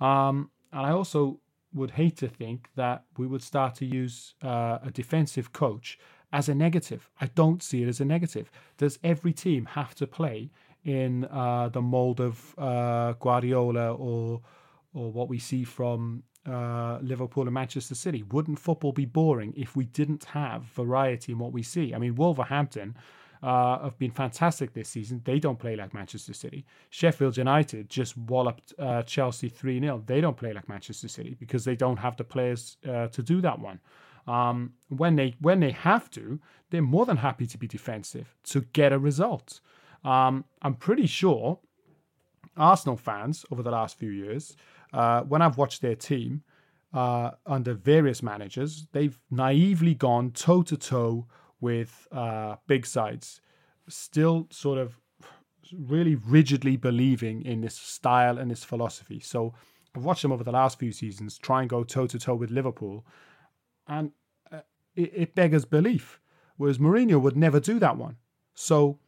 Um, 0.00 0.50
and 0.72 0.86
I 0.86 0.90
also 0.90 1.40
would 1.74 1.92
hate 1.92 2.16
to 2.18 2.28
think 2.28 2.68
that 2.76 3.04
we 3.18 3.26
would 3.26 3.42
start 3.42 3.74
to 3.76 3.84
use 3.84 4.34
uh, 4.42 4.78
a 4.82 4.90
defensive 4.90 5.52
coach 5.52 5.98
as 6.32 6.48
a 6.48 6.54
negative. 6.54 7.08
I 7.20 7.26
don't 7.26 7.62
see 7.62 7.82
it 7.82 7.88
as 7.88 8.00
a 8.00 8.04
negative. 8.04 8.50
Does 8.78 8.98
every 9.02 9.32
team 9.32 9.66
have 9.66 9.94
to 9.96 10.06
play 10.06 10.50
in 10.84 11.24
uh, 11.26 11.68
the 11.70 11.82
mold 11.82 12.20
of 12.20 12.54
uh, 12.58 13.12
Guardiola 13.14 13.94
or 13.94 14.42
or 14.92 15.10
what 15.10 15.28
we 15.28 15.40
see 15.40 15.64
from 15.64 16.22
uh, 16.46 16.98
Liverpool 17.02 17.44
and 17.44 17.54
Manchester 17.54 17.96
City? 17.96 18.22
Wouldn't 18.22 18.60
football 18.60 18.92
be 18.92 19.06
boring 19.06 19.52
if 19.56 19.74
we 19.74 19.86
didn't 19.86 20.24
have 20.24 20.62
variety 20.62 21.32
in 21.32 21.38
what 21.38 21.52
we 21.52 21.62
see? 21.62 21.92
I 21.94 21.98
mean, 21.98 22.14
Wolverhampton 22.14 22.96
uh, 23.44 23.84
have 23.84 23.98
been 23.98 24.10
fantastic 24.10 24.72
this 24.72 24.88
season. 24.88 25.20
They 25.24 25.38
don't 25.38 25.58
play 25.58 25.76
like 25.76 25.92
Manchester 25.92 26.32
City. 26.32 26.64
Sheffield 26.88 27.36
United 27.36 27.90
just 27.90 28.16
walloped 28.16 28.72
uh, 28.78 29.02
Chelsea 29.02 29.50
3 29.50 29.80
0. 29.80 30.02
They 30.06 30.22
don't 30.22 30.36
play 30.36 30.54
like 30.54 30.66
Manchester 30.66 31.08
City 31.08 31.36
because 31.38 31.62
they 31.66 31.76
don't 31.76 31.98
have 31.98 32.16
the 32.16 32.24
players 32.24 32.78
uh, 32.88 33.08
to 33.08 33.22
do 33.22 33.42
that 33.42 33.58
one. 33.58 33.80
Um, 34.26 34.72
when 34.88 35.16
they 35.16 35.34
when 35.40 35.60
they 35.60 35.72
have 35.72 36.10
to, 36.12 36.40
they're 36.70 36.80
more 36.80 37.04
than 37.04 37.18
happy 37.18 37.46
to 37.46 37.58
be 37.58 37.68
defensive 37.68 38.34
to 38.44 38.62
get 38.72 38.94
a 38.94 38.98
result. 38.98 39.60
Um, 40.04 40.46
I'm 40.62 40.74
pretty 40.74 41.06
sure 41.06 41.58
Arsenal 42.56 42.96
fans 42.96 43.44
over 43.50 43.62
the 43.62 43.70
last 43.70 43.98
few 43.98 44.10
years, 44.10 44.56
uh, 44.94 45.20
when 45.22 45.42
I've 45.42 45.58
watched 45.58 45.82
their 45.82 45.96
team 45.96 46.44
uh, 46.94 47.32
under 47.44 47.74
various 47.74 48.22
managers, 48.22 48.86
they've 48.92 49.18
naively 49.30 49.94
gone 49.94 50.30
toe 50.30 50.62
to 50.62 50.78
toe 50.78 51.26
with 51.64 51.92
uh, 52.12 52.56
big 52.66 52.84
sides, 52.86 53.40
still 53.88 54.46
sort 54.50 54.78
of 54.78 55.00
really 55.94 56.16
rigidly 56.38 56.76
believing 56.76 57.36
in 57.52 57.62
this 57.62 57.74
style 57.74 58.36
and 58.38 58.50
this 58.50 58.64
philosophy. 58.64 59.20
So 59.32 59.54
I've 59.94 60.04
watched 60.04 60.22
them 60.22 60.32
over 60.32 60.44
the 60.44 60.58
last 60.60 60.78
few 60.78 60.92
seasons 60.92 61.38
try 61.38 61.60
and 61.62 61.70
go 61.70 61.82
toe 61.82 62.06
to 62.06 62.18
toe 62.18 62.38
with 62.42 62.50
Liverpool, 62.50 62.96
and 63.86 64.12
uh, 64.52 64.64
it, 64.94 65.10
it 65.22 65.34
beggars 65.34 65.64
belief. 65.64 66.20
Whereas 66.58 66.78
Mourinho 66.78 67.18
would 67.20 67.36
never 67.36 67.60
do 67.60 67.78
that 67.78 67.96
one. 67.96 68.16
So 68.54 68.98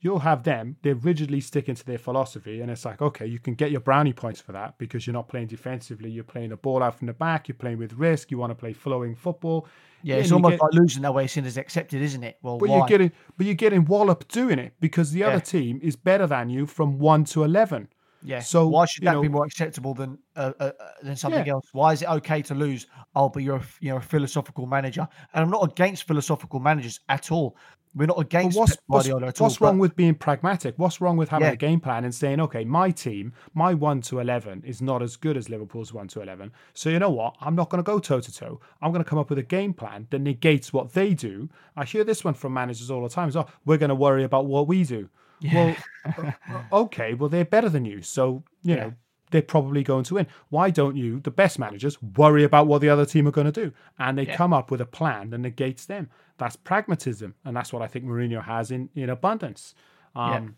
you'll 0.00 0.20
have 0.20 0.44
them, 0.44 0.76
they're 0.82 0.94
rigidly 0.94 1.40
sticking 1.40 1.74
to 1.74 1.84
their 1.84 1.98
philosophy. 1.98 2.60
And 2.60 2.70
it's 2.70 2.84
like, 2.84 3.02
okay, 3.02 3.26
you 3.26 3.38
can 3.38 3.54
get 3.54 3.70
your 3.70 3.80
brownie 3.80 4.12
points 4.12 4.40
for 4.40 4.52
that 4.52 4.78
because 4.78 5.06
you're 5.06 5.14
not 5.14 5.28
playing 5.28 5.48
defensively. 5.48 6.10
You're 6.10 6.24
playing 6.24 6.50
the 6.50 6.56
ball 6.56 6.82
out 6.82 6.96
from 6.96 7.06
the 7.06 7.12
back. 7.12 7.48
You're 7.48 7.56
playing 7.56 7.78
with 7.78 7.92
risk. 7.94 8.30
You 8.30 8.38
want 8.38 8.50
to 8.50 8.54
play 8.54 8.72
flowing 8.72 9.14
football. 9.14 9.66
Yeah, 10.02 10.16
it's 10.16 10.30
almost 10.30 10.52
get, 10.52 10.62
like 10.62 10.74
losing 10.74 11.02
that 11.02 11.12
way 11.12 11.24
as 11.24 11.32
soon 11.32 11.44
as 11.44 11.56
accepted, 11.56 12.00
isn't 12.00 12.22
it? 12.22 12.38
Well, 12.40 12.58
but 12.58 12.68
why? 12.68 12.76
you're 12.76 12.86
getting, 12.86 13.12
but 13.36 13.46
you're 13.46 13.56
getting 13.56 13.84
walloped 13.84 14.28
doing 14.32 14.60
it 14.60 14.74
because 14.78 15.10
the 15.10 15.20
yeah. 15.20 15.28
other 15.28 15.40
team 15.40 15.80
is 15.82 15.96
better 15.96 16.26
than 16.26 16.48
you 16.50 16.66
from 16.66 17.00
one 17.00 17.24
to 17.24 17.42
eleven. 17.42 17.88
Yeah. 18.22 18.40
So 18.40 18.66
why 18.66 18.86
should 18.86 19.04
that 19.04 19.12
know, 19.12 19.22
be 19.22 19.28
more 19.28 19.44
acceptable 19.44 19.94
than 19.94 20.18
uh, 20.36 20.52
uh, 20.58 20.70
than 21.02 21.16
something 21.16 21.46
yeah. 21.46 21.54
else? 21.54 21.66
Why 21.72 21.92
is 21.92 22.02
it 22.02 22.08
okay 22.08 22.42
to 22.42 22.54
lose? 22.54 22.86
Oh, 23.14 23.28
but 23.28 23.42
you're 23.42 23.56
a, 23.56 23.62
you're 23.80 23.98
a 23.98 24.02
philosophical 24.02 24.66
manager, 24.66 25.06
and 25.34 25.44
I'm 25.44 25.50
not 25.50 25.70
against 25.70 26.04
philosophical 26.04 26.60
managers 26.60 27.00
at 27.08 27.30
all. 27.30 27.56
We're 27.94 28.06
not 28.06 28.20
against 28.20 28.56
what's, 28.56 28.76
Guardiola 28.90 29.26
what's, 29.26 29.38
at 29.38 29.40
all. 29.40 29.46
What's 29.46 29.60
wrong 29.60 29.78
with 29.78 29.96
being 29.96 30.14
pragmatic? 30.14 30.74
What's 30.76 31.00
wrong 31.00 31.16
with 31.16 31.28
having 31.28 31.48
yeah. 31.48 31.52
a 31.52 31.56
game 31.56 31.80
plan 31.80 32.04
and 32.04 32.14
saying, 32.14 32.40
okay, 32.40 32.64
my 32.64 32.90
team, 32.90 33.32
my 33.54 33.74
one 33.74 34.00
to 34.02 34.20
eleven 34.20 34.62
is 34.64 34.80
not 34.80 35.02
as 35.02 35.16
good 35.16 35.36
as 35.36 35.48
Liverpool's 35.48 35.92
one 35.92 36.08
to 36.08 36.20
eleven. 36.20 36.52
So 36.74 36.90
you 36.90 36.98
know 36.98 37.10
what? 37.10 37.36
I'm 37.40 37.54
not 37.54 37.70
going 37.70 37.82
to 37.82 37.86
go 37.86 37.98
toe 37.98 38.20
to 38.20 38.32
toe. 38.32 38.60
I'm 38.82 38.92
going 38.92 39.02
to 39.02 39.08
come 39.08 39.18
up 39.18 39.30
with 39.30 39.38
a 39.38 39.42
game 39.42 39.72
plan 39.72 40.06
that 40.10 40.20
negates 40.20 40.72
what 40.72 40.92
they 40.92 41.14
do. 41.14 41.48
I 41.76 41.84
hear 41.84 42.04
this 42.04 42.24
one 42.24 42.34
from 42.34 42.52
managers 42.54 42.90
all 42.90 43.02
the 43.02 43.08
time. 43.08 43.30
So 43.30 43.40
oh, 43.40 43.46
we're 43.64 43.78
going 43.78 43.88
to 43.88 43.94
worry 43.94 44.24
about 44.24 44.46
what 44.46 44.66
we 44.66 44.84
do. 44.84 45.08
Yeah. 45.40 45.54
Well, 45.54 45.76
uh, 46.18 46.32
uh, 46.52 46.62
okay, 46.84 47.14
well 47.14 47.28
they're 47.28 47.44
better 47.44 47.68
than 47.68 47.84
you, 47.84 48.02
so 48.02 48.42
you 48.62 48.74
yeah. 48.74 48.80
know 48.80 48.94
they're 49.30 49.42
probably 49.42 49.82
going 49.82 50.04
to 50.04 50.14
win. 50.14 50.26
Why 50.48 50.70
don't 50.70 50.96
you, 50.96 51.20
the 51.20 51.30
best 51.30 51.58
managers, 51.58 52.02
worry 52.02 52.44
about 52.44 52.66
what 52.66 52.80
the 52.80 52.88
other 52.88 53.06
team 53.06 53.26
are 53.28 53.32
going 53.32 53.52
to 53.52 53.52
do? 53.52 53.72
And 53.98 54.16
they 54.16 54.26
yeah. 54.26 54.36
come 54.36 54.52
up 54.52 54.70
with 54.70 54.80
a 54.80 54.86
plan 54.86 55.30
that 55.30 55.38
negates 55.38 55.86
them. 55.86 56.10
That's 56.38 56.56
pragmatism. 56.56 57.34
And 57.44 57.56
that's 57.56 57.72
what 57.72 57.82
I 57.82 57.86
think 57.86 58.04
Mourinho 58.04 58.42
has 58.44 58.70
in, 58.70 58.88
in 58.94 59.10
abundance. 59.10 59.74
Um, 60.14 60.32
yeah. 60.32 60.48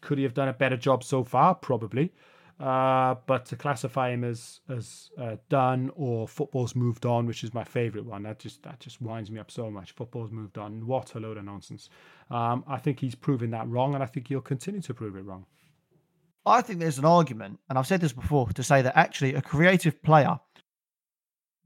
Could 0.00 0.18
he 0.18 0.24
have 0.24 0.34
done 0.34 0.48
a 0.48 0.52
better 0.52 0.76
job 0.76 1.04
so 1.04 1.24
far? 1.24 1.54
Probably. 1.54 2.12
Uh, 2.58 3.14
but 3.24 3.46
to 3.46 3.56
classify 3.56 4.10
him 4.10 4.22
as 4.22 4.60
as 4.68 5.10
uh, 5.18 5.36
done 5.48 5.90
or 5.94 6.28
football's 6.28 6.74
moved 6.74 7.06
on, 7.06 7.24
which 7.24 7.42
is 7.42 7.54
my 7.54 7.64
favourite 7.64 8.06
one, 8.06 8.22
that 8.22 8.38
just 8.38 8.62
that 8.64 8.78
just 8.78 9.00
winds 9.00 9.30
me 9.30 9.40
up 9.40 9.50
so 9.50 9.70
much. 9.70 9.92
Football's 9.92 10.30
moved 10.30 10.58
on. 10.58 10.86
What 10.86 11.14
a 11.14 11.20
load 11.20 11.38
of 11.38 11.44
nonsense. 11.44 11.88
Um, 12.30 12.62
I 12.66 12.76
think 12.76 13.00
he's 13.00 13.14
proven 13.14 13.50
that 13.52 13.66
wrong, 13.66 13.94
and 13.94 14.02
I 14.02 14.06
think 14.06 14.28
he'll 14.28 14.42
continue 14.42 14.82
to 14.82 14.92
prove 14.92 15.16
it 15.16 15.22
wrong. 15.22 15.46
I 16.46 16.62
think 16.62 16.80
there's 16.80 16.98
an 16.98 17.04
argument, 17.04 17.58
and 17.68 17.78
I've 17.78 17.86
said 17.86 18.00
this 18.00 18.12
before, 18.12 18.48
to 18.52 18.62
say 18.62 18.82
that 18.82 18.96
actually 18.96 19.34
a 19.34 19.42
creative 19.42 20.02
player 20.02 20.38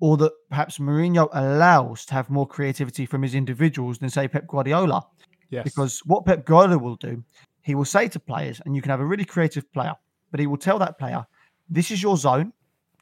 or 0.01 0.17
that 0.17 0.33
perhaps 0.51 0.79
Mourinho 0.79 1.29
allows 1.33 2.05
to 2.07 2.15
have 2.15 2.29
more 2.29 2.47
creativity 2.47 3.07
from 3.07 3.23
his 3.23 3.35
individuals 3.35 3.99
than 3.99 4.11
say 4.11 4.27
Pep 4.27 4.47
Guardiola. 4.49 5.07
Yes. 5.51 5.65
Because 5.65 6.01
what 6.05 6.27
Pep 6.27 6.45
Guardiola 6.45 6.79
will 6.79 6.97
do, 6.97 7.23
he 7.63 7.75
will 7.75 7.85
say 7.85 8.09
to 8.09 8.19
players, 8.19 8.61
and 8.65 8.75
you 8.75 8.83
can 8.83 8.91
have 8.91 9.01
a 9.01 9.07
really 9.07 9.25
creative 9.25 9.71
player, 9.73 9.95
but 10.31 10.41
he 10.41 10.47
will 10.49 10.57
tell 10.57 10.79
that 10.81 10.99
player, 10.99 11.25
"This 11.71 11.91
is 11.93 12.03
your 12.03 12.17
zone. 12.17 12.53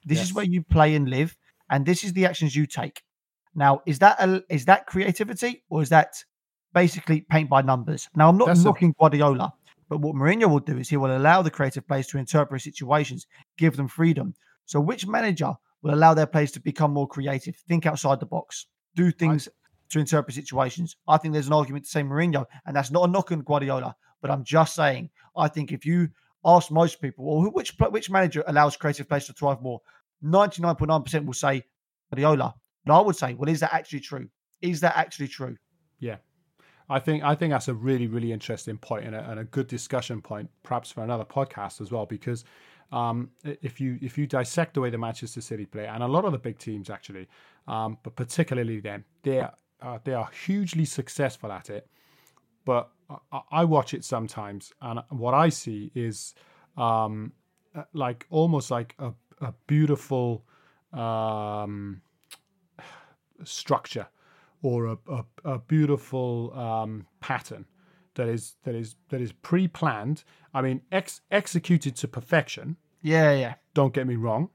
This 0.05 0.19
Yes. 0.19 0.27
is 0.29 0.35
where 0.35 0.45
you 0.45 0.63
play 0.63 0.95
and 0.95 1.09
live, 1.09 1.37
and 1.71 1.87
this 1.87 2.05
is 2.05 2.13
the 2.13 2.27
actions 2.27 2.55
you 2.55 2.67
take." 2.67 3.03
Now, 3.55 3.81
is 3.87 3.99
that 4.01 4.21
a, 4.21 4.45
is 4.51 4.67
that 4.67 4.87
creativity 4.87 5.63
or 5.71 5.81
is 5.83 5.89
that 5.89 6.23
basically 6.75 7.23
paint 7.23 7.49
by 7.49 7.63
numbers? 7.63 8.09
Now, 8.15 8.29
I'm 8.29 8.37
not 8.37 8.49
That's 8.49 8.61
a- 8.61 8.65
knocking 8.65 8.95
Guardiola, 8.99 9.55
but 9.93 10.01
what 10.01 10.15
Mourinho 10.15 10.49
will 10.49 10.59
do 10.59 10.79
is 10.79 10.89
he 10.89 10.97
will 10.97 11.15
allow 11.15 11.43
the 11.43 11.51
creative 11.51 11.87
players 11.87 12.07
to 12.07 12.17
interpret 12.17 12.63
situations, 12.63 13.27
give 13.59 13.77
them 13.77 13.89
freedom. 13.89 14.33
So, 14.65 14.81
which 14.81 15.07
manager 15.07 15.53
will 15.83 15.93
allow 15.93 16.15
their 16.15 16.25
players 16.25 16.51
to 16.53 16.61
become 16.61 16.95
more 16.95 17.07
creative, 17.07 17.57
think 17.69 17.85
outside 17.85 18.19
the 18.19 18.25
box, 18.25 18.69
do 18.97 19.11
things 19.11 19.51
to 19.91 19.99
interpret 19.99 20.35
situations? 20.35 20.97
I 21.07 21.19
think 21.19 21.35
there's 21.35 21.49
an 21.49 21.53
argument 21.53 21.85
to 21.85 21.91
say 21.91 22.03
Mourinho, 22.03 22.47
and 22.65 22.75
that's 22.75 22.91
not 22.91 23.07
a 23.07 23.13
knock 23.13 23.33
on 23.33 23.43
Guardiola, 23.43 23.95
but 24.23 24.31
I'm 24.31 24.45
just 24.45 24.75
saying 24.75 25.11
I 25.37 25.49
think 25.49 25.73
if 25.73 25.85
you 25.85 26.09
ask 26.43 26.71
most 26.71 27.03
people, 27.03 27.29
or 27.29 27.51
which 27.51 27.77
which 27.91 28.09
manager 28.09 28.43
allows 28.47 28.79
creative 28.79 29.11
players 29.11 29.27
to 29.27 29.35
thrive 29.35 29.61
more, 29.61 29.83
99.9% 30.25 31.27
will 31.27 31.35
say 31.35 31.65
Guardiola. 32.11 32.55
But 32.87 32.99
I 32.99 33.03
would 33.03 33.17
say, 33.17 33.35
well, 33.35 33.51
is 33.51 33.61
that 33.61 33.75
actually 33.75 34.01
true? 34.01 34.31
Is 34.63 34.81
that 34.81 34.97
actually 34.97 35.29
true? 35.29 35.59
Yeah, 36.01 36.17
I 36.89 36.99
think 36.99 37.23
I 37.23 37.35
think 37.35 37.53
that's 37.53 37.69
a 37.69 37.75
really 37.75 38.07
really 38.07 38.33
interesting 38.33 38.79
point 38.79 39.07
and 39.07 39.15
a, 39.15 39.31
and 39.31 39.41
a 39.41 39.45
good 39.45 39.67
discussion 39.67 40.21
point, 40.21 40.51
perhaps 40.63 40.91
for 40.91 41.03
another 41.03 41.25
podcast 41.25 41.81
as 41.81 41.91
well. 41.91 42.07
Because 42.07 42.45
um, 42.91 43.31
if 43.45 43.81
you 43.81 43.99
if 44.03 44.19
you 44.19 44.27
dissect 44.27 44.75
the 44.75 44.81
way 44.81 44.91
the 44.91 44.99
Manchester 44.99 45.41
City 45.41 45.67
play, 45.67 45.87
and 45.87 46.03
a 46.03 46.07
lot 46.07 46.25
of 46.25 46.33
the 46.33 46.39
big 46.39 46.59
teams 46.59 46.91
actually, 46.91 47.29
um, 47.67 47.99
but 48.03 48.17
particularly 48.17 48.81
them, 48.81 49.05
they 49.23 49.41
are 49.41 49.55
uh, 49.81 49.99
they 50.05 50.15
are 50.15 50.29
hugely 50.45 50.85
successful 50.85 51.51
at 51.51 51.71
it. 51.71 51.89
But 52.65 52.91
I, 53.33 53.41
I 53.51 53.65
watch 53.65 53.95
it 53.95 54.05
sometimes, 54.05 54.73
and 54.81 55.01
what 55.09 55.35
I 55.35 55.49
see 55.49 55.91
is 55.95 56.35
um, 56.77 57.33
uh, 57.75 57.85
like 57.93 58.27
almost 58.31 58.71
like 58.71 58.95
a, 58.99 59.13
a 59.41 59.55
beautiful 59.67 60.45
um, 60.93 62.03
structure 63.45 64.07
or 64.63 64.87
a, 64.87 64.99
a, 65.09 65.25
a 65.45 65.59
beautiful 65.59 66.53
um, 66.57 67.07
pattern 67.21 67.67
that 68.15 68.29
is 68.29 68.57
that 68.65 68.75
is 68.75 68.97
that 69.09 69.21
is 69.21 69.33
pre-planned. 69.33 70.25
I 70.55 70.63
mean, 70.63 70.83
ex- 70.91 71.23
executed 71.31 71.97
to 71.97 72.09
perfection. 72.09 72.77
Yeah, 73.01 73.33
yeah, 73.33 73.55
Don't 73.75 73.93
get 73.93 74.07
me 74.07 74.15
wrong, 74.15 74.51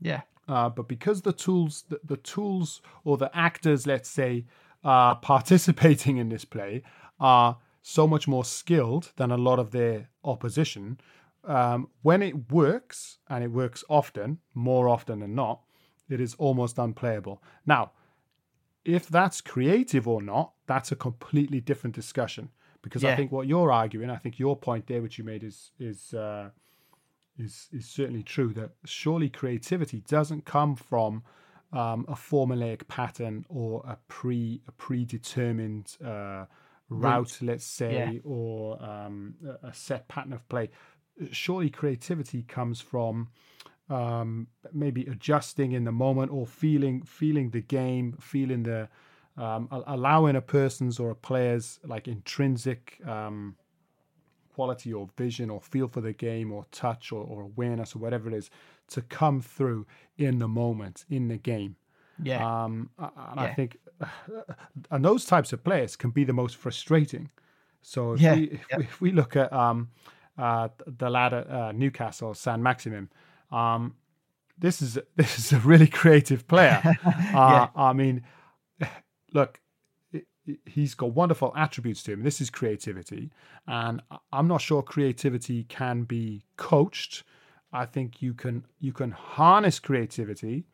yeah, 0.00 0.22
uh, 0.48 0.70
but 0.70 0.88
because 0.88 1.20
the 1.20 1.34
tools, 1.34 1.84
the, 1.90 2.00
the 2.02 2.16
tools 2.16 2.80
or 3.04 3.18
the 3.18 3.30
actors, 3.36 3.86
let's 3.86 4.08
say, 4.08 4.46
are 4.82 5.16
participating 5.22 6.16
in 6.16 6.30
this 6.30 6.46
play 6.46 6.82
are 7.18 7.58
so 7.82 8.06
much 8.06 8.26
more 8.26 8.44
skilled 8.44 9.12
than 9.16 9.30
a 9.30 9.36
lot 9.36 9.58
of 9.58 9.70
their 9.70 10.08
opposition. 10.24 10.98
Um, 11.44 11.88
when 12.02 12.22
it 12.22 12.50
works, 12.50 13.18
and 13.28 13.44
it 13.44 13.50
works 13.50 13.84
often, 13.88 14.38
more 14.54 14.88
often 14.88 15.20
than 15.20 15.34
not, 15.34 15.60
it 16.08 16.20
is 16.20 16.34
almost 16.34 16.78
unplayable. 16.78 17.42
Now, 17.66 17.92
if 18.84 19.08
that's 19.08 19.40
creative 19.40 20.08
or 20.08 20.22
not, 20.22 20.52
that's 20.66 20.92
a 20.92 20.96
completely 20.96 21.60
different 21.60 21.94
discussion. 21.94 22.50
Because 22.82 23.04
I 23.04 23.14
think 23.14 23.30
what 23.30 23.46
you're 23.46 23.70
arguing, 23.70 24.08
I 24.08 24.16
think 24.16 24.38
your 24.38 24.56
point 24.56 24.86
there, 24.86 25.02
which 25.02 25.18
you 25.18 25.24
made, 25.24 25.42
is 25.44 25.72
is 25.78 26.14
uh, 26.14 26.48
is 27.38 27.68
is 27.72 27.86
certainly 27.86 28.22
true. 28.22 28.54
That 28.54 28.70
surely 28.84 29.28
creativity 29.28 30.00
doesn't 30.08 30.46
come 30.46 30.76
from 30.76 31.22
um, 31.74 32.06
a 32.08 32.14
formulaic 32.14 32.88
pattern 32.88 33.44
or 33.50 33.82
a 33.86 33.98
pre 34.08 34.62
a 34.66 34.72
predetermined 34.72 35.96
uh, 36.02 36.46
route, 36.88 37.38
let's 37.42 37.66
say, 37.66 38.20
or 38.24 38.82
um, 38.82 39.34
a 39.62 39.74
set 39.74 40.08
pattern 40.08 40.32
of 40.32 40.48
play. 40.48 40.70
Surely 41.32 41.68
creativity 41.68 42.42
comes 42.44 42.80
from 42.80 43.28
um, 43.90 44.48
maybe 44.72 45.04
adjusting 45.06 45.72
in 45.72 45.84
the 45.84 45.92
moment 45.92 46.32
or 46.32 46.46
feeling 46.46 47.02
feeling 47.02 47.50
the 47.50 47.60
game, 47.62 48.12
feeling 48.20 48.62
the 48.62 48.88
um, 49.36 49.68
allowing 49.70 50.36
a 50.36 50.42
person's 50.42 50.98
or 51.00 51.10
a 51.10 51.14
player's 51.16 51.80
like 51.84 52.08
intrinsic 52.08 53.00
um, 53.06 53.56
quality 54.54 54.92
or 54.92 55.08
vision 55.16 55.50
or 55.50 55.60
feel 55.60 55.88
for 55.88 56.00
the 56.00 56.12
game 56.12 56.52
or 56.52 56.66
touch 56.72 57.12
or, 57.12 57.24
or 57.24 57.42
awareness 57.42 57.94
or 57.94 57.98
whatever 58.00 58.28
it 58.28 58.34
is 58.34 58.50
to 58.88 59.00
come 59.02 59.40
through 59.40 59.86
in 60.18 60.38
the 60.38 60.48
moment 60.48 61.04
in 61.08 61.28
the 61.28 61.38
game. 61.38 61.76
yeah, 62.22 62.44
Um, 62.44 62.90
and 62.98 63.40
I 63.40 63.46
Yeah. 63.46 63.54
think, 63.54 63.78
and 64.90 65.04
those 65.04 65.24
types 65.24 65.52
of 65.52 65.64
players 65.64 65.96
can 65.96 66.10
be 66.10 66.24
the 66.24 66.32
most 66.32 66.56
frustrating. 66.56 67.30
So 67.82 68.12
if 68.12 68.20
Yeah, 68.20 68.30
we 68.30 68.44
if, 68.50 68.68
yeah. 68.70 68.76
we 68.76 68.84
if 68.84 69.00
we 69.00 69.12
look 69.12 69.36
at 69.36 69.52
um, 69.52 69.90
uh, 70.38 70.68
the 70.86 71.10
lad 71.10 71.32
at 71.34 71.50
uh, 71.50 71.72
Newcastle, 71.72 72.34
Saint-Maximin, 72.34 73.10
um, 73.50 73.94
this 74.58 74.82
is 74.82 74.98
this 75.16 75.38
is 75.38 75.52
a 75.52 75.58
really 75.58 75.86
creative 75.86 76.46
player. 76.46 76.80
uh, 77.34 77.68
I 77.74 77.92
mean, 77.92 78.22
look, 79.32 79.60
he's 80.66 80.94
got 80.94 81.12
wonderful 81.12 81.52
attributes 81.56 82.02
to 82.04 82.12
him. 82.12 82.22
This 82.22 82.40
is 82.40 82.50
creativity, 82.50 83.30
and 83.66 84.02
I'm 84.32 84.48
not 84.48 84.60
sure 84.60 84.82
creativity 84.82 85.64
can 85.64 86.04
be 86.04 86.44
coached. 86.56 87.24
I 87.72 87.86
think 87.86 88.20
you 88.20 88.34
can 88.34 88.64
you 88.80 88.92
can 88.92 89.12
harness 89.12 89.78
creativity, 89.78 90.66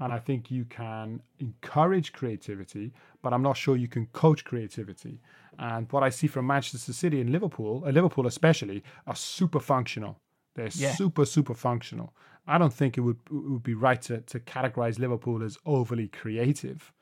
and 0.00 0.12
I 0.12 0.18
think 0.18 0.50
you 0.50 0.64
can 0.64 1.22
encourage 1.40 2.12
creativity, 2.12 2.92
but 3.22 3.32
I'm 3.32 3.42
not 3.42 3.56
sure 3.56 3.76
you 3.76 3.88
can 3.88 4.06
coach 4.06 4.44
creativity. 4.44 5.20
And 5.58 5.90
what 5.90 6.04
I 6.04 6.10
see 6.10 6.28
from 6.28 6.46
Manchester 6.46 6.92
City 6.92 7.20
and 7.20 7.30
Liverpool, 7.30 7.82
uh, 7.84 7.90
Liverpool 7.90 8.28
especially, 8.28 8.84
are 9.08 9.16
super 9.16 9.58
functional. 9.58 10.20
They're 10.58 10.70
Yeah. 10.84 10.94
super 10.94 11.24
super 11.24 11.54
functional. 11.54 12.12
I 12.46 12.58
don't 12.58 12.72
think 12.80 12.98
it 12.98 13.02
would 13.02 13.20
it 13.30 13.50
would 13.52 13.62
be 13.62 13.74
right 13.74 14.00
to 14.08 14.20
to 14.32 14.40
categorize 14.40 14.98
Liverpool 14.98 15.42
as 15.42 15.56
overly 15.64 16.08
creative. 16.08 16.92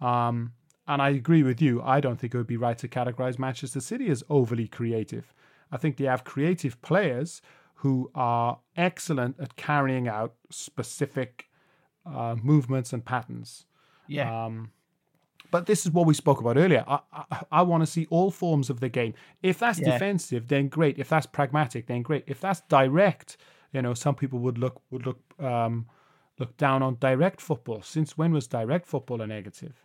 Um, 0.00 0.52
and 0.86 1.02
I 1.02 1.10
agree 1.10 1.42
with 1.42 1.60
you. 1.60 1.82
I 1.82 2.00
don't 2.00 2.18
think 2.18 2.34
it 2.34 2.38
would 2.38 2.46
be 2.56 2.56
right 2.56 2.78
to 2.78 2.88
categorize 2.88 3.38
Manchester 3.38 3.80
City 3.80 4.08
as 4.10 4.22
overly 4.28 4.68
creative. 4.68 5.32
I 5.72 5.76
think 5.76 5.96
they 5.96 6.04
have 6.06 6.24
creative 6.24 6.80
players 6.82 7.42
who 7.82 8.10
are 8.14 8.58
excellent 8.76 9.38
at 9.40 9.56
carrying 9.56 10.08
out 10.08 10.34
specific 10.50 11.48
uh, 12.06 12.36
movements 12.42 12.92
and 12.92 13.04
patterns. 13.04 13.66
yeah, 14.06 14.46
Um, 14.46 14.70
but 15.50 15.66
this 15.66 15.86
is 15.86 15.92
what 15.92 16.06
we 16.06 16.14
spoke 16.14 16.40
about 16.40 16.56
earlier. 16.56 16.84
I, 16.86 17.00
I, 17.12 17.42
I 17.52 17.62
want 17.62 17.82
to 17.82 17.86
see 17.86 18.06
all 18.10 18.30
forms 18.30 18.70
of 18.70 18.80
the 18.80 18.88
game. 18.88 19.14
If 19.42 19.58
that's 19.58 19.78
Yeah. 19.78 19.92
defensive, 19.92 20.48
then 20.48 20.68
great. 20.68 20.98
If 20.98 21.08
that's 21.08 21.26
pragmatic, 21.26 21.86
then 21.86 22.02
great. 22.02 22.24
If 22.26 22.40
that's 22.40 22.60
direct, 22.68 23.36
you 23.72 23.82
know, 23.82 23.94
some 23.94 24.14
people 24.14 24.38
would 24.40 24.58
look 24.58 24.80
would 24.90 25.06
look 25.06 25.20
um, 25.38 25.86
look 26.38 26.56
down 26.56 26.82
on 26.82 26.96
direct 27.00 27.40
football. 27.40 27.82
Since 27.82 28.16
when 28.18 28.32
was 28.32 28.46
direct 28.46 28.86
football 28.86 29.20
a 29.20 29.26
negative? 29.26 29.84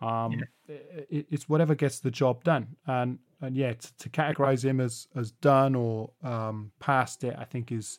Um, 0.00 0.44
it, 0.68 1.26
it's 1.30 1.48
whatever 1.48 1.74
gets 1.74 2.00
the 2.00 2.10
job 2.10 2.44
done. 2.44 2.76
And 2.86 3.18
and 3.40 3.56
yeah, 3.56 3.72
to, 3.74 3.96
to 3.96 4.08
categorize 4.08 4.64
him 4.64 4.80
as 4.80 5.08
as 5.14 5.30
done 5.30 5.74
or 5.74 6.10
um, 6.22 6.72
past 6.80 7.24
it, 7.24 7.34
I 7.38 7.44
think 7.44 7.70
is 7.72 7.98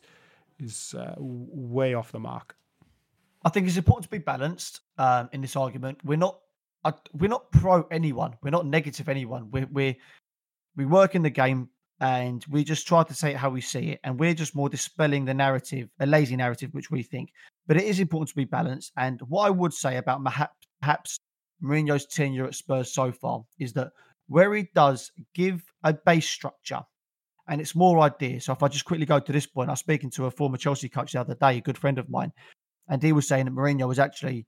is 0.58 0.94
uh, 0.98 1.14
way 1.18 1.94
off 1.94 2.12
the 2.12 2.18
mark. 2.20 2.56
I 3.44 3.48
think 3.48 3.68
it's 3.68 3.76
important 3.76 4.04
to 4.04 4.10
be 4.10 4.18
balanced 4.18 4.80
um, 4.98 5.28
in 5.32 5.40
this 5.40 5.54
argument. 5.54 6.00
We're 6.04 6.18
not 6.18 6.40
uh, 6.86 6.92
we're 7.12 7.28
not 7.28 7.50
pro 7.50 7.82
anyone. 7.90 8.34
We're 8.42 8.50
not 8.50 8.66
negative 8.66 9.08
anyone. 9.08 9.50
We 9.50 9.64
we 9.64 10.00
we 10.76 10.86
work 10.86 11.14
in 11.14 11.22
the 11.22 11.30
game 11.30 11.68
and 12.00 12.44
we 12.48 12.62
just 12.62 12.86
try 12.86 13.02
to 13.02 13.14
say 13.14 13.30
it 13.30 13.36
how 13.36 13.50
we 13.50 13.60
see 13.60 13.90
it, 13.90 14.00
and 14.04 14.20
we're 14.20 14.34
just 14.34 14.54
more 14.54 14.68
dispelling 14.68 15.24
the 15.24 15.34
narrative, 15.34 15.88
a 16.00 16.06
lazy 16.06 16.36
narrative, 16.36 16.70
which 16.72 16.90
we 16.90 17.02
think. 17.02 17.30
But 17.66 17.76
it 17.76 17.84
is 17.84 18.00
important 18.00 18.28
to 18.30 18.36
be 18.36 18.44
balanced. 18.44 18.92
And 18.96 19.20
what 19.22 19.46
I 19.46 19.50
would 19.50 19.72
say 19.72 19.96
about 19.96 20.22
perhaps, 20.22 20.54
perhaps 20.80 21.18
Mourinho's 21.62 22.06
tenure 22.06 22.46
at 22.46 22.54
Spurs 22.54 22.92
so 22.92 23.10
far 23.10 23.42
is 23.58 23.72
that 23.72 23.90
where 24.28 24.54
he 24.54 24.68
does 24.74 25.10
give 25.34 25.64
a 25.84 25.92
base 25.92 26.28
structure 26.28 26.82
and 27.48 27.60
it's 27.60 27.74
more 27.74 28.00
ideas. 28.00 28.44
So 28.44 28.52
if 28.52 28.62
I 28.62 28.68
just 28.68 28.84
quickly 28.84 29.06
go 29.06 29.18
to 29.18 29.32
this 29.32 29.46
point, 29.46 29.70
I 29.70 29.72
was 29.72 29.80
speaking 29.80 30.10
to 30.12 30.26
a 30.26 30.30
former 30.30 30.56
Chelsea 30.56 30.88
coach 30.88 31.12
the 31.12 31.20
other 31.20 31.34
day, 31.34 31.58
a 31.58 31.60
good 31.60 31.78
friend 31.78 31.98
of 31.98 32.10
mine, 32.10 32.32
and 32.88 33.02
he 33.02 33.12
was 33.12 33.26
saying 33.26 33.46
that 33.46 33.54
Mourinho 33.54 33.88
was 33.88 33.98
actually 33.98 34.46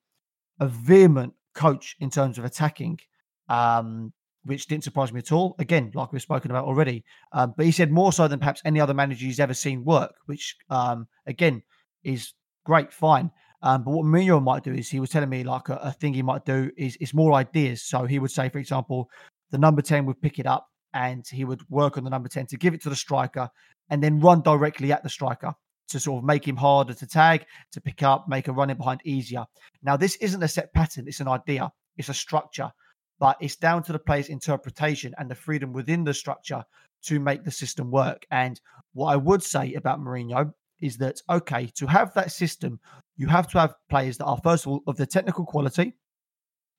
a 0.61 0.69
vehement 0.69 1.33
coach 1.59 1.97
in 1.99 2.09
terms 2.09 2.39
of 2.39 2.45
attacking, 2.45 3.01
um, 3.49 4.13
which 4.45 4.67
didn't 4.67 4.85
surprise 4.85 5.13
me 5.13 5.19
at 5.19 5.33
all. 5.33 5.57
Again, 5.59 5.91
like 5.95 6.13
we've 6.13 6.23
spoken 6.23 6.51
about 6.51 6.65
already, 6.65 7.05
um, 7.33 7.53
but 7.57 7.67
he 7.67 7.73
said 7.73 7.91
more 7.91 8.13
so 8.13 8.29
than 8.29 8.39
perhaps 8.39 8.63
any 8.65 8.81
other 8.81 8.95
manager 8.95 9.27
he's 9.27 9.41
ever 9.41 9.55
seen 9.55 9.85
work, 9.85 10.15
which 10.27 10.57
um, 10.71 11.09
again 11.27 11.63
is 12.05 12.33
great, 12.65 12.93
fine. 12.93 13.31
Um, 13.61 13.83
but 13.83 13.91
what 13.91 14.07
Mourinho 14.07 14.41
might 14.41 14.63
do 14.63 14.73
is 14.73 14.89
he 14.89 15.01
was 15.01 15.11
telling 15.11 15.29
me 15.29 15.43
like 15.43 15.69
a, 15.69 15.75
a 15.83 15.93
thing 15.93 16.15
he 16.15 16.23
might 16.23 16.45
do 16.45 16.71
is 16.77 16.97
is 16.97 17.13
more 17.13 17.33
ideas. 17.35 17.83
So 17.83 18.07
he 18.07 18.21
would 18.21 18.31
say, 18.31 18.49
for 18.49 18.59
example, 18.59 19.11
the 19.51 19.59
number 19.59 19.83
ten 19.83 20.07
would 20.07 20.23
pick 20.23 20.39
it 20.39 20.47
up 20.47 20.69
and 20.95 21.27
he 21.29 21.45
would 21.45 21.63
work 21.69 21.99
on 21.99 22.05
the 22.05 22.11
number 22.11 22.29
ten 22.29 22.47
to 22.47 22.57
give 22.57 22.75
it 22.75 22.83
to 22.83 22.91
the 22.91 22.97
striker 22.97 23.51
and 23.91 24.03
then 24.03 24.21
run 24.21 24.43
directly 24.43 24.93
at 24.93 25.03
the 25.03 25.09
striker 25.09 25.55
to 25.89 26.01
sort 26.01 26.19
of 26.19 26.25
make 26.25 26.47
him 26.47 26.57
harder 26.57 26.95
to 26.95 27.07
tag, 27.07 27.45
to 27.73 27.81
pick 27.81 28.03
up, 28.03 28.29
make 28.29 28.49
a 28.49 28.53
running 28.53 28.77
behind 28.77 29.01
easier. 29.05 29.45
Now, 29.83 29.97
this 29.97 30.17
isn't 30.17 30.43
a 30.43 30.49
set 30.49 30.73
pattern, 30.73 31.07
it's 31.09 31.21
an 31.21 31.29
idea, 31.29 31.71
it's 31.97 32.09
a 32.09 32.15
structure, 32.15 32.71
but 33.19 33.37
it's 33.41 33.57
down 33.57 33.83
to 33.85 33.93
the 33.93 33.99
player's 33.99 34.29
interpretation 34.29 35.15
and 35.19 35.31
the 35.31 35.35
freedom 35.35 35.73
within 35.73 36.05
the 36.05 36.15
structure 36.15 36.63
to 37.05 37.21
make 37.21 37.45
the 37.45 37.51
system 37.51 37.91
work. 37.91 38.27
And 38.31 38.61
what 38.93 39.13
I 39.13 39.17
would 39.17 39.43
say 39.43 39.75
about 39.75 40.01
Mourinho 40.01 40.53
is 40.81 40.97
that, 40.99 41.21
okay, 41.29 41.67
to 41.75 41.87
have 41.87 42.15
that 42.15 42.33
system, 42.33 42.81
you 43.17 43.27
have 43.27 43.49
to 43.49 43.59
have 43.59 43.75
players 43.89 44.19
that 44.19 44.27
are, 44.27 44.39
first 44.43 44.67
of 44.67 44.73
all, 44.73 44.83
of 44.87 44.97
the 44.97 45.07
technical 45.07 45.45
quality 45.45 45.95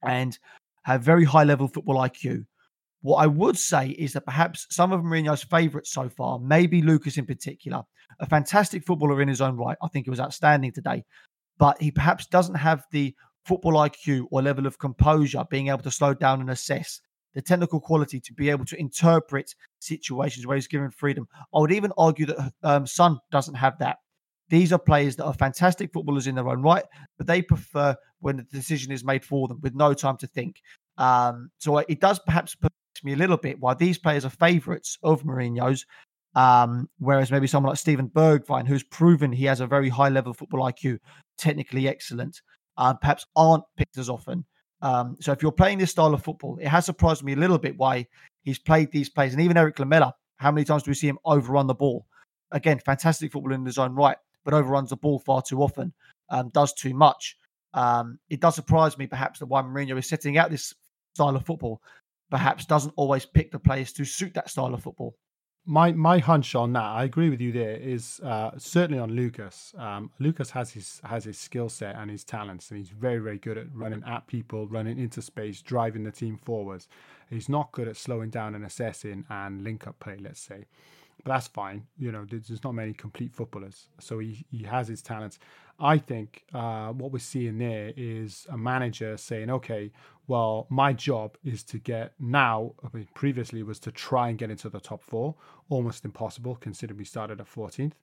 and 0.03 0.37
have 0.83 1.01
very 1.01 1.25
high 1.25 1.43
level 1.43 1.67
football 1.67 1.95
IQ. 1.95 2.45
What 3.01 3.17
I 3.17 3.27
would 3.27 3.57
say 3.57 3.89
is 3.89 4.13
that 4.13 4.25
perhaps 4.25 4.67
some 4.69 4.91
of 4.91 5.01
Mourinho's 5.01 5.43
favourites 5.43 5.93
so 5.93 6.09
far, 6.09 6.39
maybe 6.39 6.81
Lucas 6.81 7.17
in 7.17 7.25
particular, 7.25 7.83
a 8.19 8.25
fantastic 8.25 8.85
footballer 8.85 9.21
in 9.21 9.27
his 9.27 9.41
own 9.41 9.55
right. 9.55 9.77
I 9.81 9.87
think 9.87 10.05
he 10.05 10.09
was 10.09 10.19
outstanding 10.19 10.73
today, 10.73 11.05
but 11.57 11.81
he 11.81 11.91
perhaps 11.91 12.25
doesn't 12.27 12.55
have 12.55 12.83
the 12.91 13.15
football 13.45 13.73
IQ 13.73 14.25
or 14.31 14.41
level 14.41 14.67
of 14.67 14.79
composure, 14.79 15.45
being 15.49 15.69
able 15.69 15.83
to 15.83 15.91
slow 15.91 16.13
down 16.13 16.41
and 16.41 16.49
assess 16.49 16.99
the 17.33 17.41
technical 17.41 17.79
quality 17.79 18.19
to 18.19 18.33
be 18.33 18.49
able 18.49 18.65
to 18.65 18.79
interpret 18.79 19.53
situations 19.79 20.45
where 20.45 20.55
he's 20.55 20.67
given 20.67 20.89
freedom. 20.89 21.27
I 21.53 21.59
would 21.59 21.71
even 21.71 21.93
argue 21.97 22.25
that 22.25 22.53
um, 22.63 22.87
Son 22.87 23.19
doesn't 23.31 23.55
have 23.55 23.77
that. 23.79 23.97
These 24.49 24.73
are 24.73 24.79
players 24.79 25.15
that 25.17 25.25
are 25.25 25.33
fantastic 25.33 25.93
footballers 25.93 26.27
in 26.27 26.35
their 26.35 26.49
own 26.49 26.63
right, 26.63 26.83
but 27.17 27.27
they 27.27 27.41
prefer 27.41 27.95
when 28.19 28.37
the 28.37 28.43
decision 28.43 28.91
is 28.91 29.03
made 29.03 29.23
for 29.23 29.47
them 29.47 29.59
with 29.61 29.75
no 29.75 29.93
time 29.93 30.17
to 30.17 30.27
think. 30.27 30.61
Um, 30.97 31.51
so 31.59 31.77
it 31.77 32.01
does 32.01 32.19
perhaps 32.19 32.55
perplex 32.99 33.03
me 33.03 33.13
a 33.13 33.17
little 33.17 33.37
bit 33.37 33.59
why 33.59 33.73
these 33.73 33.97
players 33.97 34.25
are 34.25 34.29
favourites 34.29 34.97
of 35.03 35.23
Mourinho's, 35.23 35.85
um, 36.35 36.89
whereas 36.99 37.31
maybe 37.31 37.47
someone 37.47 37.71
like 37.71 37.79
Steven 37.79 38.09
Bergwijn, 38.09 38.67
who's 38.67 38.83
proven 38.83 39.31
he 39.31 39.45
has 39.45 39.61
a 39.61 39.67
very 39.67 39.89
high 39.89 40.09
level 40.09 40.33
football 40.33 40.61
IQ, 40.61 40.99
technically 41.37 41.87
excellent, 41.87 42.41
uh, 42.77 42.93
perhaps 42.93 43.25
aren't 43.35 43.63
picked 43.77 43.97
as 43.97 44.09
often. 44.09 44.45
Um, 44.81 45.17
so 45.19 45.31
if 45.31 45.41
you're 45.41 45.51
playing 45.51 45.79
this 45.79 45.91
style 45.91 46.13
of 46.13 46.23
football, 46.23 46.57
it 46.61 46.67
has 46.67 46.85
surprised 46.85 47.23
me 47.23 47.33
a 47.33 47.37
little 47.37 47.57
bit 47.57 47.77
why 47.77 48.07
he's 48.43 48.59
played 48.59 48.91
these 48.91 49.09
plays. 49.09 49.33
And 49.33 49.41
even 49.41 49.57
Eric 49.57 49.79
Lamela, 49.79 50.13
how 50.37 50.51
many 50.51 50.63
times 50.63 50.83
do 50.83 50.91
we 50.91 50.95
see 50.95 51.07
him 51.07 51.19
overrun 51.25 51.67
the 51.67 51.73
ball? 51.73 52.05
Again, 52.51 52.79
fantastic 52.79 53.31
football 53.31 53.53
in 53.53 53.65
his 53.65 53.77
own 53.77 53.93
right, 53.93 54.17
but 54.45 54.53
overruns 54.53 54.89
the 54.89 54.95
ball 54.95 55.19
far 55.19 55.41
too 55.41 55.61
often, 55.61 55.93
um, 56.29 56.49
does 56.49 56.73
too 56.73 56.93
much. 56.93 57.35
Um, 57.73 58.19
it 58.29 58.39
does 58.39 58.55
surprise 58.55 58.97
me 58.97 59.05
perhaps 59.05 59.39
that 59.39 59.47
why 59.47 59.61
Mourinho 59.61 59.99
is 59.99 60.07
setting 60.07 60.37
out 60.37 60.49
this 60.49 60.73
style 61.13 61.35
of 61.35 61.45
football, 61.45 61.81
perhaps 62.29 62.65
doesn't 62.65 62.93
always 62.95 63.25
pick 63.25 63.51
the 63.51 63.59
players 63.59 63.93
to 63.93 64.05
suit 64.05 64.33
that 64.33 64.49
style 64.49 64.73
of 64.73 64.83
football 64.83 65.15
my 65.69 65.91
my 65.91 66.17
hunch 66.17 66.55
on 66.55 66.73
that, 66.73 66.83
I 66.83 67.03
agree 67.03 67.29
with 67.29 67.39
you. 67.39 67.51
There 67.51 67.75
is 67.75 68.19
uh, 68.21 68.51
certainly 68.57 68.99
on 68.99 69.11
Lucas. 69.11 69.73
Um, 69.77 70.09
Lucas 70.19 70.49
has 70.49 70.71
his 70.71 70.99
has 71.03 71.25
his 71.25 71.37
skill 71.37 71.69
set 71.69 71.95
and 71.95 72.09
his 72.09 72.23
talents, 72.23 72.71
and 72.71 72.79
he's 72.79 72.89
very 72.89 73.19
very 73.19 73.37
good 73.37 73.57
at 73.57 73.67
running 73.75 74.03
at 74.07 74.25
people, 74.25 74.67
running 74.67 74.97
into 74.97 75.21
space, 75.21 75.61
driving 75.61 76.03
the 76.03 76.11
team 76.11 76.37
forwards. 76.43 76.87
He's 77.29 77.49
not 77.49 77.71
good 77.71 77.87
at 77.87 77.97
slowing 77.97 78.31
down 78.31 78.55
and 78.55 78.65
assessing 78.65 79.25
and 79.29 79.63
link 79.63 79.85
up 79.85 79.99
play. 79.99 80.17
Let's 80.19 80.41
say, 80.41 80.65
but 81.23 81.33
that's 81.33 81.47
fine. 81.47 81.85
You 81.99 82.11
know, 82.11 82.25
there's 82.27 82.63
not 82.63 82.73
many 82.73 82.93
complete 82.93 83.33
footballers, 83.33 83.89
so 83.99 84.17
he 84.17 84.45
he 84.49 84.63
has 84.63 84.87
his 84.87 85.03
talents. 85.03 85.37
I 85.79 85.97
think 85.97 86.43
uh, 86.53 86.89
what 86.89 87.11
we're 87.11 87.19
seeing 87.19 87.57
there 87.57 87.93
is 87.95 88.45
a 88.49 88.57
manager 88.57 89.15
saying, 89.15 89.49
okay, 89.49 89.91
well, 90.29 90.67
my 90.69 90.93
job 90.93 91.37
is 91.43 91.63
to 91.65 91.79
get 91.79 92.13
now, 92.19 92.73
I 92.83 92.95
mean, 92.95 93.07
previously 93.15 93.63
was 93.63 93.79
to 93.81 93.91
try 93.91 94.29
and 94.29 94.37
get 94.37 94.51
into 94.51 94.69
the 94.69 94.79
top 94.79 95.03
four, 95.03 95.35
almost 95.69 96.05
impossible 96.05 96.55
considering 96.55 96.99
we 96.99 97.05
started 97.05 97.41
at 97.41 97.47
14th. 97.47 97.93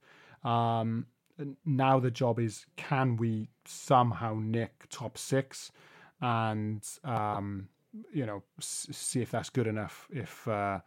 Um, 0.49 1.07
now 1.65 2.01
the 2.01 2.11
job 2.11 2.39
is 2.41 2.67
can 2.77 3.17
we 3.17 3.49
somehow 3.65 4.39
nick 4.41 4.87
top 4.91 5.17
six 5.17 5.73
and, 6.21 6.85
um, 7.05 7.69
you 8.13 8.27
know, 8.27 8.43
s- 8.59 8.89
see 8.91 9.23
if 9.23 9.31
that's 9.31 9.51
good 9.51 9.69
enough 9.69 10.09
if 10.11 10.49
uh, 10.49 10.81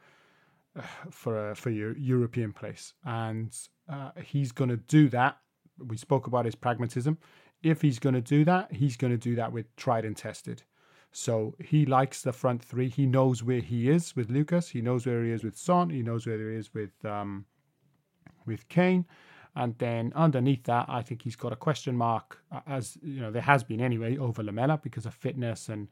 for, 1.09 1.51
a, 1.51 1.55
for 1.55 1.69
your 1.69 1.97
European 1.97 2.53
place. 2.53 2.93
And 3.05 3.57
uh, 3.91 4.11
he's 4.21 4.51
going 4.51 4.69
to 4.69 4.77
do 4.77 5.09
that 5.09 5.37
we 5.87 5.97
spoke 5.97 6.27
about 6.27 6.45
his 6.45 6.55
pragmatism. 6.55 7.17
If 7.63 7.81
he's 7.81 7.99
going 7.99 8.15
to 8.15 8.21
do 8.21 8.45
that, 8.45 8.71
he's 8.73 8.97
going 8.97 9.11
to 9.11 9.17
do 9.17 9.35
that 9.35 9.51
with 9.51 9.75
tried 9.75 10.05
and 10.05 10.15
tested. 10.15 10.63
So 11.11 11.55
he 11.59 11.85
likes 11.85 12.21
the 12.21 12.33
front 12.33 12.63
three. 12.63 12.89
He 12.89 13.05
knows 13.05 13.43
where 13.43 13.61
he 13.61 13.89
is 13.89 14.15
with 14.15 14.29
Lucas. 14.29 14.69
He 14.69 14.81
knows 14.81 15.05
where 15.05 15.23
he 15.23 15.31
is 15.31 15.43
with 15.43 15.57
Son. 15.57 15.89
He 15.89 16.03
knows 16.03 16.27
where 16.27 16.37
he 16.37 16.55
is 16.55 16.73
with 16.73 16.93
um, 17.03 17.45
with 18.45 18.67
Kane. 18.69 19.05
And 19.55 19.75
then 19.79 20.13
underneath 20.15 20.63
that, 20.65 20.85
I 20.87 21.01
think 21.01 21.23
he's 21.23 21.35
got 21.35 21.51
a 21.51 21.55
question 21.55 21.95
mark, 21.95 22.37
as 22.67 22.97
you 23.01 23.19
know, 23.19 23.31
there 23.31 23.41
has 23.41 23.63
been 23.63 23.81
anyway 23.81 24.17
over 24.17 24.43
Lamela 24.43 24.79
because 24.81 25.05
of 25.05 25.13
fitness 25.13 25.69
and 25.69 25.87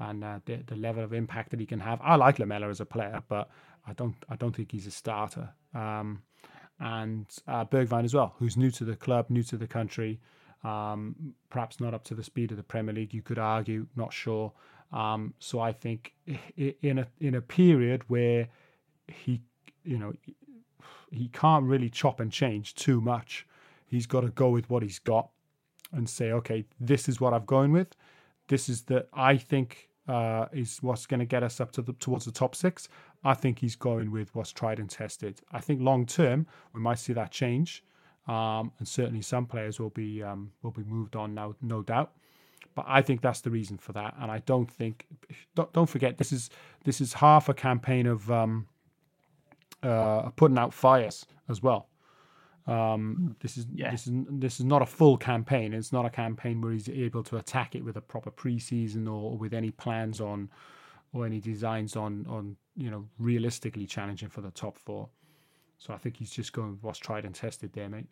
and 0.00 0.22
uh, 0.22 0.38
the, 0.44 0.56
the 0.66 0.76
level 0.76 1.02
of 1.02 1.12
impact 1.12 1.50
that 1.50 1.58
he 1.58 1.66
can 1.66 1.80
have. 1.80 2.00
I 2.02 2.14
like 2.16 2.38
Lamela 2.38 2.68
as 2.68 2.80
a 2.80 2.86
player, 2.86 3.22
but 3.28 3.50
I 3.86 3.94
don't 3.94 4.14
I 4.28 4.36
don't 4.36 4.54
think 4.54 4.70
he's 4.72 4.86
a 4.86 4.90
starter. 4.90 5.48
Um, 5.74 6.22
and 6.80 7.26
uh, 7.48 7.64
as 7.72 8.14
well, 8.14 8.34
who's 8.38 8.56
new 8.56 8.70
to 8.72 8.84
the 8.84 8.94
club, 8.94 9.26
new 9.30 9.42
to 9.44 9.56
the 9.56 9.66
country, 9.66 10.20
um, 10.64 11.34
perhaps 11.50 11.80
not 11.80 11.94
up 11.94 12.04
to 12.04 12.14
the 12.14 12.24
speed 12.24 12.50
of 12.50 12.56
the 12.56 12.62
Premier 12.62 12.94
League. 12.94 13.14
You 13.14 13.22
could 13.22 13.38
argue, 13.38 13.86
not 13.96 14.12
sure. 14.12 14.52
Um, 14.92 15.34
so 15.38 15.60
I 15.60 15.72
think 15.72 16.14
in 16.56 16.98
a 16.98 17.06
in 17.20 17.34
a 17.34 17.42
period 17.42 18.02
where 18.08 18.48
he, 19.06 19.42
you 19.84 19.98
know, 19.98 20.12
he 21.10 21.28
can't 21.28 21.64
really 21.64 21.90
chop 21.90 22.20
and 22.20 22.32
change 22.32 22.74
too 22.74 23.00
much. 23.00 23.46
He's 23.86 24.06
got 24.06 24.22
to 24.22 24.28
go 24.30 24.50
with 24.50 24.68
what 24.70 24.82
he's 24.82 24.98
got 24.98 25.30
and 25.92 26.08
say, 26.08 26.32
okay, 26.32 26.64
this 26.80 27.08
is 27.08 27.20
what 27.20 27.32
I've 27.32 27.46
going 27.46 27.72
with. 27.72 27.88
This 28.48 28.68
is 28.68 28.82
the 28.82 29.06
I 29.12 29.36
think 29.36 29.88
uh, 30.08 30.46
is 30.52 30.78
what's 30.82 31.06
going 31.06 31.20
to 31.20 31.26
get 31.26 31.42
us 31.42 31.60
up 31.60 31.70
to 31.72 31.82
the, 31.82 31.92
towards 31.94 32.24
the 32.24 32.32
top 32.32 32.54
six. 32.54 32.88
I 33.24 33.34
think 33.34 33.58
he's 33.58 33.76
going 33.76 34.10
with 34.10 34.34
what's 34.34 34.52
tried 34.52 34.78
and 34.78 34.88
tested. 34.88 35.40
I 35.52 35.60
think 35.60 35.80
long 35.82 36.06
term 36.06 36.46
we 36.72 36.80
might 36.80 36.98
see 36.98 37.12
that 37.12 37.30
change, 37.30 37.84
um, 38.28 38.72
and 38.78 38.86
certainly 38.86 39.22
some 39.22 39.46
players 39.46 39.80
will 39.80 39.90
be 39.90 40.22
um, 40.22 40.52
will 40.62 40.70
be 40.70 40.84
moved 40.84 41.16
on 41.16 41.34
now, 41.34 41.54
no 41.62 41.82
doubt. 41.82 42.12
But 42.74 42.84
I 42.86 43.02
think 43.02 43.22
that's 43.22 43.40
the 43.40 43.50
reason 43.50 43.78
for 43.78 43.92
that, 43.94 44.14
and 44.20 44.30
I 44.30 44.38
don't 44.40 44.70
think 44.70 45.06
don't, 45.54 45.72
don't 45.72 45.88
forget 45.88 46.18
this 46.18 46.32
is 46.32 46.50
this 46.84 47.00
is 47.00 47.14
half 47.14 47.48
a 47.48 47.54
campaign 47.54 48.06
of 48.06 48.30
um, 48.30 48.68
uh, 49.82 50.30
putting 50.30 50.58
out 50.58 50.74
fires 50.74 51.26
as 51.48 51.62
well. 51.62 51.88
Um, 52.66 53.34
this 53.40 53.56
is 53.56 53.66
yeah. 53.72 53.90
this 53.90 54.06
is 54.06 54.12
this 54.28 54.60
is 54.60 54.66
not 54.66 54.82
a 54.82 54.86
full 54.86 55.16
campaign. 55.16 55.72
It's 55.72 55.92
not 55.92 56.04
a 56.04 56.10
campaign 56.10 56.60
where 56.60 56.72
he's 56.72 56.88
able 56.88 57.22
to 57.24 57.38
attack 57.38 57.74
it 57.74 57.82
with 57.82 57.96
a 57.96 58.02
proper 58.02 58.30
preseason 58.30 59.06
or, 59.06 59.32
or 59.32 59.38
with 59.38 59.54
any 59.54 59.70
plans 59.70 60.20
on 60.20 60.50
or 61.14 61.24
any 61.24 61.40
designs 61.40 61.96
on 61.96 62.26
on 62.28 62.56
you 62.76 62.90
know 62.90 63.06
realistically 63.18 63.86
challenging 63.86 64.28
for 64.28 64.42
the 64.42 64.50
top 64.50 64.76
four. 64.76 65.08
So 65.78 65.94
I 65.94 65.96
think 65.96 66.16
he's 66.16 66.30
just 66.30 66.52
going 66.52 66.72
with 66.72 66.82
what's 66.82 66.98
tried 66.98 67.24
and 67.24 67.34
tested 67.34 67.72
there, 67.72 67.88
mate. 67.88 68.08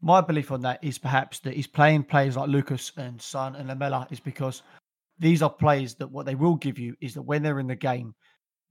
My 0.00 0.20
belief 0.20 0.52
on 0.52 0.60
that 0.62 0.82
is 0.82 0.98
perhaps 0.98 1.40
that 1.40 1.54
he's 1.54 1.66
playing 1.66 2.04
players 2.04 2.36
like 2.36 2.48
Lucas 2.48 2.92
and 2.96 3.20
Son 3.20 3.56
and 3.56 3.68
Lamela 3.68 4.06
is 4.10 4.20
because 4.20 4.62
these 5.18 5.42
are 5.42 5.50
players 5.50 5.94
that 5.94 6.10
what 6.10 6.26
they 6.26 6.34
will 6.34 6.56
give 6.56 6.78
you 6.78 6.94
is 7.00 7.14
that 7.14 7.22
when 7.22 7.42
they're 7.42 7.60
in 7.60 7.66
the 7.66 7.76
game, 7.76 8.14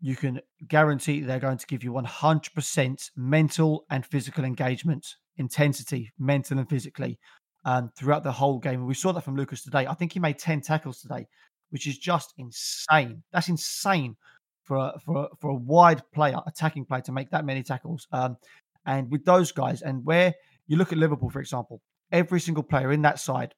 you 0.02 0.16
can 0.16 0.40
guarantee 0.68 1.22
they're 1.22 1.40
going 1.40 1.58
to 1.58 1.66
give 1.66 1.84
you 1.84 1.92
100% 1.92 3.10
mental 3.16 3.86
and 3.90 4.06
physical 4.06 4.44
engagement, 4.44 5.16
intensity, 5.38 6.12
mental 6.20 6.60
and 6.60 6.70
physically, 6.70 7.18
um, 7.64 7.92
throughout 7.98 8.24
the 8.24 8.32
whole 8.32 8.60
game. 8.60 8.86
we 8.86 8.94
saw 8.94 9.12
that 9.12 9.24
from 9.24 9.36
Lucas 9.36 9.64
today. 9.64 9.88
I 9.88 9.94
think 9.96 10.14
he 10.14 10.20
made 10.20 10.38
10 10.38 10.62
tackles 10.62 11.02
today, 11.02 11.28
which 11.72 11.88
is 11.88 11.98
just 11.98 12.34
insane. 12.38 13.24
That's 13.32 13.50
insane 13.50 14.16
for 14.64 14.78
a, 14.78 15.00
for 15.04 15.24
a, 15.24 15.28
for 15.40 15.50
a 15.50 15.56
wide 15.56 16.04
player, 16.14 16.38
attacking 16.46 16.86
player, 16.86 17.02
to 17.02 17.12
make 17.12 17.32
that 17.32 17.46
many 17.46 17.64
tackles. 17.64 18.08
Um, 18.12 18.38
and 18.86 19.10
with 19.10 19.26
those 19.26 19.52
guys, 19.52 19.82
and 19.82 20.06
where 20.06 20.36
you 20.68 20.78
look 20.78 20.92
at 20.92 20.98
Liverpool, 20.98 21.30
for 21.30 21.40
example, 21.40 21.82
every 22.12 22.40
single 22.40 22.64
player 22.64 22.92
in 22.92 23.02
that 23.04 23.20
side 23.20 23.54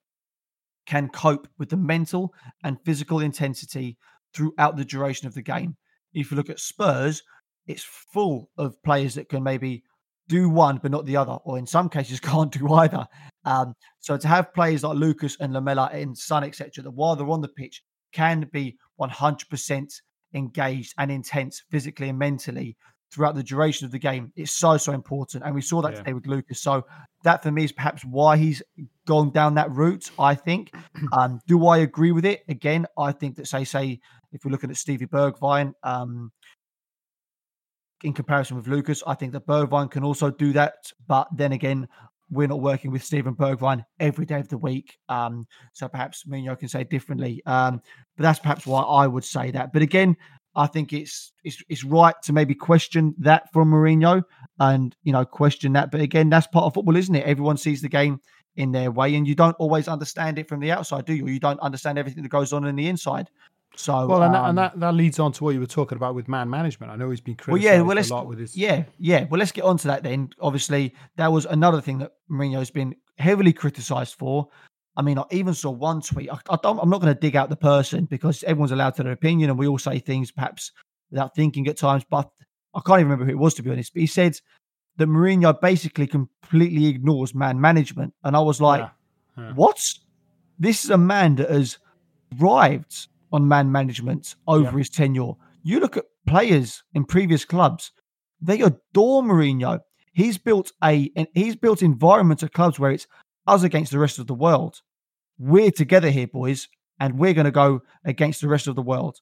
can 0.86 1.10
cope 1.10 1.48
with 1.58 1.70
the 1.70 1.78
mental 1.78 2.34
and 2.64 2.78
physical 2.86 3.20
intensity 3.20 3.98
throughout 4.34 4.78
the 4.78 4.86
duration 4.86 5.28
of 5.28 5.34
the 5.34 5.42
game. 5.42 5.76
If 6.14 6.32
you 6.32 6.38
look 6.38 6.50
at 6.50 6.60
Spurs, 6.60 7.22
it's 7.68 7.84
full 7.84 8.50
of 8.58 8.82
players 8.84 9.16
that 9.16 9.30
can 9.30 9.44
maybe 9.44 9.84
do 10.30 10.50
one 10.50 10.80
but 10.82 10.92
not 10.92 11.06
the 11.06 11.18
other, 11.18 11.38
or 11.44 11.58
in 11.58 11.66
some 11.66 11.90
cases 11.90 12.20
can't 12.22 12.52
do 12.52 12.72
either. 12.74 13.06
Um, 13.46 13.74
so 14.00 14.18
to 14.18 14.28
have 14.28 14.54
players 14.54 14.84
like 14.84 14.98
Lucas 14.98 15.38
and 15.40 15.54
Lamela 15.54 15.90
and 15.92 16.18
Son, 16.18 16.44
etc., 16.44 16.84
that 16.84 16.92
while 16.92 17.16
they're 17.16 17.30
on 17.30 17.42
the 17.42 17.48
pitch 17.50 17.82
can 18.14 18.50
be 18.52 18.78
100% 19.00 19.94
engaged 20.34 20.94
and 20.98 21.12
intense 21.12 21.64
physically 21.70 22.10
and 22.10 22.20
mentally 22.20 22.76
throughout 23.12 23.36
the 23.36 23.44
duration 23.44 23.86
of 23.86 23.92
the 23.92 24.00
game. 24.00 24.32
It's 24.36 24.52
so, 24.52 24.78
so 24.78 24.92
important. 24.92 25.44
And 25.44 25.56
we 25.56 25.62
saw 25.62 25.82
that 25.82 25.94
yeah. 25.94 25.98
today 26.00 26.14
with 26.14 26.28
Lucas. 26.28 26.62
So 26.62 26.86
that 27.24 27.42
for 27.42 27.52
me 27.52 27.64
is 27.64 27.72
perhaps 27.72 28.04
why 28.04 28.38
he's 28.38 28.62
gone 29.06 29.32
down 29.32 29.56
that 29.56 29.72
route, 29.72 30.12
I 30.20 30.36
think. 30.36 30.72
Um, 31.14 31.40
do 31.48 31.68
I 31.68 31.80
agree 31.80 32.12
with 32.12 32.26
it? 32.26 32.44
Again, 32.50 32.86
I 32.98 33.12
think 33.12 33.36
that, 33.36 33.48
say, 33.48 33.64
say, 33.64 34.00
if 34.34 34.44
we're 34.44 34.52
looking 34.52 34.70
at 34.70 34.78
Stevie 34.78 35.06
Bergwijn, 35.06 35.74
um, 35.84 36.32
in 38.04 38.14
comparison 38.14 38.58
with 38.58 38.68
Lucas, 38.68 39.04
I 39.08 39.16
think 39.16 39.32
that 39.34 39.48
Bergwijn 39.48 39.90
can 39.90 40.04
also 40.04 40.30
do 40.30 40.54
that. 40.54 40.92
But 41.08 41.28
then 41.36 41.54
again, 41.54 41.88
we're 42.30 42.48
not 42.48 42.62
working 42.62 42.92
with 42.92 43.04
Steven 43.04 43.36
Bergwijn 43.36 43.84
every 44.00 44.26
day 44.26 44.40
of 44.40 44.50
the 44.50 44.58
week. 44.58 44.98
Um, 45.08 45.48
so 45.74 45.88
perhaps 45.88 46.26
Mourinho 46.26 46.60
can 46.60 46.68
say 46.68 46.84
differently. 46.84 47.42
Um, 47.46 47.82
but 48.18 48.24
that's 48.24 48.40
perhaps 48.40 48.68
why 48.68 48.82
I 48.82 49.08
would 49.08 49.24
say 49.24 49.52
that. 49.52 49.72
But 49.72 49.82
again, 49.82 50.16
I 50.58 50.66
think 50.66 50.92
it's 50.92 51.32
it's 51.44 51.64
it's 51.70 51.84
right 51.84 52.16
to 52.24 52.34
maybe 52.34 52.56
question 52.56 53.14
that 53.20 53.54
from 53.54 53.72
Mourinho 53.72 54.24
and 54.60 54.96
you 55.04 55.14
know 55.14 55.24
question 55.24 55.74
that. 55.74 55.92
But 55.92 56.02
again, 56.02 56.30
that's 56.30 56.48
part 56.48 56.66
of 56.66 56.74
football, 56.74 56.98
isn't 56.98 57.14
it? 57.14 57.26
Everyone 57.26 57.58
sees 57.58 57.82
the 57.82 57.88
game 57.88 58.20
in 58.56 58.72
their 58.72 58.92
way, 58.92 59.16
and 59.16 59.28
you 59.28 59.36
don't 59.36 59.56
always 59.60 59.88
understand 59.88 60.40
it 60.40 60.50
from 60.50 60.60
the 60.60 60.72
outside, 60.72 61.06
do 61.06 61.14
you? 61.14 61.28
You 61.28 61.40
don't 61.40 61.60
understand 61.60 62.00
everything 62.00 62.24
that 62.24 62.30
goes 62.30 62.54
on 62.54 62.66
in 62.66 62.76
the 62.76 62.88
inside. 62.88 63.30
So 63.76 64.08
well, 64.08 64.24
and, 64.24 64.36
um, 64.36 64.42
that, 64.42 64.50
and 64.50 64.58
that, 64.58 64.80
that 64.80 64.94
leads 64.96 65.20
on 65.20 65.32
to 65.34 65.44
what 65.44 65.54
you 65.54 65.60
were 65.60 65.68
talking 65.68 65.96
about 65.96 66.16
with 66.16 66.28
man 66.28 66.50
management. 66.50 66.92
I 66.92 66.96
know 66.96 67.12
he's 67.12 67.22
been 67.22 67.36
criticized 67.36 67.64
well, 67.64 67.76
yeah, 67.76 67.82
well, 67.84 67.96
let's, 67.96 68.10
a 68.10 68.16
lot 68.16 68.26
with 68.26 68.40
his. 68.40 68.58
Yeah, 68.58 68.86
yeah. 68.98 69.26
Well, 69.30 69.38
let's 69.38 69.52
get 69.52 69.64
on 69.64 69.78
to 69.78 69.88
that 69.90 70.02
then. 70.02 70.32
Obviously, 70.42 70.96
that 71.18 71.32
was 71.32 71.46
another 71.46 71.82
thing 71.82 72.00
that 72.00 72.14
Mourinho's 72.32 72.72
been 72.72 72.96
heavily 73.20 73.54
criticised 73.54 74.16
for. 74.16 74.48
I 74.98 75.04
mean, 75.04 75.20
I 75.20 75.26
even 75.30 75.54
saw 75.54 75.70
one 75.70 76.02
tweet. 76.02 76.30
I, 76.30 76.40
I 76.50 76.58
am 76.64 76.90
not 76.90 77.02
going 77.02 77.14
to 77.14 77.20
dig 77.20 77.36
out 77.36 77.50
the 77.50 77.56
person 77.56 78.06
because 78.06 78.44
everyone's 78.44 78.72
allowed 78.72 78.96
to 78.96 79.04
their 79.04 79.12
opinion, 79.12 79.52
and 79.52 79.58
we 79.58 79.68
all 79.68 79.78
say 79.78 80.00
things 80.00 80.32
perhaps 80.32 80.72
without 81.12 81.36
thinking 81.36 81.68
at 81.68 81.78
times. 81.78 82.04
But 82.10 82.28
I 82.74 82.82
can't 82.84 83.00
even 83.00 83.12
remember 83.12 83.26
who 83.26 83.38
it 83.38 83.42
was 83.42 83.54
to 83.56 83.64
be 83.64 83.70
honest. 83.70 83.94
But 83.94 84.02
he 84.02 84.08
said 84.08 84.40
that 84.98 85.08
Mourinho 85.08 85.62
basically 85.62 86.08
completely 86.08 86.88
ignores 86.88 87.36
man 87.36 87.62
management, 87.62 88.16
and 88.24 88.36
I 88.36 88.40
was 88.40 88.60
like, 88.60 88.82
yeah. 88.82 88.90
Yeah. 89.44 89.54
"What? 89.54 89.80
This 90.58 90.84
is 90.84 90.90
a 90.90 90.98
man 90.98 91.36
that 91.36 91.52
has 91.52 91.78
thrived 92.36 93.08
on 93.32 93.48
man 93.48 93.72
management 93.72 94.36
over 94.48 94.64
yeah. 94.64 94.78
his 94.80 94.90
tenure. 94.90 95.34
You 95.62 95.80
look 95.80 95.96
at 95.96 96.06
players 96.26 96.82
in 96.96 97.06
previous 97.06 97.46
clubs; 97.46 97.92
they 98.42 98.62
adore 98.62 99.22
Mourinho. 99.22 99.80
He's 100.14 100.40
built 100.40 100.72
a 100.84 101.12
and 101.16 101.28
he's 101.36 101.56
built 101.56 101.84
environments 101.84 102.42
at 102.42 102.54
clubs 102.54 102.80
where 102.80 102.90
it's 102.90 103.06
us 103.46 103.62
against 103.62 103.92
the 103.92 104.00
rest 104.00 104.18
of 104.18 104.26
the 104.26 104.34
world. 104.34 104.82
We're 105.38 105.72
together 105.72 106.10
here, 106.10 106.28
boys, 106.28 106.68
and 107.00 107.18
we're 107.18 107.34
going 107.34 107.46
to 107.46 107.52
go 107.52 107.82
against 108.06 108.42
the 108.42 108.48
rest 108.48 108.68
of 108.68 108.76
the 108.76 108.82
world. 108.82 109.20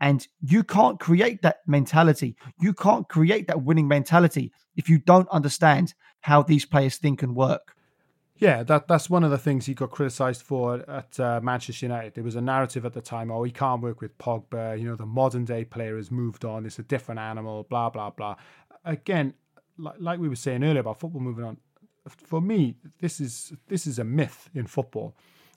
And 0.00 0.26
you 0.40 0.62
can't 0.62 1.00
create 1.00 1.40
that 1.42 1.60
mentality. 1.66 2.36
You 2.60 2.74
can't 2.74 3.08
create 3.08 3.46
that 3.48 3.62
winning 3.62 3.88
mentality 3.88 4.52
if 4.76 4.90
you 4.90 4.98
don't 4.98 5.28
understand 5.30 5.94
how 6.20 6.42
these 6.42 6.66
players 6.66 6.96
think 6.96 7.22
and 7.22 7.34
work. 7.34 7.74
Yeah, 8.38 8.62
that 8.64 8.86
that's 8.86 9.08
one 9.08 9.24
of 9.24 9.30
the 9.30 9.38
things 9.38 9.64
he 9.64 9.72
got 9.72 9.90
criticised 9.90 10.42
for 10.42 10.84
at 10.90 11.18
uh, 11.18 11.40
Manchester 11.42 11.86
United. 11.86 12.14
There 12.14 12.24
was 12.24 12.36
a 12.36 12.40
narrative 12.42 12.84
at 12.84 12.92
the 12.92 13.00
time, 13.00 13.30
oh, 13.30 13.42
he 13.44 13.50
can't 13.50 13.80
work 13.80 14.02
with 14.02 14.18
Pogba. 14.18 14.78
You 14.78 14.88
know, 14.88 14.96
the 14.96 15.06
modern 15.06 15.46
day 15.46 15.64
player 15.64 15.96
has 15.96 16.10
moved 16.10 16.44
on. 16.44 16.66
It's 16.66 16.78
a 16.78 16.82
different 16.82 17.18
animal. 17.18 17.66
Blah 17.70 17.88
blah 17.90 18.10
blah. 18.10 18.36
Again, 18.84 19.32
like, 19.78 19.94
like 19.98 20.20
we 20.20 20.28
were 20.28 20.36
saying 20.36 20.62
earlier 20.62 20.80
about 20.80 21.00
football 21.00 21.22
moving 21.22 21.44
on. 21.44 21.56
For 22.08 22.42
me, 22.42 22.76
this 23.00 23.20
is 23.20 23.54
this 23.68 23.86
is 23.86 23.98
a 23.98 24.04
myth 24.04 24.50
in 24.54 24.66
football. 24.66 25.16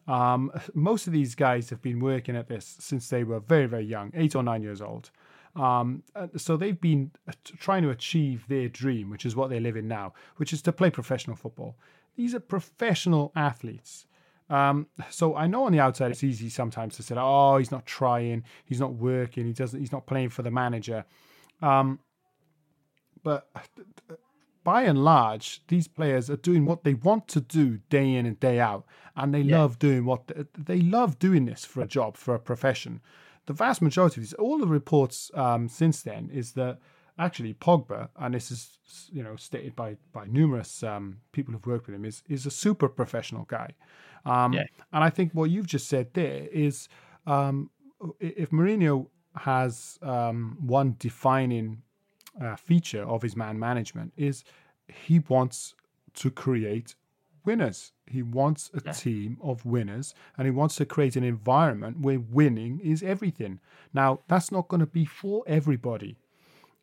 Um, 0.10 0.52
most 0.74 1.06
of 1.08 1.13
these 1.13 1.36
guys 1.36 1.69
have 1.69 1.82
been 1.82 2.00
working 2.00 2.36
at 2.36 2.48
this 2.48 2.78
since 2.80 3.10
they 3.10 3.24
were 3.24 3.39
very 3.39 3.67
very 3.67 3.86
young, 3.86 4.12
eight 4.15 4.36
or 4.36 4.43
nine 4.43 4.63
years 4.63 4.82
old. 4.82 5.12
Um, 5.56 6.04
so 6.38 6.58
they've 6.58 6.80
been 6.80 7.12
trying 7.60 7.84
to 7.84 7.89
achieve 7.89 8.45
their 8.48 8.69
dream, 8.69 9.10
which 9.10 9.26
is 9.26 9.36
what 9.36 9.50
they 9.50 9.60
live 9.60 9.76
in 9.76 9.88
now, 9.88 10.13
which 10.38 10.54
is 10.54 10.62
to 10.63 10.72
play 10.72 10.89
professional 10.89 11.36
football. 11.36 11.76
These 12.15 12.36
are 12.36 12.39
professional 12.39 13.32
athletes. 13.36 14.06
Um, 14.50 14.88
so 15.10 15.36
I 15.36 15.45
know 15.48 15.65
on 15.65 15.72
the 15.72 15.80
outside 15.80 16.12
it's 16.12 16.24
easy 16.24 16.50
sometimes 16.50 16.95
to 16.95 17.04
say, 17.04 17.15
"Oh, 17.17 17.58
he's 17.58 17.72
not 17.72 17.86
trying, 17.86 18.43
he's 18.65 18.80
not 18.80 18.93
working, 18.93 19.45
he 19.45 19.54
doesn't, 19.54 19.80
he's 19.80 19.91
not 19.91 20.08
playing 20.08 20.30
for 20.30 20.41
the 20.41 20.52
manager." 20.52 21.06
Um, 21.62 22.00
but 23.24 23.50
by 24.63 24.84
and 24.84 25.04
large, 25.04 25.62
these 25.67 25.88
players 25.88 26.30
are 26.30 26.38
doing 26.38 26.65
what 26.65 26.84
they 26.84 26.93
want 26.93 27.28
to 27.30 27.41
do 27.41 27.80
day 27.89 28.13
in 28.15 28.26
and 28.26 28.39
day 28.39 28.60
out, 28.60 28.86
and 29.15 29.34
they 29.34 29.41
yeah. 29.41 29.60
love 29.60 29.80
doing 29.80 30.06
what 30.06 30.28
they, 30.28 30.45
they, 30.58 30.82
love 30.82 31.19
doing 31.19 31.45
this 31.45 31.65
for 31.65 31.82
a 31.82 31.88
job, 31.88 32.17
for 32.17 32.36
a 32.36 32.39
profession. 32.39 33.02
The 33.45 33.54
vast 33.54 33.82
majority 33.82 34.22
of 34.22 34.24
these, 34.24 34.34
all 34.34 34.60
the 34.60 34.67
reports 34.67 35.32
um, 35.34 35.67
since 35.67 36.02
then, 36.02 36.30
is 36.32 36.54
that 36.54 36.80
actually 37.17 37.54
Pogba, 37.54 38.10
and 38.17 38.34
this 38.34 38.52
is 38.52 38.80
you 39.12 39.24
know 39.24 39.36
stated 39.36 39.76
by 39.76 39.98
by 40.13 40.26
numerous 40.26 40.84
um, 40.84 41.17
people 41.32 41.54
who've 41.54 41.65
worked 41.65 41.88
with 41.88 41.95
him, 41.95 42.06
is 42.06 42.24
is 42.28 42.45
a 42.45 42.52
super 42.52 42.89
professional 42.89 43.45
guy. 43.45 43.72
Um, 44.26 44.54
yeah. 44.54 44.65
And 44.91 45.04
I 45.04 45.10
think 45.10 45.32
what 45.34 45.50
you've 45.50 45.67
just 45.67 45.88
said 45.88 46.13
there 46.13 46.48
is 46.52 46.89
um, 47.26 47.69
if 48.19 48.50
Mourinho 48.52 49.08
has 49.36 49.98
um, 50.02 50.58
one 50.60 50.95
defining 51.00 51.82
uh, 52.39 52.56
feature 52.56 53.04
of 53.04 53.21
his 53.21 53.36
man 53.36 53.60
management 53.60 54.13
is 54.17 54.43
he 54.88 55.19
wants 55.19 55.75
to 56.15 56.32
create 56.32 56.95
winners. 57.45 57.91
He 58.08 58.21
wants 58.21 58.71
a 58.73 58.82
yeah. 58.84 58.91
team 58.91 59.38
of 59.41 59.65
winners 59.65 60.13
and 60.38 60.45
he 60.45 60.52
wants 60.52 60.75
to 60.78 60.86
create 60.86 61.15
an 61.15 61.23
environment 61.23 61.99
where 62.02 62.19
winning 62.19 62.80
is 62.84 63.04
everything. 63.04 63.60
Now, 63.93 64.19
that's 64.28 64.52
not 64.52 64.67
going 64.67 64.82
to 64.82 64.86
be 64.86 65.06
for 65.06 65.43
everybody 65.47 66.17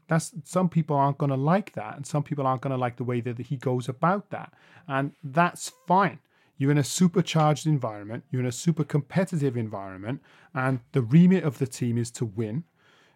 that's 0.08 0.32
some 0.44 0.68
people 0.68 0.96
aren't 0.96 1.18
going 1.18 1.30
to 1.30 1.36
like 1.36 1.72
that 1.72 1.96
and 1.96 2.06
some 2.06 2.22
people 2.22 2.46
aren't 2.46 2.62
going 2.62 2.70
to 2.70 2.76
like 2.76 2.96
the 2.96 3.04
way 3.04 3.20
that 3.20 3.38
he 3.38 3.56
goes 3.56 3.88
about 3.88 4.30
that 4.30 4.52
and 4.88 5.12
that's 5.22 5.72
fine 5.86 6.18
you're 6.58 6.70
in 6.70 6.78
a 6.78 6.84
supercharged 6.84 7.66
environment 7.66 8.24
you're 8.30 8.40
in 8.40 8.46
a 8.46 8.52
super 8.52 8.84
competitive 8.84 9.56
environment 9.56 10.20
and 10.54 10.80
the 10.92 11.02
remit 11.02 11.44
of 11.44 11.58
the 11.58 11.66
team 11.66 11.98
is 11.98 12.10
to 12.10 12.24
win 12.24 12.64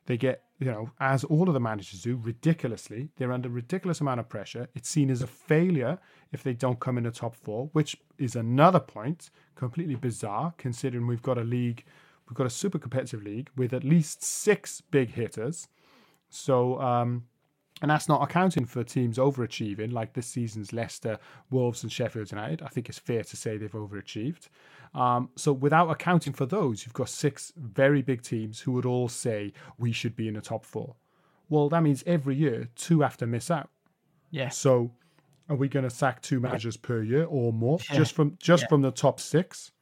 they 0.07 0.17
get 0.17 0.43
you 0.61 0.67
know 0.67 0.91
as 1.01 1.25
all 1.25 1.49
of 1.49 1.55
the 1.55 1.61
managers 1.61 2.03
do 2.03 2.17
ridiculously 2.23 3.09
they're 3.17 3.33
under 3.33 3.49
ridiculous 3.49 4.01
amount 4.01 4.21
of 4.21 4.29
pressure. 4.29 4.69
It's 4.77 4.89
seen 4.89 5.11
as 5.11 5.23
a 5.23 5.27
failure 5.27 5.99
if 6.33 6.45
they 6.45 6.55
don't 6.55 6.79
come 6.79 6.99
in 6.99 7.05
the 7.05 7.11
top 7.11 7.35
four 7.35 7.71
which 7.73 7.97
is 8.19 8.37
another 8.37 8.81
point 8.81 9.31
completely 9.57 9.97
bizarre 9.97 10.55
considering 10.59 11.09
we've 11.09 11.23
got 11.23 11.39
a 11.39 11.45
league 11.45 11.85
we've 12.31 12.37
got 12.37 12.47
a 12.47 12.51
super 12.51 12.79
competitive 12.79 13.23
league 13.23 13.51
with 13.57 13.75
at 13.75 13.83
least 13.83 14.23
six 14.23 14.81
big 14.81 15.11
hitters. 15.11 15.69
So, 16.31 16.81
um, 16.81 17.25
and 17.83 17.91
that's 17.91 18.09
not 18.09 18.23
accounting 18.23 18.67
for 18.67 18.85
teams 18.85 19.19
overachieving 19.19 19.93
like 19.93 20.13
this 20.13 20.27
season's 20.27 20.73
Leicester, 20.73 21.19
Wolves, 21.51 21.83
and 21.83 21.91
Sheffield 21.91 22.31
United. 22.31 22.63
I 22.63 22.69
think 22.69 22.89
it's 22.89 22.99
fair 22.99 23.23
to 23.23 23.37
say 23.37 23.57
they've 23.57 23.71
overachieved. 23.73 24.49
Um, 24.95 25.31
so, 25.37 25.53
without 25.53 25.89
accounting 25.91 26.33
for 26.33 26.47
those, 26.47 26.85
you've 26.85 26.95
got 26.95 27.09
six 27.09 27.53
very 27.57 28.03
big 28.03 28.23
teams 28.23 28.61
who 28.61 28.73
would 28.73 28.87
all 28.87 29.09
say 29.09 29.53
we 29.79 29.93
should 29.93 30.17
be 30.17 30.29
in 30.29 30.35
the 30.35 30.41
top 30.41 30.65
four. 30.65 30.97
Well, 31.49 31.69
that 31.71 31.83
means 31.83 32.05
every 32.07 32.37
year 32.37 32.69
two 32.77 33.01
have 33.01 33.17
to 33.19 33.27
miss 33.27 33.51
out. 33.51 33.71
Yeah. 34.31 34.51
So, 34.51 34.93
are 35.49 35.57
we 35.57 35.69
going 35.69 35.85
to 35.85 35.91
sack 35.91 36.23
two 36.23 36.41
managers 36.41 36.77
per 36.77 37.03
year 37.03 37.25
or 37.25 37.53
more 37.53 37.79
yeah. 37.91 37.97
just 37.97 38.15
from 38.15 38.37
just 38.41 38.65
yeah. 38.65 38.69
from 38.69 38.83
the 38.83 38.91
top 38.91 39.21
six? 39.21 39.73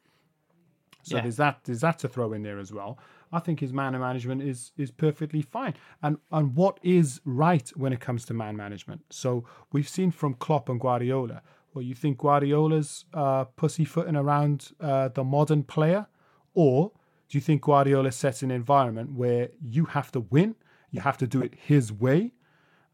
So 1.03 1.17
yeah. 1.17 1.23
there's 1.23 1.37
that 1.37 1.61
there's 1.65 1.81
that 1.81 1.99
to 2.01 2.09
throw 2.09 2.33
in 2.33 2.43
there 2.43 2.59
as 2.59 2.73
well. 2.73 2.99
I 3.33 3.41
think 3.41 3.61
his 3.61 3.73
man 3.73 3.93
management 3.93 4.43
is 4.43 4.73
is 4.77 4.91
perfectly 4.91 5.43
fine. 5.43 5.75
And 6.03 6.19
and 6.31 6.55
what 6.55 6.79
is 6.83 7.21
right 7.25 7.69
when 7.77 7.93
it 7.93 8.01
comes 8.01 8.25
to 8.27 8.35
man 8.35 8.57
management? 8.57 9.03
So 9.11 9.45
we've 9.73 9.89
seen 9.89 10.11
from 10.11 10.35
Klopp 10.35 10.69
and 10.69 10.81
Guardiola. 10.81 11.43
Well, 11.75 11.83
you 11.83 11.95
think 11.95 12.19
Guardiola's 12.19 13.05
uh, 13.13 13.45
pussyfooting 13.45 14.17
around 14.17 14.73
uh, 14.81 15.09
the 15.09 15.23
modern 15.23 15.63
player, 15.63 16.07
or 16.55 16.93
do 17.29 17.37
you 17.37 17.43
think 17.43 17.63
Guardiola 17.63 18.11
sets 18.11 18.43
an 18.43 18.51
environment 18.51 19.13
where 19.13 19.51
you 19.61 19.85
have 19.85 20.11
to 20.13 20.21
win, 20.21 20.55
you 20.91 21.01
have 21.01 21.19
to 21.19 21.27
do 21.27 21.43
it 21.43 21.55
his 21.55 21.93
way, 21.93 22.33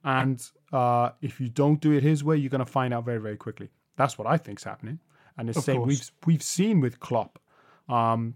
and 0.03 0.45
uh, 0.73 1.11
if 1.23 1.41
you 1.41 1.49
don't 1.49 1.81
do 1.81 1.93
it 1.93 2.03
his 2.03 2.25
way, 2.25 2.37
you're 2.37 2.51
going 2.51 2.65
to 2.65 2.71
find 2.71 2.93
out 2.93 3.05
very 3.05 3.21
very 3.21 3.37
quickly. 3.37 3.71
That's 3.97 4.19
what 4.19 4.27
I 4.27 4.37
think's 4.37 4.65
happening. 4.65 4.99
And 5.37 5.49
the 5.49 5.57
of 5.57 5.65
same 5.65 5.77
course. 5.77 5.89
we've 5.89 6.11
we've 6.27 6.43
seen 6.43 6.81
with 6.81 7.01
Klopp. 7.01 7.39
Um, 7.89 8.35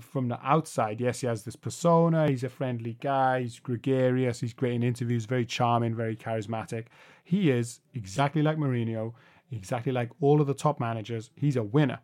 from 0.00 0.28
the 0.28 0.38
outside, 0.42 1.00
yes, 1.00 1.20
he 1.20 1.26
has 1.26 1.44
this 1.44 1.56
persona. 1.56 2.28
He's 2.28 2.44
a 2.44 2.48
friendly 2.48 2.96
guy. 3.00 3.42
He's 3.42 3.58
gregarious. 3.58 4.40
He's 4.40 4.54
great 4.54 4.74
in 4.74 4.82
interviews. 4.82 5.26
Very 5.26 5.44
charming. 5.44 5.94
Very 5.94 6.16
charismatic. 6.16 6.86
He 7.24 7.50
is 7.50 7.80
exactly 7.94 8.42
like 8.42 8.56
Mourinho. 8.56 9.12
Exactly 9.52 9.92
like 9.92 10.10
all 10.20 10.40
of 10.40 10.46
the 10.46 10.54
top 10.54 10.80
managers. 10.80 11.30
He's 11.36 11.56
a 11.56 11.62
winner. 11.62 12.00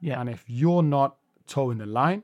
Yeah. 0.00 0.20
And 0.20 0.28
if 0.28 0.44
you're 0.46 0.82
not 0.82 1.16
toeing 1.46 1.78
the 1.78 1.86
line, 1.86 2.22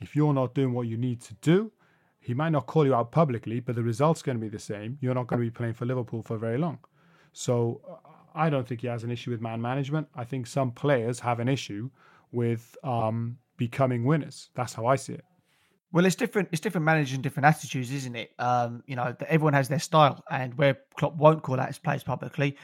if 0.00 0.14
you're 0.14 0.34
not 0.34 0.54
doing 0.54 0.72
what 0.72 0.86
you 0.86 0.96
need 0.96 1.20
to 1.22 1.34
do, 1.40 1.72
he 2.20 2.34
might 2.34 2.50
not 2.50 2.66
call 2.66 2.84
you 2.84 2.94
out 2.94 3.12
publicly, 3.12 3.60
but 3.60 3.74
the 3.74 3.82
result's 3.82 4.22
going 4.22 4.36
to 4.36 4.40
be 4.40 4.48
the 4.48 4.58
same. 4.58 4.98
You're 5.00 5.14
not 5.14 5.26
going 5.26 5.40
to 5.40 5.46
be 5.46 5.50
playing 5.50 5.74
for 5.74 5.86
Liverpool 5.86 6.22
for 6.22 6.36
very 6.36 6.58
long. 6.58 6.78
So 7.32 7.80
I 8.34 8.50
don't 8.50 8.66
think 8.68 8.82
he 8.82 8.86
has 8.86 9.04
an 9.04 9.10
issue 9.10 9.30
with 9.30 9.40
man 9.40 9.60
management. 9.60 10.06
I 10.14 10.24
think 10.24 10.46
some 10.46 10.70
players 10.70 11.20
have 11.20 11.40
an 11.40 11.48
issue 11.48 11.90
with 12.32 12.76
um, 12.84 13.38
becoming 13.60 14.04
winners. 14.04 14.48
That's 14.56 14.72
how 14.72 14.86
I 14.86 14.96
see 14.96 15.12
it. 15.12 15.24
Well, 15.92 16.06
it's 16.06 16.16
different. 16.16 16.48
It's 16.50 16.62
different 16.62 16.86
managers 16.86 17.12
and 17.12 17.22
different 17.22 17.46
attitudes, 17.46 17.92
isn't 17.92 18.16
it? 18.16 18.30
Um, 18.38 18.82
you 18.86 18.96
know, 18.96 19.14
everyone 19.28 19.52
has 19.52 19.68
their 19.68 19.78
style, 19.78 20.24
and 20.30 20.54
where 20.54 20.78
Klopp 20.96 21.14
won't 21.16 21.42
call 21.42 21.60
out 21.60 21.66
his 21.66 21.78
players 21.78 22.02
publicly, 22.02 22.56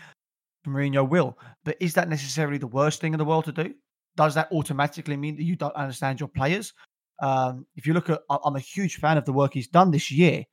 Mourinho 0.66 1.06
will. 1.06 1.38
But 1.64 1.76
is 1.80 1.92
that 1.94 2.08
necessarily 2.08 2.56
the 2.56 2.66
worst 2.66 3.00
thing 3.00 3.12
in 3.12 3.18
the 3.18 3.26
world 3.26 3.44
to 3.44 3.52
do? 3.52 3.74
Does 4.16 4.34
that 4.36 4.50
automatically 4.52 5.18
mean 5.18 5.36
that 5.36 5.42
you 5.42 5.54
don't 5.54 5.74
understand 5.76 6.18
your 6.18 6.30
players? 6.30 6.72
Um, 7.22 7.66
if 7.76 7.86
you 7.86 7.92
look 7.92 8.08
at, 8.08 8.22
I'm 8.30 8.56
a 8.56 8.60
huge 8.60 8.96
fan 8.96 9.18
of 9.18 9.26
the 9.26 9.34
work 9.34 9.52
he's 9.52 9.68
done 9.68 9.90
this 9.90 10.10
year, 10.10 10.44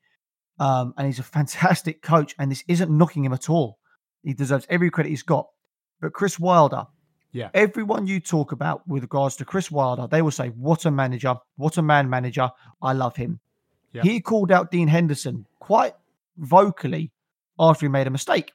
um, 0.59 0.93
and 0.97 1.07
he's 1.07 1.19
a 1.19 1.23
fantastic 1.37 2.01
coach. 2.01 2.35
And 2.37 2.51
this 2.51 2.65
isn't 2.67 2.91
knocking 2.91 3.23
him 3.23 3.33
at 3.33 3.49
all. 3.49 3.77
He 4.23 4.33
deserves 4.33 4.67
every 4.69 4.89
credit 4.89 5.09
he's 5.09 5.23
got. 5.23 5.47
But 6.01 6.11
Chris 6.11 6.37
Wilder, 6.37 6.85
Yeah. 7.34 7.49
everyone 7.53 8.05
you 8.07 8.19
talk 8.19 8.51
about 8.51 8.88
with 8.88 9.01
regards 9.03 9.36
to 9.38 9.45
Chris 9.45 9.69
Wilder, 9.71 10.07
they 10.07 10.21
will 10.21 10.31
say, 10.31 10.49
What 10.49 10.86
a 10.86 10.91
manager, 10.91 11.36
what 11.57 11.77
a 11.77 11.81
man 11.81 12.09
manager. 12.09 12.49
I 12.81 12.93
love 12.93 13.15
him. 13.15 13.39
Yeah. 13.91 14.03
He 14.03 14.21
called 14.21 14.51
out 14.51 14.71
Dean 14.71 14.88
Henderson 14.88 15.45
quite 15.59 15.93
vocally 16.38 17.11
after 17.59 17.86
he 17.86 17.89
made 17.89 18.07
a 18.07 18.11
mistake, 18.11 18.53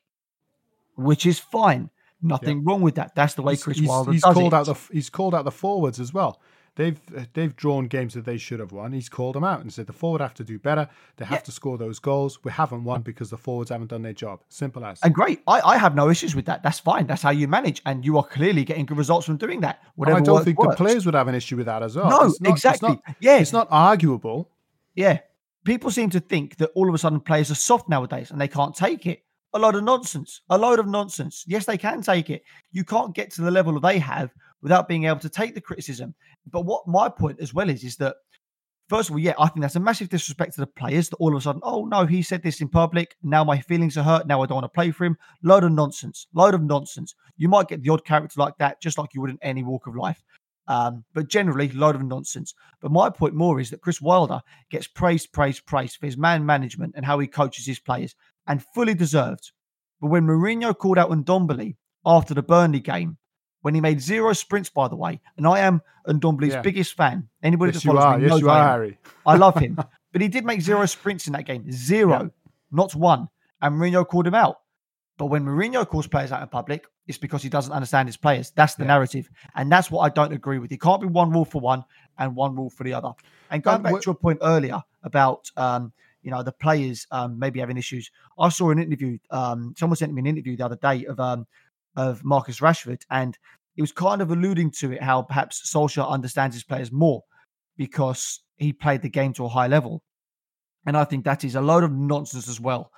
which 0.96 1.26
is 1.26 1.38
fine. 1.38 1.90
Nothing 2.22 2.64
wrong 2.64 2.80
with 2.80 2.96
that. 2.96 3.14
That's 3.14 3.34
the 3.34 3.42
way 3.42 3.52
He's- 3.52 3.62
Chris 3.62 3.78
he's, 3.78 3.88
Wilder 3.88 4.12
he's 4.12 4.22
does 4.22 4.34
called 4.34 4.52
it. 4.52 4.56
out 4.56 4.66
the 4.66 4.74
he's 4.92 5.10
called 5.10 5.34
out 5.34 5.44
the 5.44 5.52
forwards 5.52 6.00
as 6.00 6.12
well. 6.12 6.40
They've 6.78 7.00
uh, 7.16 7.24
they've 7.34 7.54
drawn 7.56 7.88
games 7.88 8.14
that 8.14 8.24
they 8.24 8.38
should 8.38 8.60
have 8.60 8.70
won. 8.70 8.92
He's 8.92 9.08
called 9.08 9.34
them 9.34 9.42
out 9.42 9.60
and 9.62 9.72
said 9.72 9.88
the 9.88 9.92
forward 9.92 10.20
have 10.20 10.32
to 10.34 10.44
do 10.44 10.60
better. 10.60 10.88
They 11.16 11.24
have 11.24 11.38
Yeah. 11.40 11.42
to 11.42 11.50
score 11.52 11.76
those 11.76 11.98
goals. 11.98 12.38
We 12.44 12.52
haven't 12.52 12.84
won 12.84 13.02
because 13.02 13.30
the 13.30 13.36
forwards 13.36 13.70
haven't 13.70 13.88
done 13.88 14.02
their 14.02 14.12
job. 14.12 14.42
Simple 14.48 14.84
as. 14.84 15.00
and 15.02 15.12
great. 15.12 15.40
I, 15.48 15.60
I 15.60 15.76
have 15.76 15.96
no 15.96 16.08
issues 16.08 16.36
with 16.36 16.46
that. 16.46 16.62
That's 16.62 16.78
fine. 16.78 17.08
That's 17.08 17.20
how 17.20 17.30
you 17.30 17.48
manage. 17.48 17.82
And 17.84 18.04
you 18.04 18.16
are 18.16 18.22
clearly 18.24 18.64
getting 18.64 18.86
good 18.86 18.96
results 18.96 19.26
from 19.26 19.38
doing 19.38 19.60
that. 19.62 19.80
Oh, 19.84 19.88
whatever 19.96 20.18
I 20.18 20.22
don't 20.22 20.44
think 20.44 20.58
works. 20.60 20.76
the 20.76 20.84
players 20.84 21.04
would 21.04 21.16
have 21.16 21.26
an 21.26 21.34
issue 21.34 21.56
with 21.56 21.66
that 21.66 21.82
as 21.82 21.96
well. 21.96 22.08
No, 22.10 22.22
It's 22.28 22.40
not- 22.40 22.50
it's 22.52 22.64
exactly. 22.64 22.88
not- 22.90 23.02
yeah, 23.20 23.38
It's 23.38 23.52
not 23.52 23.66
arguable. 23.72 24.48
Yeah. 24.94 25.18
People 25.64 25.90
seem 25.90 26.10
to 26.10 26.20
think 26.20 26.56
that 26.58 26.70
all 26.76 26.88
of 26.88 26.94
a 26.94 26.98
sudden 26.98 27.18
players 27.20 27.50
are 27.50 27.56
soft 27.56 27.88
nowadays 27.88 28.30
and 28.30 28.40
they 28.40 28.48
can't 28.48 28.74
take 28.74 29.04
it. 29.04 29.24
A 29.54 29.58
load 29.58 29.74
of 29.74 29.82
nonsense. 29.82 30.42
A 30.50 30.56
load 30.58 30.78
of 30.78 30.86
nonsense. 30.86 31.42
Yes, 31.48 31.64
they 31.66 31.76
can 31.78 32.02
take 32.02 32.30
it. 32.30 32.42
You 32.70 32.84
can't 32.84 33.14
get 33.14 33.32
to 33.32 33.42
the 33.42 33.50
level 33.50 33.80
they 33.80 33.98
have 33.98 34.30
without 34.62 34.88
being 34.88 35.04
able 35.04 35.20
to 35.20 35.28
take 35.28 35.54
the 35.54 35.60
criticism. 35.60 36.14
But 36.46 36.66
what 36.66 36.86
my 36.86 37.08
point 37.08 37.40
as 37.40 37.54
well 37.54 37.68
is, 37.68 37.84
is 37.84 37.96
that 37.96 38.16
first 38.88 39.08
of 39.08 39.14
all, 39.14 39.20
yeah, 39.20 39.34
I 39.38 39.48
think 39.48 39.62
that's 39.62 39.76
a 39.76 39.80
massive 39.80 40.08
disrespect 40.08 40.54
to 40.54 40.60
the 40.60 40.66
players 40.66 41.08
that 41.08 41.16
all 41.16 41.34
of 41.34 41.38
a 41.38 41.42
sudden, 41.42 41.60
oh 41.64 41.84
no, 41.84 42.06
he 42.06 42.22
said 42.22 42.42
this 42.42 42.60
in 42.60 42.68
public. 42.68 43.16
Now 43.22 43.44
my 43.44 43.60
feelings 43.60 43.96
are 43.96 44.02
hurt. 44.02 44.26
Now 44.26 44.42
I 44.42 44.46
don't 44.46 44.56
want 44.56 44.64
to 44.64 44.68
play 44.68 44.90
for 44.90 45.04
him. 45.04 45.16
Load 45.42 45.64
of 45.64 45.72
nonsense. 45.72 46.26
Load 46.34 46.54
of 46.54 46.62
nonsense. 46.62 47.14
You 47.36 47.48
might 47.48 47.68
get 47.68 47.82
the 47.82 47.90
odd 47.90 48.04
character 48.04 48.40
like 48.40 48.56
that, 48.58 48.80
just 48.82 48.98
like 48.98 49.10
you 49.14 49.20
would 49.20 49.30
in 49.30 49.38
any 49.42 49.62
walk 49.62 49.86
of 49.86 49.96
life. 49.96 50.22
Um, 50.66 51.04
but 51.14 51.28
generally, 51.28 51.70
load 51.70 51.94
of 51.94 52.02
nonsense. 52.02 52.52
But 52.82 52.92
my 52.92 53.08
point 53.08 53.34
more 53.34 53.58
is 53.58 53.70
that 53.70 53.80
Chris 53.80 54.02
Wilder 54.02 54.40
gets 54.70 54.86
praised, 54.86 55.32
praised, 55.32 55.64
praised 55.64 55.96
for 55.96 56.04
his 56.04 56.18
man 56.18 56.44
management 56.44 56.92
and 56.94 57.06
how 57.06 57.18
he 57.18 57.26
coaches 57.26 57.64
his 57.64 57.80
players, 57.80 58.14
and 58.46 58.62
fully 58.74 58.94
deserved. 58.94 59.52
But 60.00 60.08
when 60.08 60.26
Mourinho 60.26 60.76
called 60.76 60.98
out 60.98 61.10
Ndombele 61.10 61.76
after 62.04 62.34
the 62.34 62.42
Burnley 62.42 62.80
game, 62.80 63.16
when 63.68 63.74
he 63.74 63.82
made 63.82 64.00
zero 64.00 64.32
sprints, 64.32 64.70
by 64.70 64.88
the 64.88 64.96
way, 64.96 65.20
and 65.36 65.46
I 65.46 65.58
am 65.58 65.82
Ndombele's 66.06 66.54
Yeah. 66.54 66.62
biggest 66.62 66.94
fan. 66.96 67.28
Anybody 67.42 67.68
Yes, 67.72 67.82
that 67.82 67.84
you 67.84 67.90
follows 67.90 68.04
are. 68.06 68.16
me 68.16 68.22
Yes, 68.22 68.30
knows 68.30 68.40
you 68.40 68.48
I. 68.50 68.62
Harry. 68.66 68.98
I 69.26 69.36
love 69.36 69.58
him. 69.58 69.76
but 70.12 70.22
he 70.22 70.28
did 70.28 70.46
make 70.46 70.62
zero 70.62 70.86
sprints 70.86 71.26
in 71.26 71.34
that 71.34 71.44
game. 71.44 71.70
Zero, 71.70 72.30
not 72.72 72.94
one. 72.94 73.28
And 73.60 73.74
Mourinho 73.78 74.08
called 74.08 74.26
him 74.26 74.34
out. 74.34 74.60
But 75.18 75.26
when 75.26 75.44
Mourinho 75.44 75.86
calls 75.86 76.06
players 76.06 76.32
out 76.32 76.40
in 76.40 76.48
public, 76.48 76.86
it's 77.06 77.18
because 77.18 77.42
he 77.42 77.50
doesn't 77.50 77.70
understand 77.74 78.08
his 78.08 78.16
players. 78.16 78.52
That's 78.52 78.74
the 78.76 78.84
Yeah. 78.84 78.88
narrative. 78.94 79.28
And 79.54 79.70
that's 79.70 79.90
what 79.90 80.00
I 80.00 80.08
don't 80.08 80.32
agree 80.32 80.58
with. 80.58 80.72
It 80.72 80.80
can't 80.80 81.02
be 81.02 81.06
one 81.08 81.30
rule 81.30 81.44
for 81.44 81.60
one 81.60 81.84
and 82.16 82.34
one 82.34 82.56
rule 82.56 82.70
for 82.70 82.84
the 82.84 82.94
other. 82.94 83.12
And 83.50 83.62
going 83.62 83.76
Um, 83.76 83.82
back 83.82 83.92
wh- 83.96 84.00
to 84.00 84.06
your 84.06 84.14
point 84.14 84.38
earlier 84.40 84.82
about 85.02 85.50
um, 85.58 85.92
you 86.22 86.30
know, 86.30 86.42
the 86.42 86.52
players 86.52 87.06
um, 87.10 87.38
maybe 87.38 87.60
having 87.60 87.76
issues. 87.76 88.10
I 88.38 88.48
saw 88.48 88.70
an 88.70 88.78
interview, 88.78 89.18
um, 89.30 89.74
someone 89.76 89.96
sent 89.96 90.14
me 90.14 90.20
an 90.20 90.26
interview 90.26 90.56
the 90.56 90.64
other 90.64 90.76
day 90.76 91.04
of 91.04 91.20
um 91.20 91.46
of 91.96 92.22
Marcus 92.24 92.60
Rashford, 92.60 93.02
and 93.10 93.36
it 93.78 93.80
was 93.80 93.92
kind 93.92 94.20
of 94.20 94.32
alluding 94.32 94.72
to 94.72 94.90
it 94.90 95.00
how 95.00 95.22
perhaps 95.22 95.72
Solskjaer 95.72 96.10
understands 96.10 96.56
his 96.56 96.64
players 96.64 96.90
more 96.90 97.22
because 97.76 98.40
he 98.56 98.72
played 98.72 99.02
the 99.02 99.08
game 99.08 99.32
to 99.34 99.44
a 99.44 99.48
high 99.48 99.68
level. 99.68 100.02
And 100.84 100.96
I 100.96 101.04
think 101.04 101.24
that 101.24 101.44
is 101.44 101.54
a 101.54 101.60
load 101.60 101.84
of 101.84 101.92
nonsense 101.92 102.48
as 102.48 102.60
well. 102.60 102.90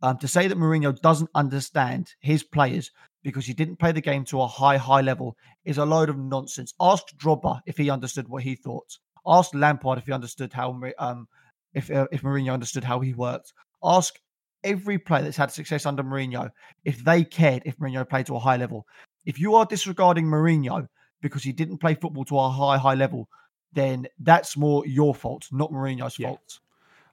Um, 0.00 0.16
to 0.18 0.28
say 0.28 0.46
that 0.46 0.56
Mourinho 0.56 0.96
doesn't 1.00 1.28
understand 1.34 2.12
his 2.20 2.44
players 2.44 2.92
because 3.24 3.46
he 3.46 3.52
didn't 3.52 3.80
play 3.80 3.90
the 3.90 4.00
game 4.00 4.24
to 4.26 4.40
a 4.40 4.46
high, 4.46 4.76
high 4.76 5.00
level 5.00 5.34
is 5.64 5.78
a 5.78 5.84
load 5.84 6.08
of 6.08 6.16
nonsense. 6.16 6.72
Ask 6.80 7.06
Drogba 7.16 7.58
if 7.66 7.76
he 7.76 7.90
understood 7.90 8.28
what 8.28 8.44
he 8.44 8.54
thought. 8.54 8.86
Ask 9.26 9.52
Lampard 9.54 9.98
if 9.98 10.06
he 10.06 10.12
understood 10.12 10.52
how 10.52 10.80
um 11.00 11.26
if 11.74 11.90
uh, 11.90 12.06
if 12.12 12.22
Mourinho 12.22 12.52
understood 12.52 12.84
how 12.84 13.00
he 13.00 13.12
worked. 13.12 13.52
Ask 13.82 14.14
every 14.62 14.98
player 14.98 15.22
that's 15.22 15.36
had 15.36 15.50
success 15.50 15.84
under 15.84 16.04
Mourinho 16.04 16.50
if 16.84 17.02
they 17.02 17.24
cared 17.24 17.64
if 17.66 17.76
Mourinho 17.78 18.08
played 18.08 18.26
to 18.26 18.36
a 18.36 18.38
high 18.38 18.56
level. 18.56 18.86
If 19.28 19.38
you 19.38 19.54
are 19.56 19.66
disregarding 19.66 20.24
Mourinho 20.26 20.88
because 21.20 21.42
he 21.42 21.52
didn't 21.52 21.78
play 21.78 21.94
football 21.94 22.24
to 22.24 22.38
a 22.38 22.48
high, 22.48 22.78
high 22.78 22.94
level, 22.94 23.28
then 23.74 24.06
that's 24.18 24.56
more 24.56 24.86
your 24.86 25.14
fault, 25.14 25.46
not 25.52 25.70
Mourinho's 25.70 26.18
Yeah. 26.18 26.28
fault. 26.28 26.60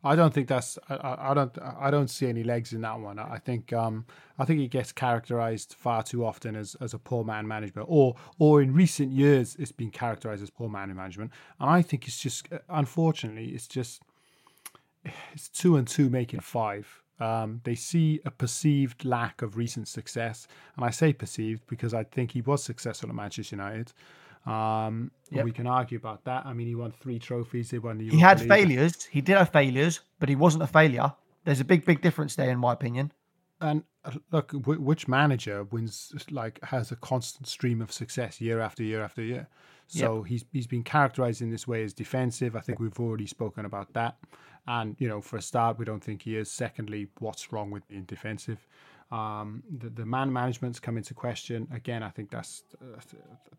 I 0.02 0.16
don't 0.16 0.34
think 0.34 0.48
that's. 0.48 0.78
I- 0.88 1.32
I, 1.32 1.34
don't. 1.34 1.58
I 1.88 1.90
don't 1.90 2.10
see 2.10 2.28
any 2.28 2.44
legs 2.44 2.74
in 2.74 2.82
that 2.82 3.00
one. 3.00 3.18
I 3.20 3.40
think. 3.40 3.74
Um, 3.74 4.06
I 4.38 4.46
think 4.46 4.60
he 4.60 4.68
gets 4.68 4.92
characterized 4.92 5.76
far 5.86 6.04
too 6.04 6.24
often 6.24 6.56
as, 6.56 6.76
as 6.80 6.94
a 6.94 7.00
poor 7.00 7.24
man 7.24 7.48
management, 7.48 7.88
or 7.90 8.16
or 8.38 8.62
in 8.62 8.72
recent 8.74 9.12
years 9.12 9.56
it's 9.58 9.72
been 9.72 9.90
characterized 9.90 10.44
as 10.44 10.52
poor 10.52 10.70
man 10.70 10.96
management. 10.96 11.32
And 11.60 11.70
I 11.70 11.82
think 11.82 12.08
it's 12.08 12.20
just, 12.20 12.48
unfortunately, 12.70 13.48
it's 13.56 13.68
just 13.68 14.04
it's 15.34 15.50
two 15.50 15.76
and 15.76 15.88
two 15.88 16.10
making 16.10 16.42
five. 16.42 17.02
Um, 17.20 17.62
they 17.64 17.76
see 17.76 18.20
a 18.26 18.32
perceived 18.32 19.06
lack 19.06 19.42
of 19.42 19.56
recent 19.58 19.88
success, 19.88 20.48
and 20.76 20.86
I 20.86 20.90
say 20.90 21.14
perceived 21.14 21.62
because 21.68 21.94
I 21.94 22.04
think 22.04 22.32
he 22.32 22.42
was 22.42 22.64
successful 22.64 23.10
at 23.10 23.16
Manchester 23.16 23.56
United. 23.56 23.94
Um, 24.46 25.12
Yep. 25.32 25.46
we 25.46 25.52
can 25.52 25.66
argue 25.66 25.98
about 25.98 26.24
that. 26.26 26.46
I 26.46 26.54
mean, 26.54 26.68
he 26.68 26.76
won 26.76 26.92
three 26.92 27.18
trophies. 27.20 27.72
They 27.72 27.80
won 27.80 27.98
the. 27.98 28.10
He 28.10 28.20
had 28.20 28.40
League. 28.42 28.50
failures. 28.50 29.06
He 29.06 29.22
did 29.22 29.38
have 29.38 29.50
failures, 29.50 30.02
but 30.20 30.30
he 30.30 30.36
wasn't 30.36 30.64
a 30.64 30.68
failure. 30.68 31.14
There's 31.46 31.60
a 31.62 31.66
big, 31.66 31.86
big 31.86 32.02
difference 32.02 32.36
there, 32.36 32.50
in 32.52 32.60
my 32.60 32.74
opinion. 32.74 33.12
And 33.62 33.84
uh, 34.04 34.12
look, 34.32 34.52
which 34.54 35.08
manager 35.08 35.64
wins 35.64 36.14
like 36.30 36.60
has 36.64 36.92
a 36.92 36.96
constant 36.98 37.48
stream 37.48 37.82
of 37.82 37.92
success 37.92 38.40
year 38.42 38.60
after 38.60 38.84
year 38.84 39.02
after 39.04 39.24
year? 39.24 39.48
So 39.88 40.24
he's 40.24 40.46
he's 40.52 40.68
been 40.68 40.84
characterized 40.84 41.42
in 41.42 41.50
this 41.52 41.68
way 41.68 41.84
as 41.84 41.94
defensive. 41.94 42.56
I 42.56 42.60
think 42.60 42.80
we've 42.80 43.00
already 43.00 43.28
spoken 43.28 43.66
about 43.66 43.94
that. 43.94 44.18
And 44.68 44.96
you 45.00 45.08
know, 45.08 45.22
for 45.22 45.38
a 45.38 45.42
start, 45.42 45.78
we 45.78 45.86
don't 45.86 46.04
think 46.04 46.24
he 46.24 46.36
is. 46.36 46.50
Secondly, 46.50 47.08
what's 47.20 47.52
wrong 47.52 47.72
with 47.72 47.88
being 47.88 48.04
defensive? 48.04 48.68
Um, 49.12 49.64
the, 49.78 49.90
the 49.90 50.06
man 50.06 50.34
management's 50.34 50.80
come 50.80 50.98
into 50.98 51.14
question 51.14 51.68
again. 51.72 52.02
I 52.02 52.10
think 52.10 52.32
that's 52.32 52.64
uh, 52.82 53.00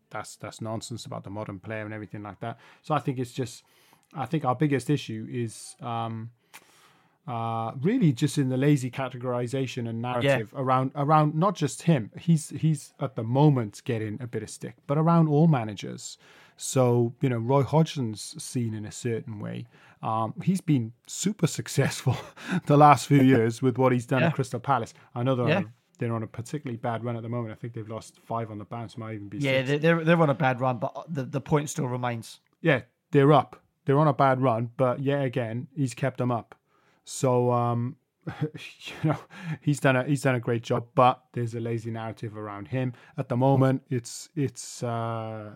that's 0.09 0.35
that's 0.35 0.61
nonsense 0.61 1.05
about 1.05 1.23
the 1.23 1.29
modern 1.29 1.59
player 1.59 1.85
and 1.85 1.93
everything 1.93 2.23
like 2.23 2.39
that. 2.41 2.59
So 2.81 2.93
I 2.93 2.99
think 2.99 3.17
it's 3.17 3.31
just, 3.31 3.63
I 4.13 4.25
think 4.25 4.45
our 4.45 4.55
biggest 4.55 4.89
issue 4.89 5.27
is. 5.29 5.75
Um, 5.81 6.31
uh, 7.27 7.73
really 7.81 8.13
just 8.13 8.37
in 8.37 8.47
the 8.47 8.55
lazy 8.55 8.89
categorization 8.89 9.89
and 9.89 10.01
narrative 10.01 10.53
around 10.55 10.91
around 10.95 11.35
not 11.35 11.55
just 11.55 11.81
him. 11.81 12.09
He's 12.17 12.51
he's 12.51 12.93
at 13.01 13.15
the 13.15 13.23
moment 13.23 13.81
getting 13.83 14.17
a 14.21 14.27
bit 14.27 14.43
of 14.43 14.49
stick, 14.49 14.75
but 14.87 14.97
around 14.97 15.27
all 15.27 15.47
managers. 15.47 16.17
So 16.55 17.13
you 17.19 17.27
know, 17.27 17.37
Roy 17.37 17.63
Hodgson's 17.63 18.41
seen 18.41 18.73
in 18.73 18.85
a 18.85 18.93
certain 18.93 19.39
way. 19.39 19.65
Um, 20.01 20.33
he's 20.43 20.61
been 20.61 20.93
super 21.07 21.47
successful 21.47 22.15
the 22.67 22.77
last 22.77 23.07
few 23.07 23.21
years 23.33 23.61
with 23.61 23.77
what 23.77 23.91
he's 23.91 24.05
done 24.05 24.21
Yeah. 24.21 24.27
at 24.27 24.33
Crystal 24.35 24.59
Palace. 24.59 24.93
I 25.15 25.23
know 25.23 25.35
they're 25.35 25.47
Yeah. 25.49 25.57
on 25.57 25.63
a, 25.63 25.73
they're 25.99 26.13
on 26.13 26.23
a 26.23 26.27
particularly 26.27 26.77
bad 26.77 27.03
run 27.03 27.15
at 27.17 27.23
the 27.23 27.29
moment. 27.29 27.51
I 27.51 27.55
think 27.55 27.73
they've 27.73 27.89
lost 27.89 28.19
five 28.25 28.51
on 28.51 28.59
the 28.59 28.65
bounce, 28.65 28.97
might 28.97 29.15
even 29.15 29.29
be 29.29 29.39
Yeah, 29.39 29.63
they- 29.63 29.77
they're 29.79 30.03
they're 30.03 30.21
on 30.21 30.29
a 30.29 30.35
bad 30.35 30.59
run, 30.61 30.77
but 30.77 30.93
the, 31.09 31.23
the 31.23 31.41
point 31.41 31.69
still 31.69 31.87
remains. 31.87 32.39
yeah, 32.61 32.81
they're 33.11 33.33
up. 33.33 33.61
They're 33.85 33.97
on 33.99 34.07
a 34.07 34.13
bad 34.13 34.41
run, 34.41 34.69
but 34.77 34.99
yet 34.99 35.23
again, 35.23 35.67
he's 35.75 35.93
kept 35.93 36.17
them 36.17 36.29
up. 36.31 36.55
So 37.05 37.51
um, 37.51 37.95
you 38.43 38.93
know, 39.09 39.17
he's 39.61 39.79
done 39.79 39.95
a 39.95 40.03
he's 40.03 40.21
done 40.21 40.35
a 40.35 40.39
great 40.41 40.61
job, 40.61 40.85
but 40.93 41.23
there's 41.31 41.55
a 41.55 41.59
lazy 41.59 41.89
narrative 41.89 42.35
around 42.37 42.67
him 42.67 42.93
at 43.17 43.29
the 43.29 43.37
moment. 43.37 43.81
It's 43.89 44.29
it's 44.35 44.83
uh, 44.83 45.55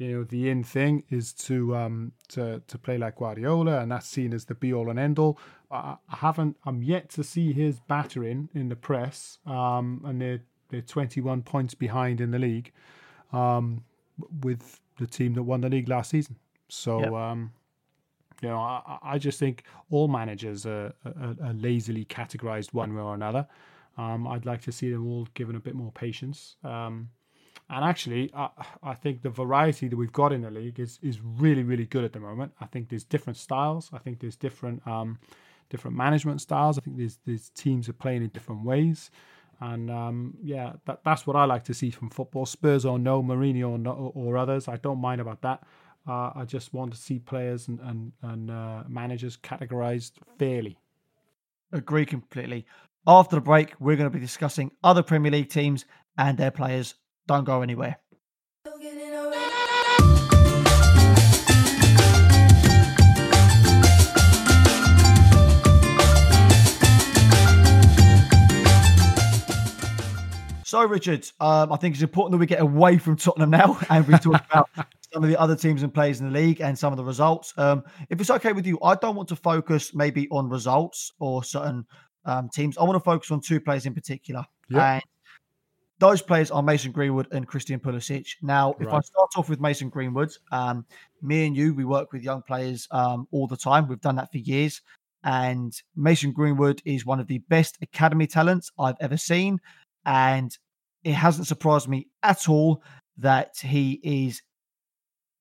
you 0.00 0.16
know 0.16 0.24
the 0.24 0.48
in 0.48 0.64
thing 0.64 1.04
is 1.10 1.32
to 1.34 1.76
um 1.76 2.12
to 2.28 2.62
to 2.66 2.78
play 2.78 2.96
like 2.96 3.16
Guardiola, 3.16 3.80
and 3.80 3.92
that's 3.92 4.08
seen 4.08 4.32
as 4.32 4.46
the 4.46 4.54
be 4.54 4.72
all 4.72 4.88
and 4.88 4.98
end 4.98 5.18
all. 5.18 5.38
I, 5.70 5.96
I 6.10 6.16
haven't 6.16 6.56
I'm 6.64 6.82
yet 6.82 7.10
to 7.10 7.22
see 7.22 7.52
his 7.52 7.80
battering 7.80 8.48
in 8.54 8.70
the 8.70 8.76
press, 8.76 9.38
um, 9.46 10.00
and 10.04 10.20
they're 10.20 10.40
they're 10.70 10.80
21 10.80 11.42
points 11.42 11.74
behind 11.74 12.20
in 12.20 12.30
the 12.30 12.38
league, 12.38 12.72
um, 13.32 13.84
with 14.42 14.80
the 14.98 15.06
team 15.06 15.34
that 15.34 15.42
won 15.42 15.60
the 15.60 15.68
league 15.68 15.88
last 15.88 16.10
season. 16.10 16.36
So 16.68 17.00
Yep. 17.00 17.12
um, 17.12 17.52
you 18.40 18.48
know, 18.48 18.58
I, 18.58 18.98
I- 19.02 19.18
just 19.18 19.38
think 19.38 19.64
all 19.90 20.08
managers 20.08 20.64
are, 20.64 20.94
are, 21.04 21.36
are 21.44 21.52
lazily 21.52 22.06
categorized 22.06 22.72
one 22.72 22.94
way 22.94 23.02
or 23.02 23.14
another. 23.14 23.46
Um, 23.98 24.26
I'd 24.26 24.46
like 24.46 24.62
to 24.62 24.72
see 24.72 24.90
them 24.90 25.06
all 25.06 25.26
given 25.34 25.56
a 25.56 25.60
bit 25.60 25.74
more 25.74 25.92
patience. 25.92 26.56
Um, 26.64 27.10
and 27.70 27.84
actually, 27.84 28.30
I, 28.34 28.48
I 28.82 28.94
think 28.94 29.22
the 29.22 29.30
variety 29.30 29.86
that 29.88 29.96
we've 29.96 30.12
got 30.12 30.32
in 30.32 30.42
the 30.42 30.50
league 30.50 30.80
is 30.80 30.98
is 31.02 31.20
really 31.20 31.62
really 31.62 31.86
good 31.86 32.04
at 32.04 32.12
the 32.12 32.20
moment. 32.20 32.52
I 32.60 32.66
think 32.66 32.88
there's 32.88 33.04
different 33.04 33.36
styles. 33.36 33.90
I 33.92 33.98
think 33.98 34.20
there's 34.20 34.36
different 34.36 34.86
um, 34.86 35.18
different 35.70 35.96
management 35.96 36.40
styles. 36.40 36.78
I 36.78 36.80
think 36.82 36.96
there's 36.96 37.18
there's 37.24 37.50
teams 37.50 37.88
are 37.88 37.94
playing 37.94 38.22
in 38.22 38.28
different 38.28 38.64
ways. 38.64 39.10
And 39.62 39.90
um, 39.90 40.34
yeah, 40.42 40.72
that, 40.86 41.00
that's 41.04 41.26
what 41.26 41.36
I 41.36 41.44
like 41.44 41.64
to 41.64 41.74
see 41.74 41.90
from 41.90 42.08
football. 42.08 42.46
Spurs 42.46 42.86
or 42.86 42.98
no, 42.98 43.22
Mourinho 43.22 43.70
or, 43.70 43.78
no, 43.78 44.12
or 44.14 44.38
others. 44.38 44.68
I 44.68 44.76
don't 44.76 45.00
mind 45.00 45.20
about 45.20 45.42
that. 45.42 45.62
Uh, 46.08 46.30
I 46.34 46.44
just 46.46 46.72
want 46.72 46.94
to 46.94 46.98
see 46.98 47.18
players 47.18 47.68
and 47.68 47.78
and, 47.80 48.12
and 48.22 48.50
uh, 48.50 48.84
managers 48.88 49.36
categorized 49.36 50.12
fairly. 50.38 50.78
Agree 51.72 52.06
completely. 52.06 52.66
After 53.06 53.36
the 53.36 53.42
break, 53.42 53.74
we're 53.78 53.96
going 53.96 54.10
to 54.10 54.18
be 54.18 54.24
discussing 54.24 54.72
other 54.82 55.02
Premier 55.02 55.30
League 55.30 55.50
teams 55.50 55.84
and 56.18 56.36
their 56.36 56.50
players. 56.50 56.94
Don't 57.30 57.44
go 57.44 57.62
anywhere. 57.62 57.96
So, 70.64 70.84
Richard, 70.84 71.30
um, 71.38 71.72
I 71.72 71.76
think 71.76 71.94
it's 71.94 72.02
important 72.02 72.32
that 72.32 72.38
we 72.38 72.46
get 72.46 72.60
away 72.60 72.98
from 72.98 73.14
Tottenham 73.14 73.50
now 73.50 73.78
and 73.90 74.08
we 74.08 74.18
talk 74.18 74.44
about 74.50 74.68
some 75.12 75.22
of 75.22 75.30
the 75.30 75.38
other 75.38 75.54
teams 75.54 75.84
and 75.84 75.94
players 75.94 76.18
in 76.18 76.26
the 76.26 76.32
league 76.32 76.60
and 76.60 76.76
some 76.76 76.92
of 76.92 76.96
the 76.96 77.04
results. 77.04 77.54
Um, 77.56 77.84
if 78.08 78.20
it's 78.20 78.30
okay 78.30 78.52
with 78.52 78.66
you, 78.66 78.76
I 78.82 78.96
don't 78.96 79.14
want 79.14 79.28
to 79.28 79.36
focus 79.36 79.94
maybe 79.94 80.26
on 80.30 80.48
results 80.48 81.12
or 81.20 81.44
certain 81.44 81.86
um, 82.24 82.48
teams. 82.48 82.76
I 82.76 82.82
want 82.82 82.96
to 82.96 83.04
focus 83.04 83.30
on 83.30 83.40
two 83.40 83.60
players 83.60 83.86
in 83.86 83.94
particular. 83.94 84.44
And 84.70 85.02
those 86.00 86.22
players 86.22 86.50
are 86.50 86.62
Mason 86.62 86.92
Greenwood 86.92 87.28
and 87.30 87.46
Christian 87.46 87.78
Pulisic. 87.78 88.34
Now, 88.40 88.74
if 88.80 88.86
right. 88.86 88.96
I 88.96 89.00
start 89.00 89.30
off 89.36 89.50
with 89.50 89.60
Mason 89.60 89.90
Greenwood, 89.90 90.32
um, 90.50 90.86
me 91.20 91.46
and 91.46 91.54
you, 91.54 91.74
we 91.74 91.84
work 91.84 92.12
with 92.12 92.22
young 92.22 92.42
players 92.42 92.88
um, 92.90 93.28
all 93.30 93.46
the 93.46 93.56
time. 93.56 93.86
We've 93.86 94.00
done 94.00 94.16
that 94.16 94.32
for 94.32 94.38
years. 94.38 94.80
And 95.24 95.72
Mason 95.94 96.32
Greenwood 96.32 96.80
is 96.86 97.04
one 97.04 97.20
of 97.20 97.26
the 97.26 97.38
best 97.50 97.76
academy 97.82 98.26
talents 98.26 98.72
I've 98.78 98.96
ever 99.00 99.18
seen. 99.18 99.60
And 100.06 100.56
it 101.04 101.12
hasn't 101.12 101.46
surprised 101.46 101.86
me 101.86 102.08
at 102.22 102.48
all 102.48 102.82
that 103.18 103.56
he 103.58 104.00
is 104.02 104.40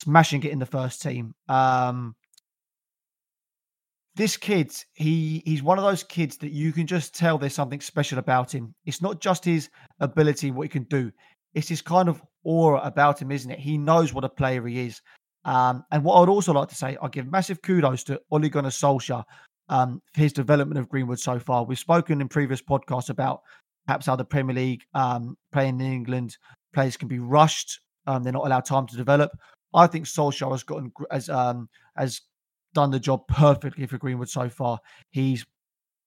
smashing 0.03 0.43
it 0.43 0.51
in 0.51 0.59
the 0.59 0.65
first 0.65 1.01
team. 1.01 1.35
Um, 1.47 2.15
this 4.19 4.35
kid, 4.35 4.73
he 4.95 5.41
he's 5.45 5.63
one 5.63 5.77
of 5.77 5.85
those 5.85 6.03
kids 6.03 6.35
that 6.39 6.51
you 6.51 6.73
can 6.73 6.85
just 6.85 7.15
tell 7.15 7.37
there's 7.37 7.53
something 7.53 7.79
special 7.79 8.19
about 8.19 8.53
him. 8.53 8.75
It's 8.85 9.01
not 9.01 9.21
just 9.21 9.45
his 9.45 9.69
ability, 10.01 10.51
what 10.51 10.63
he 10.63 10.69
can 10.69 10.83
do. 10.83 11.09
It's 11.53 11.69
his 11.69 11.81
kind 11.81 12.09
of 12.09 12.21
aura 12.43 12.81
about 12.81 13.21
him, 13.21 13.31
isn't 13.31 13.49
it? 13.49 13.59
He 13.59 13.77
knows 13.77 14.13
what 14.13 14.25
a 14.25 14.29
player 14.29 14.67
he 14.67 14.87
is. 14.87 15.01
Um, 15.45 15.85
and 15.91 16.03
what 16.03 16.21
I'd 16.21 16.27
also 16.27 16.51
like 16.51 16.67
to 16.67 16.75
say, 16.75 16.97
I 17.01 17.07
give 17.07 17.31
massive 17.31 17.61
kudos 17.61 18.03
to 18.03 18.19
Ole 18.29 18.49
Gunnar 18.49 18.71
Solskjaer 18.71 19.23
um, 19.69 20.01
for 20.13 20.21
his 20.21 20.33
development 20.33 20.79
of 20.79 20.89
Greenwood 20.89 21.21
so 21.21 21.39
far. 21.39 21.63
We've 21.63 21.79
spoken 21.79 22.19
in 22.19 22.27
previous 22.27 22.61
podcasts 22.61 23.09
about 23.09 23.39
perhaps 23.87 24.05
how 24.05 24.17
the 24.17 24.25
Premier 24.25 24.53
League 24.53 24.81
um, 24.93 25.37
playing 25.53 25.79
in 25.79 25.93
England 25.93 26.35
players 26.73 26.97
can 26.97 27.07
be 27.07 27.19
rushed. 27.19 27.79
Um, 28.05 28.23
they're 28.23 28.33
not 28.33 28.45
allowed 28.45 28.65
time 28.65 28.85
to 28.87 28.97
develop. 28.97 29.31
I 29.73 29.87
think 29.87 30.07
Solskjaer 30.07 30.51
has 30.51 30.63
gotten 30.63 30.91
as 31.09 31.29
um, 31.29 31.69
has 31.95 32.19
done 32.73 32.91
the 32.91 32.99
job 32.99 33.27
perfectly 33.27 33.85
for 33.85 33.97
Greenwood 33.97 34.29
so 34.29 34.49
far. 34.49 34.79
He's 35.09 35.45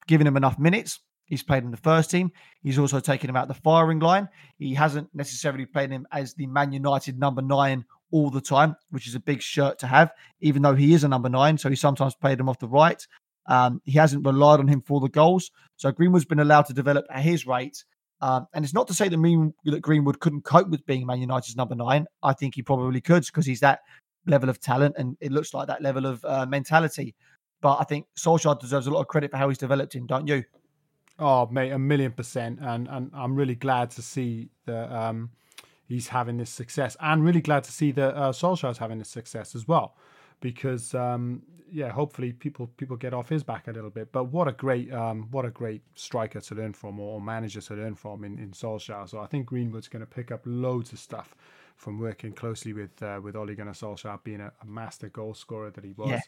given 0.06 0.26
him 0.26 0.36
enough 0.36 0.58
minutes. 0.58 1.00
He's 1.24 1.42
played 1.42 1.64
in 1.64 1.70
the 1.70 1.76
first 1.76 2.10
team. 2.10 2.30
He's 2.62 2.78
also 2.78 3.00
taken 3.00 3.30
him 3.30 3.36
out 3.36 3.48
the 3.48 3.54
firing 3.54 4.00
line. 4.00 4.28
He 4.58 4.74
hasn't 4.74 5.08
necessarily 5.14 5.64
played 5.64 5.90
him 5.90 6.06
as 6.12 6.34
the 6.34 6.46
Man 6.46 6.72
United 6.72 7.18
number 7.18 7.40
nine 7.40 7.84
all 8.10 8.30
the 8.30 8.40
time, 8.40 8.76
which 8.90 9.08
is 9.08 9.14
a 9.14 9.20
big 9.20 9.40
shirt 9.40 9.78
to 9.78 9.86
have, 9.86 10.12
even 10.40 10.62
though 10.62 10.74
he 10.74 10.92
is 10.92 11.04
a 11.04 11.08
number 11.08 11.30
nine. 11.30 11.56
So 11.56 11.70
he 11.70 11.76
sometimes 11.76 12.14
played 12.14 12.38
him 12.38 12.48
off 12.48 12.58
the 12.58 12.68
right. 12.68 13.04
Um, 13.46 13.80
he 13.84 13.92
hasn't 13.92 14.26
relied 14.26 14.60
on 14.60 14.68
him 14.68 14.82
for 14.82 15.00
the 15.00 15.08
goals. 15.08 15.50
So 15.76 15.90
Greenwood's 15.90 16.26
been 16.26 16.40
allowed 16.40 16.66
to 16.66 16.74
develop 16.74 17.06
at 17.10 17.22
his 17.22 17.46
rate. 17.46 17.82
Um, 18.20 18.46
and 18.52 18.64
it's 18.64 18.74
not 18.74 18.86
to 18.88 18.94
say 18.94 19.08
that, 19.08 19.16
mean, 19.16 19.52
that 19.64 19.80
Greenwood 19.80 20.20
couldn't 20.20 20.42
cope 20.42 20.68
with 20.68 20.86
being 20.86 21.06
Man 21.06 21.20
United's 21.20 21.56
number 21.56 21.74
nine. 21.74 22.06
I 22.22 22.34
think 22.34 22.54
he 22.54 22.62
probably 22.62 23.00
could 23.00 23.24
because 23.26 23.46
he's 23.46 23.60
that 23.60 23.80
level 24.27 24.49
of 24.49 24.61
talent 24.61 24.95
and 24.99 25.16
it 25.20 25.33
looks 25.33 25.55
like 25.55 25.66
that 25.66 25.83
level 25.83 26.07
of 26.07 26.25
uh, 26.25 26.47
mentality. 26.47 27.14
But 27.61 27.79
I 27.81 27.85
think 27.85 28.07
Solskjaer 28.16 28.59
deserves 28.59 28.87
a 28.87 28.91
lot 28.91 29.01
of 29.01 29.09
credit 29.09 29.31
for 29.31 29.37
how 29.37 29.49
he's 29.49 29.59
developed 29.59 29.95
him, 29.95 30.07
don't 30.07 30.27
you? 30.27 30.45
Oh, 31.18 31.47
mate, 31.47 31.70
a 31.70 31.79
million 31.79 32.12
percent. 32.12 32.59
And 32.61 32.89
and 32.89 33.11
I'm 33.14 33.35
really 33.35 33.55
glad 33.55 33.91
to 33.93 34.03
see 34.03 34.49
that 34.66 34.91
um, 34.93 35.31
he's 35.87 36.09
having 36.09 36.37
this 36.37 36.51
success, 36.51 36.97
and 37.01 37.25
really 37.25 37.41
glad 37.41 37.64
to 37.64 37.73
see 37.73 37.93
that 37.93 38.16
uh, 38.16 38.73
having 38.79 38.99
this 38.99 39.11
success 39.11 39.55
as 39.55 39.68
well 39.68 39.95
because 40.43 40.93
um, 40.95 41.41
yeah, 41.70 41.89
hopefully 41.89 42.33
people 42.33 42.66
people 42.77 42.97
get 42.97 43.14
off 43.14 43.31
his 43.31 43.43
back 43.43 43.68
a 43.68 43.73
little 43.73 43.89
bit. 43.89 44.12
But 44.12 44.25
what 44.25 44.47
a 44.47 44.53
great 44.53 44.93
um, 44.93 45.29
what 45.31 45.47
a 45.47 45.51
great 45.51 45.81
striker 45.95 46.41
to 46.41 46.55
learn 46.55 46.75
from 46.75 47.01
or 47.01 47.18
manager 47.18 47.62
to 47.62 47.75
learn 47.75 47.95
from 47.95 48.25
in, 48.25 48.39
in 48.39 48.51
Solskjaer. 48.51 49.09
So 49.09 49.20
I 49.20 49.27
think 49.27 49.47
Greenwood's 49.47 49.89
going 49.89 50.01
to 50.01 50.07
pick 50.07 50.31
up 50.31 50.43
loads 50.45 50.93
of 50.93 50.99
stuff 50.99 51.35
from 51.83 51.99
working 51.99 52.33
closely 52.33 52.72
with 52.72 53.03
uh, 53.03 53.18
with 53.20 53.35
Ole 53.35 53.55
Gunnar 53.55 53.72
Solskjaer, 53.72 54.22
being 54.22 54.41
a, 54.41 54.53
a 54.62 54.66
master 54.66 55.09
goal 55.09 55.35
scorer 55.35 55.70
that 55.70 55.85
he 55.85 55.93
was. 55.93 56.11
Yeah. 56.11 56.20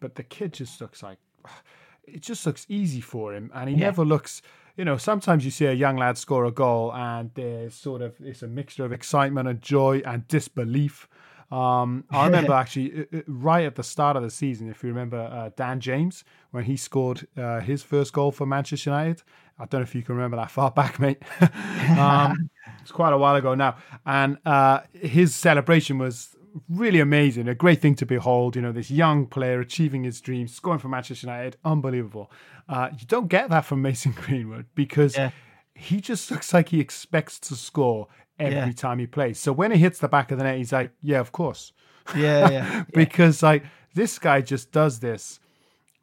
But 0.00 0.16
the 0.16 0.24
kid 0.24 0.52
just 0.52 0.80
looks 0.80 1.00
like 1.02 1.18
it 2.04 2.22
just 2.22 2.44
looks 2.44 2.66
easy 2.68 3.00
for 3.00 3.32
him, 3.32 3.52
and 3.54 3.70
he 3.70 3.76
yeah. 3.76 3.86
never 3.86 4.04
looks. 4.04 4.42
You 4.76 4.84
know, 4.84 4.96
sometimes 4.96 5.44
you 5.44 5.50
see 5.50 5.66
a 5.66 5.72
young 5.72 5.96
lad 5.96 6.18
score 6.18 6.44
a 6.44 6.50
goal, 6.50 6.92
and 6.92 7.30
there's 7.34 7.74
sort 7.74 8.02
of 8.02 8.16
it's 8.20 8.42
a 8.42 8.48
mixture 8.48 8.84
of 8.84 8.92
excitement 8.92 9.48
and 9.48 9.62
joy 9.62 10.02
and 10.04 10.26
disbelief 10.26 11.08
um, 11.50 12.04
I 12.10 12.24
remember 12.26 12.52
actually 12.52 13.06
right 13.26 13.64
at 13.64 13.74
the 13.74 13.82
start 13.82 14.16
of 14.16 14.22
the 14.22 14.30
season, 14.30 14.68
if 14.68 14.82
you 14.82 14.88
remember 14.88 15.18
uh, 15.18 15.50
Dan 15.56 15.80
James 15.80 16.24
when 16.50 16.64
he 16.64 16.76
scored 16.76 17.26
uh, 17.36 17.60
his 17.60 17.82
first 17.82 18.12
goal 18.12 18.30
for 18.30 18.46
Manchester 18.46 18.90
United. 18.90 19.22
I 19.58 19.66
don't 19.66 19.80
know 19.80 19.82
if 19.82 19.94
you 19.94 20.02
can 20.02 20.14
remember 20.14 20.38
that 20.38 20.50
far 20.50 20.70
back, 20.70 20.98
mate. 20.98 21.22
um, 21.98 22.50
it's 22.90 22.96
quite 22.96 23.12
a 23.12 23.18
while 23.18 23.36
ago 23.36 23.54
now, 23.54 23.76
and 24.04 24.36
uh, 24.44 24.80
his 24.92 25.32
celebration 25.32 25.96
was 25.98 26.34
really 26.68 26.98
amazing. 26.98 27.46
A 27.46 27.54
great 27.54 27.80
thing 27.80 27.94
to 27.96 28.06
behold. 28.06 28.56
You 28.56 28.62
know, 28.62 28.72
this 28.72 28.90
young 28.90 29.26
player 29.26 29.60
achieving 29.60 30.02
his 30.02 30.20
dreams, 30.20 30.52
scoring 30.52 30.80
for 30.80 30.88
Manchester 30.88 31.28
United, 31.28 31.56
unbelievable. 31.64 32.32
Uh, 32.68 32.88
you 32.98 33.06
don't 33.06 33.28
get 33.28 33.48
that 33.50 33.64
from 33.64 33.80
Mason 33.82 34.12
Greenwood 34.16 34.66
because. 34.74 35.16
Yeah 35.16 35.30
he 35.72 35.98
just 35.98 36.30
looks 36.30 36.52
like 36.52 36.68
he 36.68 36.78
expects 36.78 37.38
to 37.38 37.56
score 37.56 38.06
every 38.38 38.54
yeah. 38.54 38.72
time 38.72 38.98
he 38.98 39.06
plays. 39.06 39.40
So 39.40 39.50
when 39.50 39.70
he 39.70 39.78
hits 39.78 39.98
the 39.98 40.08
back 40.08 40.30
of 40.30 40.36
the 40.36 40.44
net, 40.44 40.58
he's 40.58 40.72
like, 40.72 40.90
"Yeah, 41.00 41.20
of 41.20 41.32
course." 41.32 41.72
Yeah, 42.14 42.50
yeah. 42.50 42.84
because 42.92 43.42
like 43.42 43.64
this 43.94 44.18
guy 44.18 44.42
just 44.42 44.72
does 44.72 45.00
this. 45.00 45.40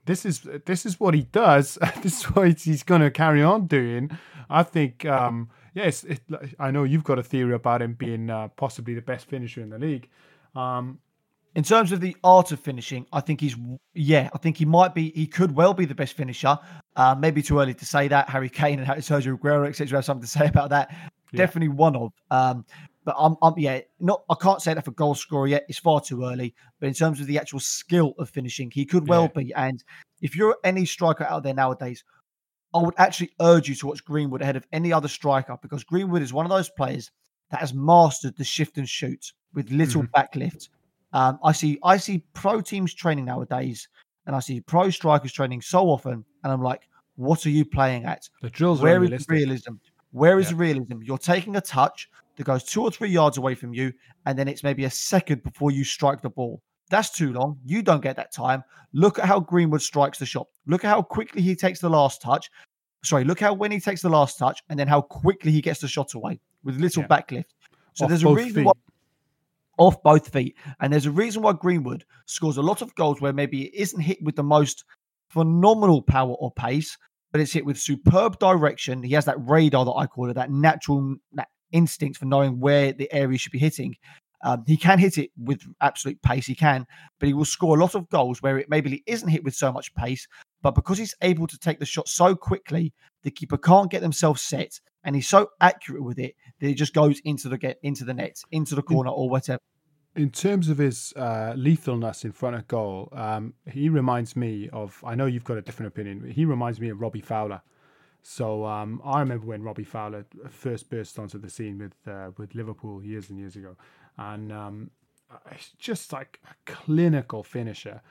This 0.08 0.26
is 0.26 0.48
this 0.66 0.86
is 0.86 1.00
what 1.00 1.14
he 1.14 1.22
does. 1.22 1.78
this 2.02 2.22
is 2.22 2.24
what 2.26 2.60
he's 2.60 2.84
going 2.84 3.02
to 3.02 3.12
carry 3.12 3.44
on 3.44 3.68
doing. 3.68 4.18
I 4.50 4.64
think. 4.64 5.06
um 5.06 5.50
Yes, 5.74 6.06
it, 6.06 6.22
I 6.58 6.72
know 6.72 6.86
you've 6.86 7.04
got 7.04 7.20
a 7.20 7.24
theory 7.24 7.54
about 7.54 7.84
him 7.84 7.94
being 7.94 8.32
uh, 8.32 8.48
possibly 8.48 8.96
the 8.96 9.02
best 9.02 9.28
finisher 9.28 9.62
in 9.62 9.70
the 9.70 9.78
league. 9.78 10.10
Um, 10.56 10.98
in 11.54 11.64
terms 11.64 11.92
of 11.92 12.02
the 12.02 12.18
art 12.24 12.52
of 12.52 12.60
finishing, 12.60 13.06
I 13.14 13.20
think 13.20 13.40
he's 13.40 13.56
yeah, 13.94 14.28
I 14.34 14.40
think 14.40 14.58
he 14.58 14.66
might 14.66 14.96
be 14.96 15.12
he 15.12 15.28
could 15.28 15.56
well 15.56 15.76
be 15.76 15.86
the 15.86 15.94
best 15.94 16.14
finisher. 16.14 16.58
Uh, 16.96 17.14
maybe 17.20 17.44
too 17.44 17.60
early 17.60 17.76
to 17.76 17.86
say 17.86 18.08
that. 18.08 18.28
Harry 18.28 18.50
Kane 18.50 18.80
and 18.80 18.88
Sergio 18.88 19.38
Aguero, 19.38 19.68
etc., 19.68 20.00
have 20.00 20.06
something 20.06 20.24
to 20.24 20.28
say 20.28 20.48
about 20.48 20.72
that 20.72 20.90
yeah. 21.32 21.38
definitely 21.38 21.70
one 21.70 21.96
of. 21.96 22.12
Um, 22.32 22.66
but 23.08 23.16
I'm, 23.18 23.38
I'm, 23.42 23.54
yeah, 23.56 23.80
not. 24.02 24.24
I 24.30 24.36
can't 24.36 24.62
say 24.62 24.74
that 24.74 24.84
for 24.84 24.92
goal 24.92 25.16
scorer 25.16 25.48
yet. 25.48 25.66
It's 25.70 25.80
far 25.80 26.02
too 26.02 26.26
early. 26.26 26.54
But 26.82 26.88
in 26.88 26.94
terms 26.94 27.22
of 27.22 27.28
the 27.28 27.40
actual 27.40 27.62
skill 27.62 28.14
of 28.20 28.30
finishing, 28.30 28.70
he 28.70 28.84
could 28.84 29.08
well 29.08 29.32
yeah. 29.34 29.44
be. 29.44 29.54
And 29.54 29.82
if 30.22 30.36
you're 30.36 30.58
any 30.66 30.84
striker 30.86 31.24
out 31.24 31.44
there 31.44 31.54
nowadays, 31.54 32.04
I 32.76 32.82
would 32.82 32.96
actually 32.98 33.30
urge 33.40 33.70
you 33.70 33.76
to 33.76 33.88
watch 33.88 34.04
Greenwood 34.04 34.42
ahead 34.42 34.58
of 34.58 34.68
any 34.74 34.92
other 34.92 35.08
striker 35.08 35.58
because 35.62 35.86
Greenwood 35.86 36.22
is 36.22 36.34
one 36.34 36.46
of 36.46 36.50
those 36.50 36.70
players 36.70 37.10
that 37.50 37.62
has 37.62 37.74
mastered 37.74 38.36
the 38.36 38.44
shift 38.44 38.78
and 38.78 38.90
shoot 38.90 39.32
with 39.54 39.72
little 39.72 40.04
mm-hmm. 40.04 40.14
backlift. 40.14 40.68
Um, 41.14 41.40
I 41.46 41.54
see, 41.54 41.80
I 41.84 41.96
see 41.96 42.26
pro 42.34 42.60
teams 42.60 42.94
training 42.94 43.24
nowadays, 43.24 43.88
and 44.26 44.36
I 44.36 44.42
see 44.42 44.60
pro 44.60 44.90
strikers 44.90 45.32
training 45.32 45.62
so 45.62 45.86
often, 45.86 46.26
and 46.44 46.52
I'm 46.52 46.62
like, 46.62 46.90
what 47.16 47.46
are 47.46 47.52
you 47.52 47.64
playing 47.64 48.04
at? 48.04 48.28
The 48.42 48.50
drills 48.50 48.82
Where 48.82 49.02
is 49.02 49.30
realism? 49.30 49.76
Where 50.12 50.40
is 50.40 50.52
yeah. 50.52 50.58
realism? 50.58 51.02
You're 51.04 51.18
taking 51.18 51.56
a 51.56 51.62
touch 51.62 52.10
that 52.38 52.46
goes 52.46 52.64
two 52.64 52.82
or 52.82 52.92
three 52.92 53.10
yards 53.10 53.38
away 53.38 53.56
from 53.56 53.74
you, 53.74 53.92
and 54.26 54.38
then 54.38 54.48
it's 54.48 54.64
maybe 54.64 54.86
a 54.86 54.90
second 54.90 55.44
before 55.44 55.72
you 55.72 55.84
strike 55.84 56.22
the 56.22 56.30
ball. 56.30 56.62
That's 56.90 57.10
too 57.10 57.34
long. 57.34 57.60
You 57.66 57.82
don't 57.82 58.02
get 58.02 58.16
that 58.16 58.34
time. 58.34 58.64
Look 58.94 59.20
at 59.20 59.26
how 59.26 59.42
Greenwood 59.42 59.82
strikes 59.82 60.20
the 60.20 60.26
shot. 60.26 60.48
Look 60.68 60.86
at 60.86 60.90
how 60.90 61.02
quickly 61.02 61.42
he 61.42 61.56
takes 61.56 61.82
the 61.82 61.90
last 61.90 62.22
touch. 62.22 62.50
Sorry, 63.04 63.26
look 63.26 63.40
how 63.40 63.54
when 63.54 63.72
he 63.72 63.80
takes 63.80 64.02
the 64.02 64.10
last 64.10 64.38
touch, 64.38 64.62
and 64.70 64.80
then 64.80 64.88
how 64.88 65.02
quickly 65.02 65.52
he 65.52 65.62
gets 65.62 65.82
the 65.82 65.88
shot 65.88 66.14
away 66.14 66.40
with 66.64 66.80
little 66.80 67.04
yeah. 67.04 67.08
backlift. 67.08 67.46
So 67.94 68.06
Off 68.06 68.10
there's 68.10 68.24
a 68.24 68.30
reason 68.30 68.54
feet. 68.54 68.66
why 68.66 68.74
off 69.78 70.02
both 70.04 70.30
feet. 70.30 70.56
And 70.80 70.92
there's 70.92 71.06
a 71.06 71.12
reason 71.12 71.42
why 71.42 71.54
Greenwood 71.54 72.06
scores 72.26 72.58
a 72.58 72.62
lot 72.62 72.82
of 72.82 72.94
goals 72.96 73.22
where 73.22 73.34
maybe 73.34 73.66
it 73.66 73.74
isn't 73.76 74.02
hit 74.02 74.18
with 74.22 74.36
the 74.36 74.44
most 74.44 74.84
phenomenal 75.30 76.02
power 76.02 76.34
or 76.34 76.52
pace, 76.52 76.98
but 77.32 77.42
it's 77.42 77.54
hit 77.54 77.66
with 77.66 77.80
superb 77.80 78.40
direction. 78.40 79.04
He 79.04 79.14
has 79.14 79.26
that 79.26 79.38
radar 79.40 79.86
that 79.86 79.92
I 79.92 80.08
call 80.08 80.30
it, 80.30 80.34
that 80.34 80.52
natural 80.52 81.16
that 81.34 81.50
instinct 81.72 82.18
for 82.18 82.26
knowing 82.26 82.60
where 82.60 82.94
the 82.94 83.12
area 83.14 83.38
should 83.38 83.52
be 83.52 83.60
hitting. 83.60 83.96
Um, 84.44 84.64
he 84.68 84.78
can 84.78 85.00
hit 85.00 85.18
it 85.18 85.32
with 85.38 85.62
absolute 85.82 86.22
pace, 86.22 86.46
he 86.46 86.56
can, 86.56 86.86
but 87.20 87.28
he 87.28 87.34
will 87.34 87.46
score 87.46 87.76
a 87.76 87.80
lot 87.80 87.96
of 87.96 88.08
goals 88.10 88.42
where 88.42 88.60
it 88.60 88.70
maybe 88.70 89.04
isn't 89.08 89.30
hit 89.30 89.44
with 89.44 89.56
so 89.56 89.72
much 89.72 89.94
pace. 89.96 90.28
But 90.62 90.76
because 90.76 90.98
he's 90.98 91.16
able 91.22 91.48
to 91.48 91.58
take 91.58 91.80
the 91.80 91.86
shot 91.86 92.08
so 92.08 92.36
quickly, 92.36 92.94
the 93.24 93.32
keeper 93.32 93.58
can't 93.58 93.90
get 93.90 94.02
themselves 94.02 94.42
set, 94.42 94.80
and 95.04 95.16
he's 95.16 95.28
so 95.28 95.48
accurate 95.60 96.04
with 96.04 96.20
it 96.20 96.36
that 96.60 96.70
it 96.70 96.76
just 96.76 96.94
goes 96.94 97.20
into 97.24 97.50
the 97.50 97.58
get 97.58 97.78
into 97.82 98.06
the 98.06 98.14
net, 98.14 98.38
into 98.52 98.76
the 98.76 98.84
corner, 98.84 99.10
or 99.10 99.30
whatever 99.30 99.60
in 100.18 100.32
terms 100.32 100.68
of 100.68 100.80
his 100.80 101.14
uh, 101.16 101.54
lethalness 101.56 102.26
in 102.26 102.32
front 102.32 102.56
of 102.56 102.68
goal, 102.68 103.08
um, 103.12 103.54
he 103.72 103.88
reminds 103.88 104.36
me 104.36 104.68
of. 104.74 105.02
I 105.06 105.16
know 105.16 105.28
you've 105.28 105.44
got 105.44 105.58
a 105.58 105.62
different 105.62 105.90
opinion. 105.90 106.20
But 106.20 106.32
he 106.32 106.44
reminds 106.44 106.82
me 106.82 106.90
of 106.90 107.00
Robbie 107.00 107.22
Fowler 107.22 107.62
So 108.24 108.66
um, 108.66 109.02
I 109.06 109.20
remember 109.20 109.46
when 109.46 109.64
Robbie 109.64 109.84
Fowler 109.84 110.26
first 110.50 110.90
burst 110.90 111.18
onto 111.18 111.38
the 111.38 111.50
scene 111.50 111.78
with 111.78 111.96
uh, 112.08 112.32
with 112.38 112.56
Liverpool 112.56 113.04
years 113.04 113.30
and 113.30 113.40
years 113.40 113.56
ago, 113.56 113.76
and 114.18 114.52
um, 114.52 114.92
it's 115.52 115.72
just 115.78 116.12
like 116.14 116.40
a 116.50 116.72
clinical 116.72 117.44
finisher. 117.44 118.02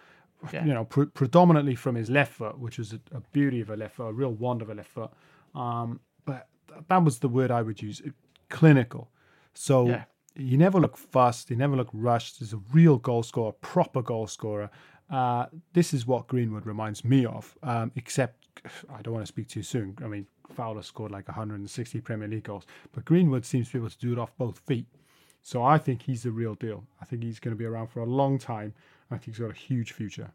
Yeah. 0.53 0.65
You 0.65 0.75
know, 0.75 0.85
pre- 0.85 1.07
predominantly 1.07 1.75
from 1.75 1.95
his 1.95 2.11
left 2.11 2.35
foot, 2.35 2.59
which 2.59 2.79
was 2.79 2.93
a, 2.93 3.01
a, 3.13 3.21
beauty 3.33 3.63
of 3.63 3.71
a 3.71 3.77
left 3.77 3.97
foot, 3.97 4.09
a 4.09 4.13
real 4.13 4.33
wand 4.33 4.61
of 4.61 4.69
a 4.69 4.75
left 4.75 4.91
foot. 4.91 5.11
Um, 5.55 6.01
but 6.27 6.49
that 6.89 7.03
was 7.03 7.21
the 7.21 7.29
word 7.29 7.51
I 7.51 7.63
would 7.63 7.81
use, 7.81 8.03
clinical. 8.51 9.11
So 9.55 9.89
yeah. 9.89 10.05
he 10.35 10.57
never 10.59 10.79
looked 10.79 10.99
fussed, 10.99 11.49
he 11.49 11.57
never 11.57 11.75
looked 11.75 11.95
rushed. 11.95 12.39
He's 12.39 12.53
a 12.53 12.61
real 12.73 12.99
goal 12.99 13.23
scorer, 13.23 13.53
proper 13.53 14.03
goal 14.03 14.27
scorer. 14.27 14.71
Uh, 15.11 15.47
this 15.73 15.95
is 15.95 16.07
what 16.07 16.27
Greenwood 16.27 16.67
reminds 16.67 17.05
me 17.05 17.25
of, 17.25 17.57
um, 17.63 17.93
except 17.97 18.46
I 18.93 19.03
don't 19.03 19.15
want 19.15 19.27
to 19.27 19.33
speak 19.33 19.49
too 19.49 19.63
soon. 19.63 19.97
I 20.03 20.09
mean, 20.09 20.27
Fowler 20.55 20.83
scored 20.83 21.13
like 21.13 21.29
160 21.29 22.01
Premier 22.01 22.29
League 22.29 22.45
goals, 22.45 22.67
but 22.93 23.05
Greenwood 23.05 23.45
seems 23.45 23.69
to 23.69 23.73
be 23.75 23.79
able 23.79 23.91
to 23.91 23.99
do 23.99 24.13
it 24.13 24.19
off 24.19 24.37
both 24.39 24.61
feet. 24.67 24.87
So 25.43 25.63
I 25.63 25.79
think 25.79 26.03
he's 26.03 26.25
the 26.25 26.31
real 26.31 26.55
deal. 26.55 26.85
I 27.01 27.05
think 27.05 27.23
he's 27.23 27.39
going 27.39 27.55
to 27.55 27.59
be 27.59 27.67
around 27.67 27.89
for 27.89 28.01
a 28.01 28.07
long 28.07 28.39
time. 28.39 28.75
I 29.11 29.15
think 29.15 29.37
he's 29.37 29.39
got 29.39 29.51
a 29.51 29.59
huge 29.59 29.93
future. 29.93 30.31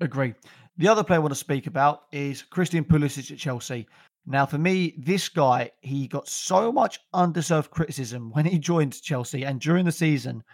Agree. 0.00 0.34
The 0.76 0.88
other 0.88 1.04
player 1.04 1.16
I 1.16 1.20
want 1.20 1.32
to 1.32 1.38
speak 1.38 1.66
about 1.66 2.02
is 2.12 2.42
Christian 2.42 2.84
Pulisic 2.84 3.30
at 3.30 3.38
Chelsea. 3.38 3.86
Now, 4.26 4.46
for 4.46 4.58
me, 4.58 4.94
this 4.98 5.28
guy, 5.28 5.70
he 5.80 6.06
got 6.06 6.28
so 6.28 6.70
much 6.70 7.00
undeserved 7.12 7.70
criticism 7.70 8.30
when 8.32 8.44
he 8.44 8.58
joined 8.58 9.00
Chelsea 9.00 9.44
and 9.44 9.60
during 9.60 9.84
the 9.84 9.92
season. 9.92 10.44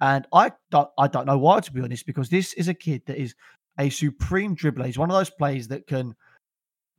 And 0.00 0.26
I 0.32 0.52
don't, 0.70 0.88
I 0.98 1.08
don't 1.08 1.26
know 1.26 1.38
why, 1.38 1.60
to 1.60 1.72
be 1.72 1.80
honest, 1.80 2.06
because 2.06 2.28
this 2.28 2.52
is 2.54 2.68
a 2.68 2.74
kid 2.74 3.02
that 3.06 3.20
is 3.20 3.34
a 3.78 3.90
supreme 3.90 4.54
dribbler. 4.54 4.86
He's 4.86 4.98
one 4.98 5.10
of 5.10 5.16
those 5.16 5.30
players 5.30 5.68
that 5.68 5.86
can 5.86 6.14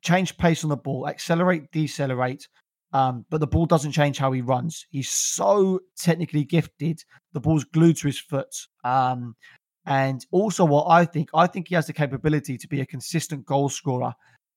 change 0.02 0.38
pace 0.38 0.64
on 0.64 0.70
the 0.70 0.78
ball, 0.78 1.08
accelerate, 1.08 1.72
decelerate, 1.72 2.48
um, 2.92 3.26
but 3.30 3.40
the 3.40 3.48
ball 3.48 3.66
doesn't 3.66 3.92
change 3.92 4.18
how 4.18 4.32
he 4.32 4.42
runs. 4.42 4.86
He's 4.90 5.10
so 5.10 5.80
technically 5.98 6.44
gifted. 6.44 7.04
The 7.34 7.40
ball's 7.40 7.64
glued 7.64 7.98
to 7.98 8.08
his 8.08 8.20
foot. 8.20 8.56
Um, 8.84 9.36
and 9.86 10.26
also, 10.32 10.66
what 10.66 10.88
I 10.90 11.06
think, 11.06 11.30
I 11.34 11.48
think 11.48 11.68
he 11.68 11.76
has 11.76 11.88
the 11.88 11.94
capability 11.94 12.58
to 12.58 12.68
be 12.68 12.82
a 12.82 12.86
consistent 12.86 13.46
goal 13.46 13.70
scorer. 13.70 14.14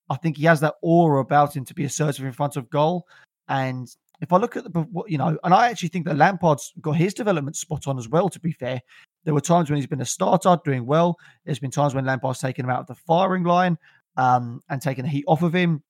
I 0.09 0.15
think 0.17 0.37
he 0.37 0.45
has 0.45 0.59
that 0.61 0.75
aura 0.81 1.21
about 1.21 1.55
him 1.55 1.65
to 1.65 1.73
be 1.73 1.85
assertive 1.85 2.25
in 2.25 2.31
front 2.33 2.55
of 2.55 2.69
goal. 2.69 3.05
And 3.47 3.87
if 4.21 4.33
I 4.33 4.37
look 4.37 4.57
at 4.57 4.71
the, 4.71 4.85
you 5.07 5.17
know, 5.17 5.37
and 5.43 5.53
I 5.53 5.69
actually 5.69 5.89
think 5.89 6.05
that 6.05 6.17
Lampard's 6.17 6.73
got 6.81 6.93
his 6.93 7.13
development 7.13 7.55
spot 7.55 7.87
on 7.87 7.97
as 7.97 8.09
well. 8.09 8.29
To 8.29 8.39
be 8.39 8.51
fair, 8.51 8.81
there 9.23 9.33
were 9.33 9.41
times 9.41 9.69
when 9.69 9.77
he's 9.77 9.87
been 9.87 10.01
a 10.01 10.05
starter 10.05 10.57
doing 10.65 10.85
well. 10.85 11.17
There's 11.45 11.59
been 11.59 11.71
times 11.71 11.95
when 11.95 12.05
Lampard's 12.05 12.39
taken 12.39 12.65
him 12.65 12.71
out 12.71 12.81
of 12.81 12.87
the 12.87 12.95
firing 12.95 13.43
line 13.43 13.77
um, 14.17 14.61
and 14.69 14.81
taking 14.81 15.03
the 15.03 15.09
heat 15.09 15.25
off 15.27 15.41
of 15.41 15.53
him. 15.53 15.83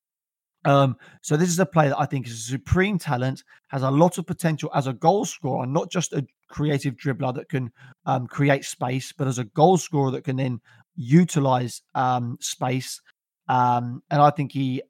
Um, 0.65 0.95
so 1.21 1.35
this 1.35 1.49
is 1.49 1.59
a 1.59 1.65
player 1.65 1.89
that 1.89 1.99
I 1.99 2.05
think 2.05 2.25
is 2.25 2.33
a 2.33 2.51
supreme 2.51 2.97
talent, 2.97 3.43
has 3.67 3.83
a 3.83 3.91
lot 3.91 4.17
of 4.17 4.25
potential 4.25 4.69
as 4.73 4.87
a 4.87 4.93
goal 4.93 5.25
scorer, 5.25 5.65
not 5.65 5.91
just 5.91 6.13
a 6.13 6.25
creative 6.49 6.95
dribbler 6.95 7.35
that 7.35 7.49
can 7.49 7.71
um, 8.05 8.27
create 8.27 8.63
space, 8.63 9.11
but 9.11 9.27
as 9.27 9.39
a 9.39 9.43
goal 9.43 9.77
scorer 9.77 10.11
that 10.11 10.23
can 10.23 10.37
then 10.37 10.61
utilize 10.95 11.81
um, 11.95 12.37
space. 12.39 13.01
Um, 13.49 14.03
and 14.09 14.21
I 14.21 14.29
think 14.29 14.53
he 14.53 14.81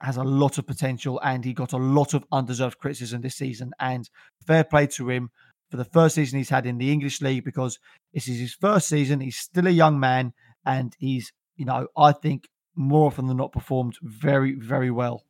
has 0.00 0.16
a 0.16 0.24
lot 0.24 0.56
of 0.56 0.66
potential 0.66 1.20
and 1.22 1.44
he 1.44 1.52
got 1.52 1.74
a 1.74 1.78
lot 1.78 2.14
of 2.14 2.24
undeserved 2.32 2.78
criticism 2.78 3.20
this 3.20 3.36
season. 3.36 3.72
And 3.78 4.08
fair 4.46 4.64
play 4.64 4.86
to 4.88 5.10
him 5.10 5.30
for 5.70 5.76
the 5.76 5.84
first 5.84 6.14
season 6.14 6.38
he's 6.38 6.48
had 6.48 6.66
in 6.66 6.78
the 6.78 6.90
English 6.90 7.20
league 7.20 7.44
because 7.44 7.78
this 8.14 8.26
is 8.26 8.38
his 8.38 8.54
first 8.54 8.88
season. 8.88 9.20
He's 9.20 9.36
still 9.36 9.66
a 9.66 9.70
young 9.70 10.00
man 10.00 10.32
and 10.64 10.94
he's, 10.98 11.32
you 11.56 11.66
know, 11.66 11.88
I 11.96 12.12
think 12.12 12.48
more 12.80 13.06
often 13.08 13.26
than 13.26 13.36
not 13.36 13.52
performed 13.52 13.98
very, 14.00 14.54
very 14.54 14.90
well. 14.90 15.24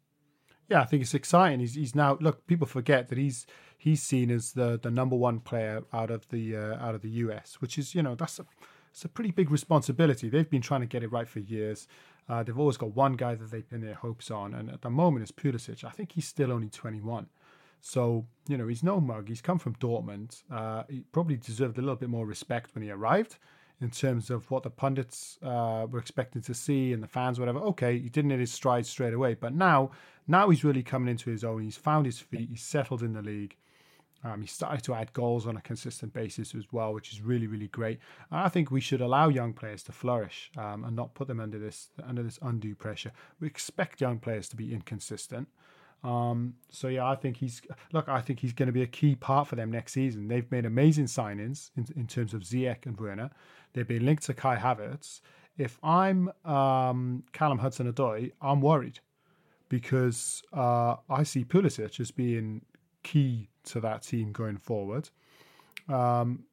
Yeah, 0.68 0.82
I 0.82 0.84
think 0.84 1.03
it's 1.03 1.14
exciting. 1.14 1.59
He's 1.59 1.74
he's 1.74 1.96
now 1.96 2.16
look. 2.20 2.46
People 2.46 2.66
forget 2.66 3.09
that 3.09 3.18
he's 3.18 3.44
he's 3.76 4.03
seen 4.03 4.30
as 4.30 4.53
the 4.53 4.78
the 4.80 4.90
number 4.90 5.16
one 5.16 5.40
player 5.40 5.82
out 5.92 6.12
of 6.12 6.28
the 6.28 6.57
uh, 6.57 6.76
out 6.76 6.94
of 6.94 7.03
the 7.03 7.11
US, 7.24 7.57
which 7.61 7.76
is 7.76 7.92
you 7.92 8.03
know 8.03 8.14
that's 8.14 8.38
a 8.38 8.46
it's 8.92 9.05
a 9.05 9.09
pretty 9.09 9.32
big 9.32 9.51
responsibility. 9.51 10.28
They've 10.28 10.48
been 10.48 10.62
trying 10.62 10.82
to 10.82 10.86
get 10.86 11.03
it 11.03 11.11
right 11.11 11.28
for 11.28 11.40
years. 11.40 11.88
Uh, 12.28 12.44
they've 12.44 12.59
always 12.59 12.76
got 12.76 12.94
one 12.94 13.14
guy 13.14 13.34
that 13.34 13.51
they 13.51 13.62
pin 13.62 13.80
their 13.80 13.94
hopes 13.94 14.30
on, 14.30 14.55
and 14.55 14.70
at 14.70 14.82
the 14.82 14.90
moment 14.90 15.22
it's 15.22 15.32
Pulisic. 15.32 15.82
I 15.82 15.90
think 15.90 16.12
he's 16.12 16.28
still 16.28 16.53
only 16.53 16.68
21. 16.68 17.26
So, 17.80 18.26
you 18.46 18.57
know, 18.59 18.68
he's 18.68 18.84
no 18.84 19.01
mug. 19.01 19.28
He's 19.28 19.40
come 19.40 19.59
from 19.59 19.74
Dortmund. 19.76 20.42
Uh, 20.53 20.84
he 20.88 21.01
probably 21.12 21.36
deserved 21.36 21.78
a 21.78 21.80
little 21.80 21.96
bit 21.96 22.11
more 22.11 22.26
respect 22.26 22.74
when 22.74 22.82
he 22.82 22.90
arrived 22.90 23.38
in 23.81 23.91
terms 23.91 24.31
of 24.31 24.51
what 24.51 24.62
the 24.62 24.70
pundits 24.70 25.39
uh, 25.43 25.87
were 25.91 25.99
expecting 25.99 26.43
to 26.43 26.55
see 26.55 26.93
and 26.93 27.03
the 27.03 27.09
fans, 27.09 27.41
whatever. 27.41 27.61
Okay, 27.61 27.99
he 27.99 28.09
didn't 28.09 28.31
hit 28.31 28.41
his 28.41 28.53
stride 28.53 28.85
straight 28.85 29.14
away, 29.14 29.35
but 29.35 29.55
now, 29.55 29.91
now 30.28 30.51
he's 30.51 30.64
really 30.64 30.83
coming 30.83 31.09
into 31.09 31.31
his 31.31 31.45
own. 31.45 31.62
He's 31.62 31.76
found 31.76 32.07
his 32.07 32.18
feet. 32.18 32.49
He's 32.51 32.62
settled 32.62 33.03
in 33.03 33.14
the 33.14 33.22
league. 33.22 33.57
Um, 34.22 34.43
he 34.43 34.47
started 34.47 34.85
to 34.85 34.95
add 34.95 35.12
goals 35.14 35.47
on 35.47 35.57
a 35.57 35.62
consistent 35.62 36.12
basis 36.12 36.55
as 36.55 36.64
well, 36.70 36.93
which 36.93 37.12
is 37.12 37.22
really, 37.22 37.47
really 37.47 37.68
great. 37.68 38.01
And 38.31 38.41
I 38.41 38.49
think 38.49 38.70
we 38.70 38.81
should 38.81 39.01
allow 39.01 39.28
young 39.28 39.55
players 39.55 39.83
to 39.85 39.93
flourish 39.93 40.51
um, 40.59 40.85
and 40.85 40.95
not 40.95 41.14
put 41.14 41.26
them 41.26 41.41
under 41.41 41.59
this 41.59 41.89
under 42.07 42.22
this 42.22 42.39
undue 42.43 42.74
pressure. 42.74 43.12
We 43.41 43.47
expect 43.47 44.01
young 44.01 44.18
players 44.18 44.49
to 44.51 44.57
be 44.57 44.74
inconsistent. 44.74 45.49
Um, 46.03 46.55
so 46.70 46.89
yeah, 46.89 47.09
I 47.09 47.14
think 47.14 47.39
he's 47.39 47.62
look. 47.93 48.09
I 48.09 48.20
think 48.20 48.41
he's 48.41 48.53
going 48.53 48.66
to 48.66 48.72
be 48.72 48.83
a 48.83 48.87
key 48.87 49.14
part 49.14 49.49
for 49.49 49.57
them 49.57 49.70
next 49.70 49.93
season. 49.93 50.28
They've 50.28 50.51
made 50.51 50.66
amazing 50.66 51.07
signings 51.07 51.70
in, 51.76 51.87
in 51.97 52.07
terms 52.07 52.35
of 52.35 52.43
Ziyech 52.43 52.87
and 52.87 52.99
Werner. 52.99 53.31
They've 53.73 53.87
been 53.87 54.05
linked 54.05 54.25
to 54.25 54.35
Kai 54.35 54.57
Havertz. 54.57 55.21
If 55.57 55.79
I'm 55.83 56.31
um, 56.45 57.25
Callum 57.33 57.59
Hudson-Odoi, 57.59 58.33
I'm 58.41 58.61
worried 58.61 59.01
because 59.68 60.43
uh, 60.53 60.97
I 61.09 61.23
see 61.23 61.45
Pulisic 61.45 62.01
as 62.01 62.11
being 62.11 62.62
key 63.03 63.49
to 63.64 63.81
that 63.81 64.03
team 64.03 64.33
going 64.33 64.57
forward. 64.57 65.11
Um, 65.89 66.45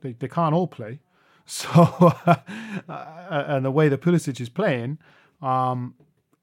they, 0.00 0.12
they 0.12 0.28
can't 0.28 0.54
all 0.54 0.66
play. 0.66 1.00
So, 1.48 1.68
uh, 2.28 2.36
and 2.88 3.64
the 3.64 3.70
way 3.70 3.88
the 3.88 3.96
Pulisic 3.96 4.40
is 4.40 4.48
playing, 4.48 4.98
um, 5.40 5.94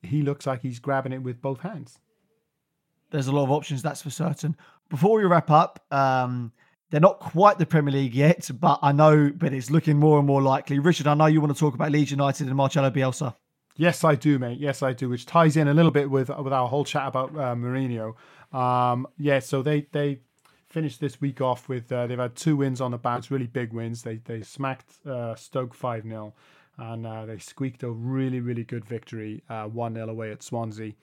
he 0.02 0.22
looks 0.22 0.48
like 0.48 0.62
he's 0.62 0.80
grabbing 0.80 1.12
it 1.12 1.22
with 1.22 1.42
both 1.42 1.60
hands. 1.60 2.00
There's 3.12 3.28
a 3.28 3.34
lot 3.34 3.44
of 3.44 3.52
options, 3.52 3.82
that's 3.82 4.02
for 4.02 4.10
certain. 4.10 4.56
Before 4.90 5.18
we 5.18 5.26
wrap 5.26 5.52
up, 5.52 5.84
um, 5.92 6.54
they're 6.94 7.02
not 7.02 7.20
quite 7.20 7.58
the 7.58 7.66
Premier 7.66 7.92
League 7.92 8.14
yet, 8.14 8.52
but 8.60 8.78
I 8.84 8.92
know, 8.92 9.32
but 9.36 9.52
it's 9.52 9.72
looking 9.72 9.98
more 9.98 10.20
and 10.20 10.28
more 10.28 10.44
likely. 10.44 10.78
Richard, 10.78 11.08
I 11.08 11.16
know 11.16 11.26
you 11.26 11.42
want 11.42 11.52
to 11.52 11.60
talk 11.60 11.74
about 11.74 11.92
Leeds 11.92 12.12
United 12.12 12.46
and 12.46 12.56
Marcelo 12.56 12.92
Bielsa. 12.92 13.34
Yes, 13.76 14.04
I 14.04 14.14
do, 14.14 14.38
mate. 14.38 14.60
Yes, 14.60 14.84
I 14.84 14.94
do, 14.94 15.10
which 15.10 15.26
ties 15.26 15.58
in 15.58 15.68
a 15.68 15.74
little 15.74 15.90
bit 15.90 16.12
with 16.12 16.30
with 16.30 16.54
our 16.54 16.68
whole 16.68 16.86
chat 16.86 17.08
about 17.08 17.32
uh, 17.32 17.56
Mourinho. 17.56 18.14
Um, 18.56 19.08
yeah, 19.18 19.40
so 19.40 19.64
they 19.64 19.88
they 19.92 20.20
finished 20.70 21.00
this 21.00 21.20
week 21.20 21.42
off 21.42 21.68
with 21.68 21.92
uh, 21.92 22.06
they've 22.06 22.20
had 22.20 22.36
two 22.36 22.58
wins 22.58 22.80
on 22.80 22.92
the 22.92 23.00
bounce, 23.00 23.32
really 23.32 23.48
big 23.48 23.74
wins. 23.74 24.04
They 24.04 24.18
they 24.18 24.44
smacked 24.44 25.04
uh, 25.04 25.34
Stoke 25.34 25.74
five 25.74 26.04
0 26.04 26.36
and 26.78 27.08
uh, 27.08 27.26
they 27.26 27.40
squeaked 27.40 27.82
a 27.82 27.90
really 27.90 28.40
really 28.40 28.66
good 28.66 28.86
victory 28.86 29.42
uh, 29.50 29.64
one 29.64 29.96
0 29.96 30.10
away 30.10 30.32
at 30.32 30.44
Swansea. 30.44 30.94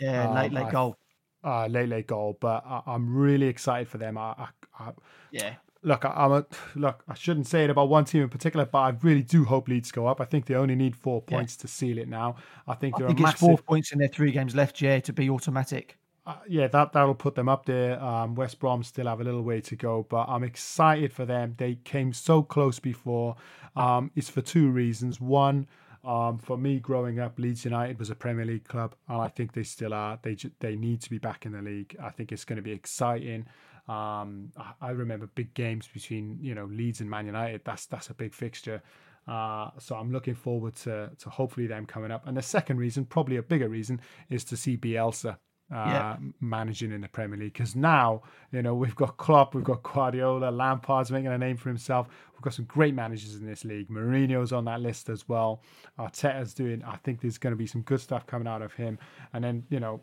Yeah, 0.00 0.30
um, 0.30 0.34
late 0.34 0.52
late 0.52 0.70
goal. 0.70 0.96
Uh, 1.44 1.66
late 1.68 1.88
late 1.88 2.08
goal, 2.08 2.36
but 2.40 2.64
I, 2.66 2.82
am 2.88 3.14
really 3.14 3.46
excited 3.46 3.86
for 3.86 3.98
them. 3.98 4.18
I, 4.18 4.34
I, 4.36 4.48
I 4.80 4.90
yeah. 5.30 5.54
Look, 5.82 6.04
I, 6.04 6.24
am 6.24 6.32
a 6.32 6.46
look. 6.74 7.04
I 7.08 7.14
shouldn't 7.14 7.46
say 7.46 7.62
it 7.62 7.70
about 7.70 7.88
one 7.88 8.04
team 8.04 8.22
in 8.22 8.28
particular, 8.28 8.66
but 8.66 8.78
I 8.78 8.88
really 9.02 9.22
do 9.22 9.44
hope 9.44 9.68
Leeds 9.68 9.92
go 9.92 10.08
up. 10.08 10.20
I 10.20 10.24
think 10.24 10.46
they 10.46 10.56
only 10.56 10.74
need 10.74 10.96
four 10.96 11.22
points 11.22 11.56
yeah. 11.56 11.62
to 11.62 11.68
seal 11.68 11.98
it 11.98 12.08
now. 12.08 12.36
I 12.66 12.74
think 12.74 12.96
I 12.96 13.06
think 13.06 13.12
it's 13.12 13.20
massive, 13.20 13.38
four 13.38 13.58
points 13.58 13.92
in 13.92 14.00
their 14.00 14.08
three 14.08 14.32
games 14.32 14.56
left, 14.56 14.80
yeah, 14.80 14.98
to 14.98 15.12
be 15.12 15.30
automatic. 15.30 15.96
Uh, 16.26 16.34
yeah, 16.48 16.66
that 16.66 16.92
that'll 16.92 17.14
put 17.14 17.36
them 17.36 17.48
up 17.48 17.66
there. 17.66 18.02
Um, 18.02 18.34
West 18.34 18.58
Brom 18.58 18.82
still 18.82 19.06
have 19.06 19.20
a 19.20 19.24
little 19.24 19.42
way 19.42 19.60
to 19.60 19.76
go, 19.76 20.04
but 20.08 20.26
I'm 20.28 20.42
excited 20.42 21.12
for 21.12 21.24
them. 21.24 21.54
They 21.56 21.76
came 21.84 22.12
so 22.12 22.42
close 22.42 22.80
before. 22.80 23.36
Um, 23.76 24.10
it's 24.16 24.28
for 24.28 24.40
two 24.40 24.70
reasons. 24.70 25.20
One, 25.20 25.68
um, 26.06 26.38
for 26.38 26.56
me, 26.56 26.78
growing 26.78 27.18
up, 27.18 27.38
Leeds 27.38 27.64
United 27.64 27.98
was 27.98 28.10
a 28.10 28.14
Premier 28.14 28.44
League 28.44 28.64
club, 28.64 28.94
and 29.08 29.20
I 29.20 29.26
think 29.26 29.52
they 29.52 29.64
still 29.64 29.92
are. 29.92 30.18
They 30.22 30.36
they 30.60 30.76
need 30.76 31.00
to 31.02 31.10
be 31.10 31.18
back 31.18 31.46
in 31.46 31.52
the 31.52 31.60
league. 31.60 31.96
I 32.00 32.10
think 32.10 32.30
it's 32.30 32.44
going 32.44 32.56
to 32.56 32.62
be 32.62 32.70
exciting. 32.72 33.46
Um, 33.88 34.52
I, 34.80 34.90
remember 34.90 35.28
big 35.28 35.54
games 35.54 35.88
between 35.92 36.38
you 36.40 36.54
know 36.54 36.66
Leeds 36.66 37.00
and 37.00 37.10
Man 37.10 37.26
United. 37.26 37.62
That's 37.64 37.86
that's 37.86 38.10
a 38.10 38.14
big 38.14 38.34
fixture. 38.34 38.82
Uh, 39.26 39.70
so 39.80 39.96
I'm 39.96 40.12
looking 40.12 40.36
forward 40.36 40.76
to 40.76 41.10
to 41.18 41.28
hopefully 41.28 41.66
them 41.66 41.86
coming 41.86 42.12
up. 42.12 42.26
And 42.28 42.36
the 42.36 42.42
second 42.42 42.78
reason, 42.78 43.04
probably 43.04 43.36
a 43.36 43.42
bigger 43.42 43.68
reason, 43.68 44.00
is 44.30 44.44
to 44.44 44.56
see 44.56 44.76
Bielsa 44.76 45.38
uh, 45.72 46.16
managing 46.40 46.92
in 46.92 47.00
the 47.00 47.08
Premier 47.08 47.38
League. 47.38 47.52
Because 47.52 47.74
now, 47.74 48.22
you 48.52 48.62
know, 48.62 48.74
we've 48.74 48.94
got 48.94 49.16
Klopp, 49.16 49.54
we've 49.54 49.64
got 49.64 49.82
Guardiola, 49.82 50.50
Lampard's 50.50 51.10
making 51.10 51.28
a 51.28 51.38
name 51.38 51.56
for 51.56 51.68
himself. 51.68 52.08
We've 52.34 52.42
got 52.42 52.54
some 52.54 52.66
great 52.66 52.94
managers 52.94 53.34
in 53.34 53.46
this 53.46 53.64
league. 53.64 53.88
Mourinho's 53.88 54.52
on 54.52 54.64
that 54.66 54.80
list 54.80 55.08
as 55.08 55.28
well. 55.28 55.62
Arteta's 55.98 56.54
doing. 56.54 56.82
I 56.84 56.96
think 56.96 57.20
there's 57.20 57.38
going 57.38 57.52
to 57.52 57.56
be 57.56 57.66
some 57.66 57.82
good 57.82 58.00
stuff 58.00 58.26
coming 58.26 58.46
out 58.46 58.62
of 58.62 58.72
him. 58.74 58.98
And 59.32 59.42
then, 59.42 59.64
you 59.70 59.80
know, 59.80 60.00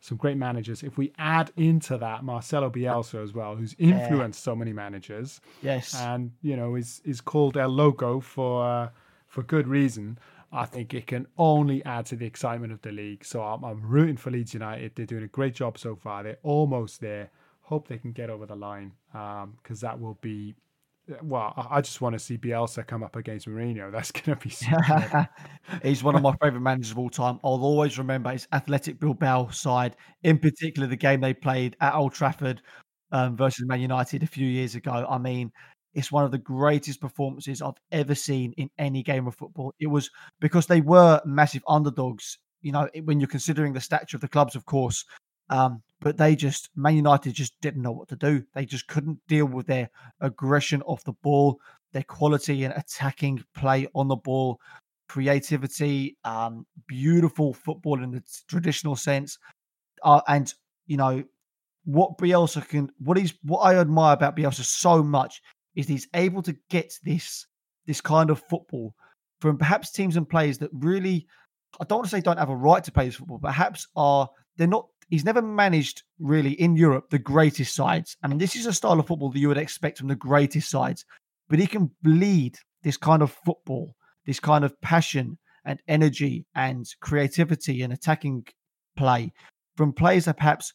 some 0.00 0.16
great 0.16 0.36
managers. 0.36 0.82
If 0.82 0.98
we 0.98 1.12
add 1.18 1.50
into 1.56 1.98
that 1.98 2.24
Marcelo 2.24 2.70
Bielsa 2.70 3.22
as 3.22 3.32
well, 3.32 3.56
who's 3.56 3.74
influenced 3.78 4.40
yeah. 4.40 4.44
so 4.44 4.56
many 4.56 4.72
managers, 4.72 5.40
yes, 5.62 5.94
and 5.94 6.30
you 6.42 6.56
know 6.56 6.76
is 6.76 7.02
is 7.04 7.20
called 7.20 7.56
El 7.56 7.68
Loco 7.70 8.20
for 8.20 8.64
uh, 8.64 8.88
for 9.26 9.42
good 9.42 9.66
reason. 9.66 10.18
I 10.52 10.64
think 10.64 10.94
it 10.94 11.06
can 11.06 11.26
only 11.36 11.84
add 11.84 12.06
to 12.06 12.16
the 12.16 12.24
excitement 12.24 12.72
of 12.72 12.80
the 12.80 12.92
league. 12.92 13.24
So 13.24 13.42
I'm, 13.42 13.64
I'm 13.64 13.82
rooting 13.82 14.16
for 14.16 14.30
Leeds 14.30 14.54
United. 14.54 14.92
They're 14.94 15.06
doing 15.06 15.24
a 15.24 15.28
great 15.28 15.54
job 15.54 15.78
so 15.78 15.94
far. 15.94 16.22
They're 16.22 16.38
almost 16.42 17.00
there. 17.00 17.30
Hope 17.60 17.86
they 17.86 17.98
can 17.98 18.12
get 18.12 18.30
over 18.30 18.46
the 18.46 18.56
line 18.56 18.92
because 19.12 19.44
um, 19.44 19.88
that 19.88 20.00
will 20.00 20.18
be. 20.22 20.54
Well, 21.22 21.54
I 21.70 21.80
just 21.80 22.02
want 22.02 22.14
to 22.14 22.18
see 22.18 22.36
Bielsa 22.36 22.86
come 22.86 23.02
up 23.02 23.16
against 23.16 23.46
Mourinho. 23.46 23.90
That's 23.92 24.10
going 24.12 24.36
to 24.38 24.48
be. 24.48 24.54
He's 25.88 26.02
one 26.04 26.14
of 26.14 26.22
my 26.22 26.32
favourite 26.42 26.62
managers 26.62 26.90
of 26.92 26.98
all 26.98 27.08
time. 27.10 27.40
I'll 27.44 27.62
always 27.64 27.98
remember 27.98 28.30
his 28.30 28.46
Athletic 28.52 29.00
Bilbao 29.00 29.48
side, 29.48 29.96
in 30.22 30.38
particular 30.38 30.86
the 30.86 30.96
game 30.96 31.20
they 31.20 31.32
played 31.32 31.76
at 31.80 31.94
Old 31.94 32.12
Trafford 32.12 32.60
um, 33.12 33.36
versus 33.36 33.66
Man 33.66 33.80
United 33.80 34.22
a 34.22 34.26
few 34.26 34.46
years 34.46 34.74
ago. 34.74 35.06
I 35.08 35.16
mean, 35.16 35.50
it's 35.98 36.12
one 36.12 36.24
of 36.24 36.30
the 36.30 36.38
greatest 36.38 37.00
performances 37.00 37.60
I've 37.60 37.72
ever 37.90 38.14
seen 38.14 38.52
in 38.52 38.70
any 38.78 39.02
game 39.02 39.26
of 39.26 39.34
football. 39.34 39.74
It 39.80 39.88
was 39.88 40.08
because 40.38 40.66
they 40.66 40.80
were 40.80 41.20
massive 41.24 41.64
underdogs, 41.66 42.38
you 42.62 42.70
know, 42.70 42.88
when 43.02 43.18
you're 43.18 43.26
considering 43.26 43.72
the 43.72 43.80
stature 43.80 44.16
of 44.16 44.20
the 44.20 44.28
clubs, 44.28 44.54
of 44.54 44.64
course. 44.64 45.04
Um, 45.50 45.82
but 46.00 46.16
they 46.16 46.36
just, 46.36 46.70
Man 46.76 46.94
United 46.94 47.32
just 47.34 47.60
didn't 47.60 47.82
know 47.82 47.90
what 47.90 48.06
to 48.10 48.16
do. 48.16 48.44
They 48.54 48.64
just 48.64 48.86
couldn't 48.86 49.18
deal 49.26 49.46
with 49.46 49.66
their 49.66 49.90
aggression 50.20 50.82
off 50.82 51.02
the 51.02 51.14
ball, 51.14 51.58
their 51.92 52.04
quality 52.04 52.62
and 52.62 52.72
attacking 52.76 53.42
play 53.56 53.88
on 53.96 54.06
the 54.06 54.14
ball, 54.14 54.60
creativity, 55.08 56.16
um, 56.22 56.64
beautiful 56.86 57.52
football 57.52 58.04
in 58.04 58.12
the 58.12 58.22
traditional 58.46 58.94
sense. 58.94 59.36
Uh, 60.04 60.20
and, 60.28 60.54
you 60.86 60.96
know, 60.96 61.24
what 61.86 62.18
Bielsa 62.18 62.68
can, 62.68 62.88
what 62.98 63.16
he's, 63.16 63.34
what 63.42 63.62
I 63.62 63.74
admire 63.74 64.12
about 64.12 64.36
Bielsa 64.36 64.62
so 64.62 65.02
much 65.02 65.42
is 65.78 65.86
he's 65.86 66.08
able 66.14 66.42
to 66.42 66.56
get 66.68 66.92
this 67.04 67.46
this 67.86 68.00
kind 68.00 68.30
of 68.30 68.42
football 68.50 68.94
from 69.40 69.56
perhaps 69.56 69.92
teams 69.92 70.16
and 70.16 70.28
players 70.28 70.58
that 70.58 70.70
really 70.72 71.26
I 71.80 71.84
don't 71.84 71.98
want 71.98 72.10
to 72.10 72.16
say 72.16 72.20
don't 72.20 72.38
have 72.38 72.50
a 72.50 72.56
right 72.56 72.82
to 72.82 72.92
play 72.92 73.06
this 73.06 73.14
football, 73.14 73.38
perhaps 73.38 73.86
are 73.94 74.28
they're 74.56 74.66
not 74.66 74.88
he's 75.08 75.24
never 75.24 75.40
managed 75.40 76.02
really 76.18 76.52
in 76.52 76.76
Europe 76.76 77.10
the 77.10 77.18
greatest 77.18 77.74
sides. 77.74 78.16
Mean, 78.26 78.38
this 78.38 78.56
is 78.56 78.66
a 78.66 78.72
style 78.72 78.98
of 78.98 79.06
football 79.06 79.30
that 79.30 79.38
you 79.38 79.48
would 79.48 79.56
expect 79.56 79.98
from 79.98 80.08
the 80.08 80.16
greatest 80.16 80.68
sides, 80.68 81.04
but 81.48 81.60
he 81.60 81.66
can 81.66 81.90
bleed 82.02 82.58
this 82.82 82.96
kind 82.96 83.22
of 83.22 83.30
football, 83.46 83.94
this 84.26 84.40
kind 84.40 84.64
of 84.64 84.78
passion 84.80 85.38
and 85.64 85.80
energy 85.86 86.44
and 86.56 86.86
creativity 87.00 87.82
and 87.82 87.92
attacking 87.92 88.44
play 88.96 89.32
from 89.76 89.92
players 89.92 90.24
that 90.24 90.38
perhaps 90.38 90.72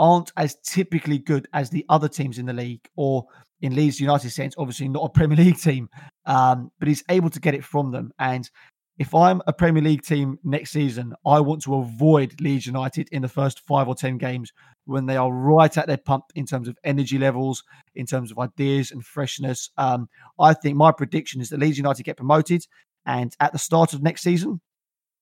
aren't 0.00 0.32
as 0.36 0.56
typically 0.64 1.18
good 1.18 1.46
as 1.52 1.70
the 1.70 1.84
other 1.88 2.08
teams 2.08 2.38
in 2.38 2.46
the 2.46 2.52
league 2.52 2.88
or 2.96 3.26
in 3.60 3.76
Leeds 3.76 4.00
United 4.00 4.30
sense, 4.30 4.54
obviously 4.56 4.88
not 4.88 5.04
a 5.04 5.10
Premier 5.10 5.36
League 5.36 5.60
team, 5.60 5.90
um, 6.24 6.72
but 6.78 6.88
he's 6.88 7.04
able 7.10 7.28
to 7.28 7.38
get 7.38 7.54
it 7.54 7.62
from 7.62 7.92
them. 7.92 8.10
And 8.18 8.50
if 8.98 9.14
I'm 9.14 9.42
a 9.46 9.52
Premier 9.52 9.82
League 9.82 10.02
team 10.02 10.38
next 10.42 10.70
season, 10.70 11.14
I 11.26 11.40
want 11.40 11.62
to 11.62 11.74
avoid 11.76 12.40
Leeds 12.40 12.66
United 12.66 13.08
in 13.12 13.20
the 13.20 13.28
first 13.28 13.60
five 13.60 13.88
or 13.88 13.94
10 13.94 14.16
games 14.16 14.52
when 14.86 15.04
they 15.04 15.16
are 15.16 15.30
right 15.30 15.76
at 15.76 15.86
their 15.86 15.98
pump 15.98 16.24
in 16.34 16.46
terms 16.46 16.66
of 16.66 16.78
energy 16.82 17.18
levels, 17.18 17.62
in 17.94 18.06
terms 18.06 18.30
of 18.30 18.38
ideas 18.38 18.90
and 18.90 19.04
freshness. 19.04 19.70
Um, 19.76 20.08
I 20.38 20.54
think 20.54 20.76
my 20.76 20.92
prediction 20.92 21.42
is 21.42 21.50
that 21.50 21.60
Leeds 21.60 21.76
United 21.76 22.02
get 22.02 22.16
promoted. 22.16 22.66
And 23.04 23.34
at 23.38 23.52
the 23.52 23.58
start 23.58 23.92
of 23.92 24.02
next 24.02 24.22
season, 24.22 24.60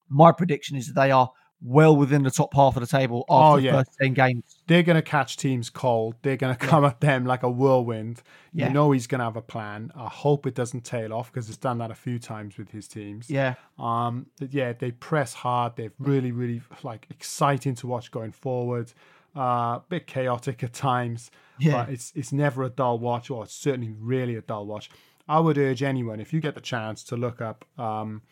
my 0.09 0.31
prediction 0.33 0.76
is 0.76 0.87
that 0.89 1.01
they 1.01 1.11
are 1.11 1.31
well 1.61 1.96
within 1.96 2.22
the 2.22 2.30
top 2.30 2.54
half 2.54 2.76
of 2.76 2.80
the 2.80 2.86
table 2.86 3.24
after 3.28 3.44
oh, 3.44 3.56
yeah. 3.56 3.72
the 3.72 3.78
first 3.78 3.98
10 4.00 4.14
games. 4.14 4.44
They're 4.66 4.82
going 4.82 4.96
to 4.96 5.02
catch 5.02 5.36
teams 5.36 5.70
cold. 5.70 6.14
They're 6.22 6.36
going 6.36 6.54
to 6.54 6.66
come 6.66 6.84
yeah. 6.84 6.90
at 6.90 7.00
them 7.00 7.26
like 7.26 7.42
a 7.42 7.50
whirlwind. 7.50 8.22
You 8.52 8.66
yeah. 8.66 8.72
know 8.72 8.92
he's 8.92 9.06
going 9.06 9.18
to 9.18 9.24
have 9.24 9.36
a 9.36 9.42
plan. 9.42 9.90
I 9.96 10.06
hope 10.06 10.46
it 10.46 10.54
doesn't 10.54 10.84
tail 10.84 11.12
off 11.12 11.32
because 11.32 11.48
it's 11.48 11.59
done 11.59 11.78
that 11.78 11.90
a 11.90 11.94
few 11.94 12.18
times 12.18 12.56
with 12.59 12.70
his 12.70 12.86
teams. 12.86 13.28
Yeah. 13.28 13.54
Um. 13.78 14.26
Yeah, 14.50 14.72
they 14.72 14.92
press 14.92 15.34
hard. 15.34 15.76
They're 15.76 15.92
really, 15.98 16.32
really 16.32 16.62
like 16.82 17.06
exciting 17.11 17.74
to 17.76 17.86
watch 17.86 18.11
going 18.11 18.32
forward. 18.32 18.92
Uh, 19.36 19.40
a 19.76 19.82
bit 19.88 20.06
chaotic 20.06 20.62
at 20.62 20.72
times. 20.72 21.30
Yeah. 21.59 21.72
But 21.84 21.90
it's 21.90 22.12
it's 22.14 22.32
never 22.32 22.62
a 22.62 22.70
dull 22.70 22.98
watch, 22.98 23.30
or 23.30 23.44
it's 23.44 23.54
certainly 23.54 23.92
really 23.98 24.36
a 24.36 24.42
dull 24.42 24.66
watch. 24.66 24.90
I 25.28 25.40
would 25.40 25.59
urge 25.59 25.82
anyone, 25.82 26.20
if 26.20 26.32
you 26.32 26.40
get 26.40 26.54
the 26.54 26.61
chance, 26.61 27.04
to 27.04 27.16
look 27.16 27.42
up, 27.42 27.66
um, 27.78 28.22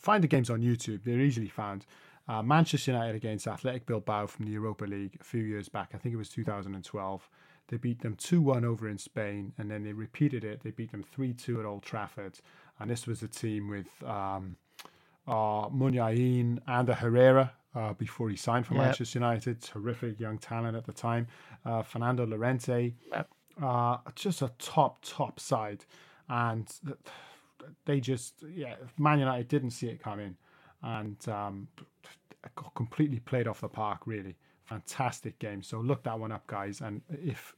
find 0.00 0.24
the 0.24 0.28
games 0.28 0.50
on 0.50 0.60
YouTube. 0.60 1.04
They're 1.04 1.20
easily 1.20 1.48
found. 1.48 1.86
Uh, 2.30 2.44
Manchester 2.44 2.92
United 2.92 3.16
against 3.16 3.48
Athletic 3.48 3.86
Bilbao 3.86 4.24
from 4.28 4.44
the 4.44 4.52
Europa 4.52 4.84
League 4.84 5.16
a 5.20 5.24
few 5.24 5.42
years 5.42 5.68
back. 5.68 5.90
I 5.94 5.98
think 5.98 6.14
it 6.14 6.16
was 6.16 6.28
2012. 6.28 7.28
They 7.66 7.76
beat 7.76 8.02
them 8.02 8.14
2 8.14 8.40
1 8.40 8.64
over 8.64 8.88
in 8.88 8.98
Spain, 8.98 9.52
and 9.58 9.68
then 9.68 9.82
they 9.82 9.92
repeated 9.92 10.44
it. 10.44 10.62
They 10.62 10.70
beat 10.70 10.92
them 10.92 11.02
3 11.02 11.32
2 11.32 11.58
at 11.58 11.66
Old 11.66 11.82
Trafford. 11.82 12.38
And 12.78 12.88
this 12.88 13.08
was 13.08 13.24
a 13.24 13.28
team 13.28 13.68
with 13.68 13.88
um, 14.08 14.54
uh, 15.26 15.68
Muniain 15.70 16.60
and 16.68 16.88
a 16.88 16.94
Herrera 16.94 17.52
uh, 17.74 17.94
before 17.94 18.30
he 18.30 18.36
signed 18.36 18.64
for 18.64 18.74
yep. 18.74 18.84
Manchester 18.84 19.18
United. 19.18 19.60
Terrific 19.60 20.20
young 20.20 20.38
talent 20.38 20.76
at 20.76 20.86
the 20.86 20.92
time. 20.92 21.26
Uh, 21.64 21.82
Fernando 21.82 22.24
Llorente. 22.24 22.94
Yep. 23.12 23.28
Uh, 23.60 23.96
just 24.14 24.40
a 24.40 24.52
top, 24.60 25.04
top 25.04 25.40
side. 25.40 25.84
And 26.28 26.72
they 27.86 27.98
just, 27.98 28.34
yeah, 28.54 28.76
Man 28.98 29.18
United 29.18 29.48
didn't 29.48 29.70
see 29.70 29.88
it 29.88 30.00
coming. 30.00 30.36
And 30.82 31.28
um, 31.28 31.68
completely 32.74 33.20
played 33.20 33.46
off 33.46 33.60
the 33.60 33.68
park. 33.68 34.00
Really 34.06 34.36
fantastic 34.64 35.38
game. 35.38 35.62
So 35.62 35.80
look 35.80 36.02
that 36.04 36.18
one 36.18 36.32
up, 36.32 36.46
guys. 36.46 36.80
And 36.80 37.02
if, 37.08 37.54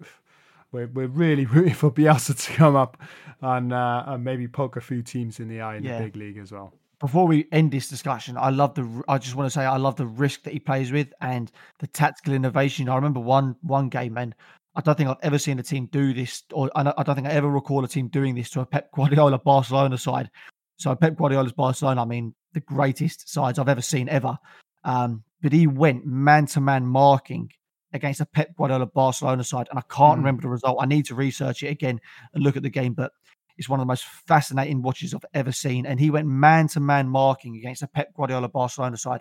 we're 0.73 0.87
we're 0.89 1.07
really 1.07 1.45
rooting 1.47 1.75
for 1.75 1.91
Bielsa 1.91 2.35
to 2.47 2.53
come 2.53 2.77
up 2.77 2.97
and, 3.41 3.73
uh, 3.73 4.05
and 4.07 4.25
maybe 4.25 4.49
poke 4.49 4.77
a 4.77 4.81
few 4.81 5.03
teams 5.03 5.39
in 5.39 5.49
the 5.49 5.61
eye 5.61 5.77
in 5.77 5.85
yeah. 5.85 5.99
the 5.99 6.05
big 6.05 6.17
league 6.17 6.39
as 6.39 6.51
well. 6.51 6.73
Before 6.99 7.27
we 7.27 7.49
end 7.51 7.73
this 7.73 7.89
discussion, 7.89 8.37
I 8.37 8.51
love 8.51 8.75
the. 8.75 9.03
I 9.09 9.19
just 9.19 9.35
want 9.35 9.47
to 9.47 9.51
say 9.51 9.65
I 9.65 9.77
love 9.77 9.97
the 9.97 10.07
risk 10.07 10.45
that 10.45 10.53
he 10.53 10.61
plays 10.61 10.93
with 10.93 11.13
and 11.21 11.51
the 11.81 11.89
tactical 11.89 12.33
innovation. 12.33 12.89
I 12.89 12.95
remember 12.95 13.19
one 13.19 13.57
one 13.63 13.89
game, 13.89 14.17
and 14.17 14.35
I 14.77 14.83
don't 14.83 14.97
think 14.97 15.11
I've 15.11 15.17
ever 15.21 15.37
seen 15.37 15.59
a 15.59 15.65
team 15.65 15.87
do 15.87 16.15
this, 16.15 16.45
or 16.53 16.71
I 16.77 16.85
don't 16.85 17.15
think 17.17 17.27
I 17.27 17.33
ever 17.33 17.49
recall 17.49 17.85
a 17.85 17.89
team 17.89 18.07
doing 18.07 18.37
this 18.37 18.51
to 18.51 18.61
a 18.61 18.67
Pep 18.67 18.93
Guardiola 18.93 19.41
Barcelona 19.41 19.99
side. 19.99 20.31
So 20.77 20.95
Pep 20.95 21.17
Guardiola's 21.17 21.53
Barcelona, 21.53 22.03
I 22.03 22.05
mean, 22.05 22.35
the 22.53 22.61
greatest 22.61 23.29
sides 23.29 23.59
I've 23.59 23.69
ever 23.69 23.83
seen 23.83 24.09
ever. 24.09 24.39
Um, 24.85 25.25
but 25.43 25.53
he 25.53 25.67
went 25.67 26.07
man 26.07 26.47
to 26.47 26.61
man 26.61 26.87
marking 26.87 27.51
against 27.93 28.21
a 28.21 28.27
Pep 28.27 28.57
Guardiola 28.57 28.87
Barcelona 28.87 29.45
side, 29.45 29.69
and 29.71 29.79
I 29.79 29.83
can't 29.83 30.15
mm. 30.15 30.19
remember 30.19 30.43
the 30.43 30.49
result. 30.49 30.79
I 30.81 30.87
need 30.87 31.07
to 31.07 31.15
research 31.15 31.63
it 31.63 31.69
again 31.69 32.01
and 32.33 32.43
look 32.43 32.57
at 32.57 32.63
the 32.63 32.71
game, 32.71 32.95
but 32.95 33.13
it's 33.59 33.69
one 33.69 33.81
of 33.81 33.83
the 33.85 33.91
most 33.91 34.05
fascinating 34.05 34.83
watches 34.83 35.15
I've 35.15 35.25
ever 35.35 35.53
seen. 35.53 35.87
And 35.87 36.01
he 36.01 36.11
went 36.11 36.27
man 36.27 36.69
to 36.69 36.81
man 36.81 37.09
marking 37.09 37.57
against 37.57 37.83
a 37.83 37.89
Pep 37.89 38.15
Guardiola 38.15 38.49
Barcelona 38.49 38.97
side. 38.97 39.21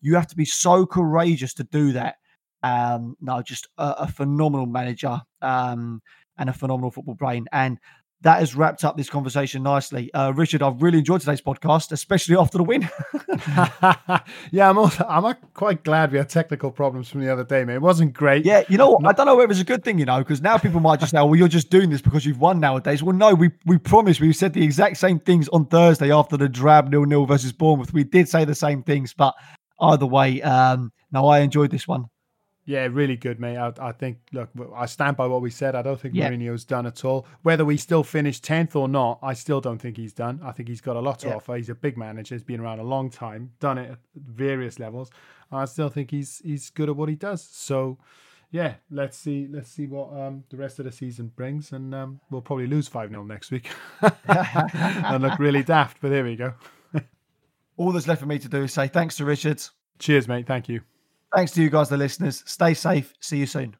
You 0.00 0.14
have 0.14 0.26
to 0.28 0.36
be 0.36 0.44
so 0.44 0.84
courageous 0.84 1.54
to 1.54 1.64
do 1.64 1.92
that. 1.92 2.16
Um, 2.62 3.16
no, 3.20 3.42
just 3.42 3.68
a, 3.78 3.94
a 4.00 4.08
phenomenal 4.08 4.66
manager 4.66 5.20
um, 5.40 6.02
and 6.38 6.50
a 6.50 6.52
phenomenal 6.52 6.90
football 6.90 7.14
brain. 7.14 7.46
And 7.52 7.78
that 8.22 8.38
has 8.38 8.54
wrapped 8.54 8.84
up 8.84 8.96
this 8.96 9.10
conversation 9.10 9.62
nicely. 9.62 10.12
Uh, 10.14 10.32
Richard, 10.34 10.62
I've 10.62 10.80
really 10.80 10.98
enjoyed 10.98 11.20
today's 11.20 11.40
podcast, 11.40 11.90
especially 11.90 12.36
after 12.36 12.58
the 12.58 12.64
win. 12.64 12.88
yeah, 14.52 14.70
I'm 14.70 14.78
also, 14.78 15.04
I'm 15.08 15.34
quite 15.54 15.82
glad 15.82 16.12
we 16.12 16.18
had 16.18 16.28
technical 16.28 16.70
problems 16.70 17.08
from 17.08 17.20
the 17.20 17.32
other 17.32 17.44
day, 17.44 17.64
man. 17.64 17.76
It 17.76 17.82
wasn't 17.82 18.12
great. 18.12 18.44
Yeah, 18.44 18.62
you 18.68 18.78
know 18.78 18.90
what? 18.90 19.06
I 19.06 19.12
don't 19.12 19.26
know 19.26 19.40
if 19.40 19.50
it's 19.50 19.60
a 19.60 19.64
good 19.64 19.82
thing, 19.84 19.98
you 19.98 20.04
know, 20.04 20.18
because 20.18 20.40
now 20.40 20.56
people 20.56 20.80
might 20.80 21.00
just 21.00 21.10
say, 21.10 21.18
well, 21.18 21.34
you're 21.34 21.48
just 21.48 21.68
doing 21.68 21.90
this 21.90 22.00
because 22.00 22.24
you've 22.24 22.40
won 22.40 22.60
nowadays. 22.60 23.02
Well, 23.02 23.16
no, 23.16 23.34
we, 23.34 23.50
we 23.66 23.78
promised 23.78 24.20
we 24.20 24.32
said 24.32 24.52
the 24.52 24.62
exact 24.62 24.98
same 24.98 25.18
things 25.18 25.48
on 25.48 25.66
Thursday 25.66 26.12
after 26.12 26.36
the 26.36 26.48
drab 26.48 26.90
nil 26.90 27.04
nil 27.04 27.26
versus 27.26 27.52
Bournemouth. 27.52 27.92
We 27.92 28.04
did 28.04 28.28
say 28.28 28.44
the 28.44 28.54
same 28.54 28.84
things, 28.84 29.12
but 29.12 29.34
either 29.80 30.06
way, 30.06 30.40
um, 30.42 30.92
no, 31.10 31.26
I 31.26 31.40
enjoyed 31.40 31.72
this 31.72 31.88
one. 31.88 32.06
Yeah, 32.64 32.86
really 32.90 33.16
good, 33.16 33.40
mate. 33.40 33.56
I, 33.56 33.72
I, 33.80 33.90
think, 33.90 34.18
look, 34.32 34.48
I 34.74 34.86
stand 34.86 35.16
by 35.16 35.26
what 35.26 35.42
we 35.42 35.50
said. 35.50 35.74
I 35.74 35.82
don't 35.82 36.00
think 36.00 36.14
yeah. 36.14 36.30
Mourinho's 36.30 36.64
done 36.64 36.86
at 36.86 37.04
all. 37.04 37.26
Whether 37.42 37.64
we 37.64 37.76
still 37.76 38.04
finish 38.04 38.40
10th 38.40 38.76
or 38.76 38.86
not, 38.86 39.18
I 39.20 39.34
still 39.34 39.60
don't 39.60 39.78
think 39.78 39.96
he's 39.96 40.12
done. 40.12 40.40
I 40.44 40.52
think 40.52 40.68
he's 40.68 40.80
got 40.80 40.94
a 40.94 41.00
lot 41.00 41.18
to 41.20 41.28
yeah. 41.28 41.36
offer. 41.36 41.56
He's 41.56 41.70
a 41.70 41.74
big 41.74 41.96
manager. 41.96 42.36
He's 42.36 42.44
been 42.44 42.60
around 42.60 42.78
a 42.78 42.84
long 42.84 43.10
time, 43.10 43.50
done 43.58 43.78
it 43.78 43.90
at 43.90 43.98
various 44.14 44.78
levels. 44.78 45.10
I 45.50 45.64
still 45.66 45.88
think 45.88 46.10
he's 46.10 46.40
he's 46.44 46.70
good 46.70 46.88
at 46.88 46.96
what 46.96 47.08
he 47.08 47.14
does. 47.14 47.42
So, 47.42 47.98
yeah, 48.50 48.74
let's 48.90 49.18
see 49.18 49.48
let's 49.50 49.70
see 49.70 49.86
what 49.86 50.12
um, 50.18 50.44
the 50.48 50.56
rest 50.56 50.78
of 50.78 50.86
the 50.86 50.92
season 50.92 51.32
brings. 51.34 51.72
And 51.72 51.94
um, 51.94 52.20
we'll 52.30 52.40
probably 52.40 52.66
lose 52.66 52.88
5 52.88 53.10
0 53.10 53.24
next 53.24 53.50
week 53.50 53.70
and 54.28 55.22
look 55.22 55.38
really 55.38 55.62
daft. 55.62 55.98
But 56.00 56.10
there 56.10 56.24
we 56.24 56.36
go. 56.36 56.54
all 57.76 57.92
that's 57.92 58.08
left 58.08 58.20
for 58.20 58.26
me 58.26 58.38
to 58.38 58.48
do 58.48 58.62
is 58.62 58.72
say 58.72 58.88
thanks 58.88 59.16
to 59.16 59.24
Richard. 59.24 59.62
Cheers, 59.98 60.26
mate. 60.26 60.46
Thank 60.46 60.68
you. 60.68 60.80
Thanks 61.34 61.52
to 61.52 61.62
you 61.62 61.70
guys, 61.70 61.88
the 61.88 61.96
listeners. 61.96 62.42
Stay 62.46 62.74
safe. 62.74 63.14
See 63.20 63.38
you 63.38 63.46
soon. 63.46 63.74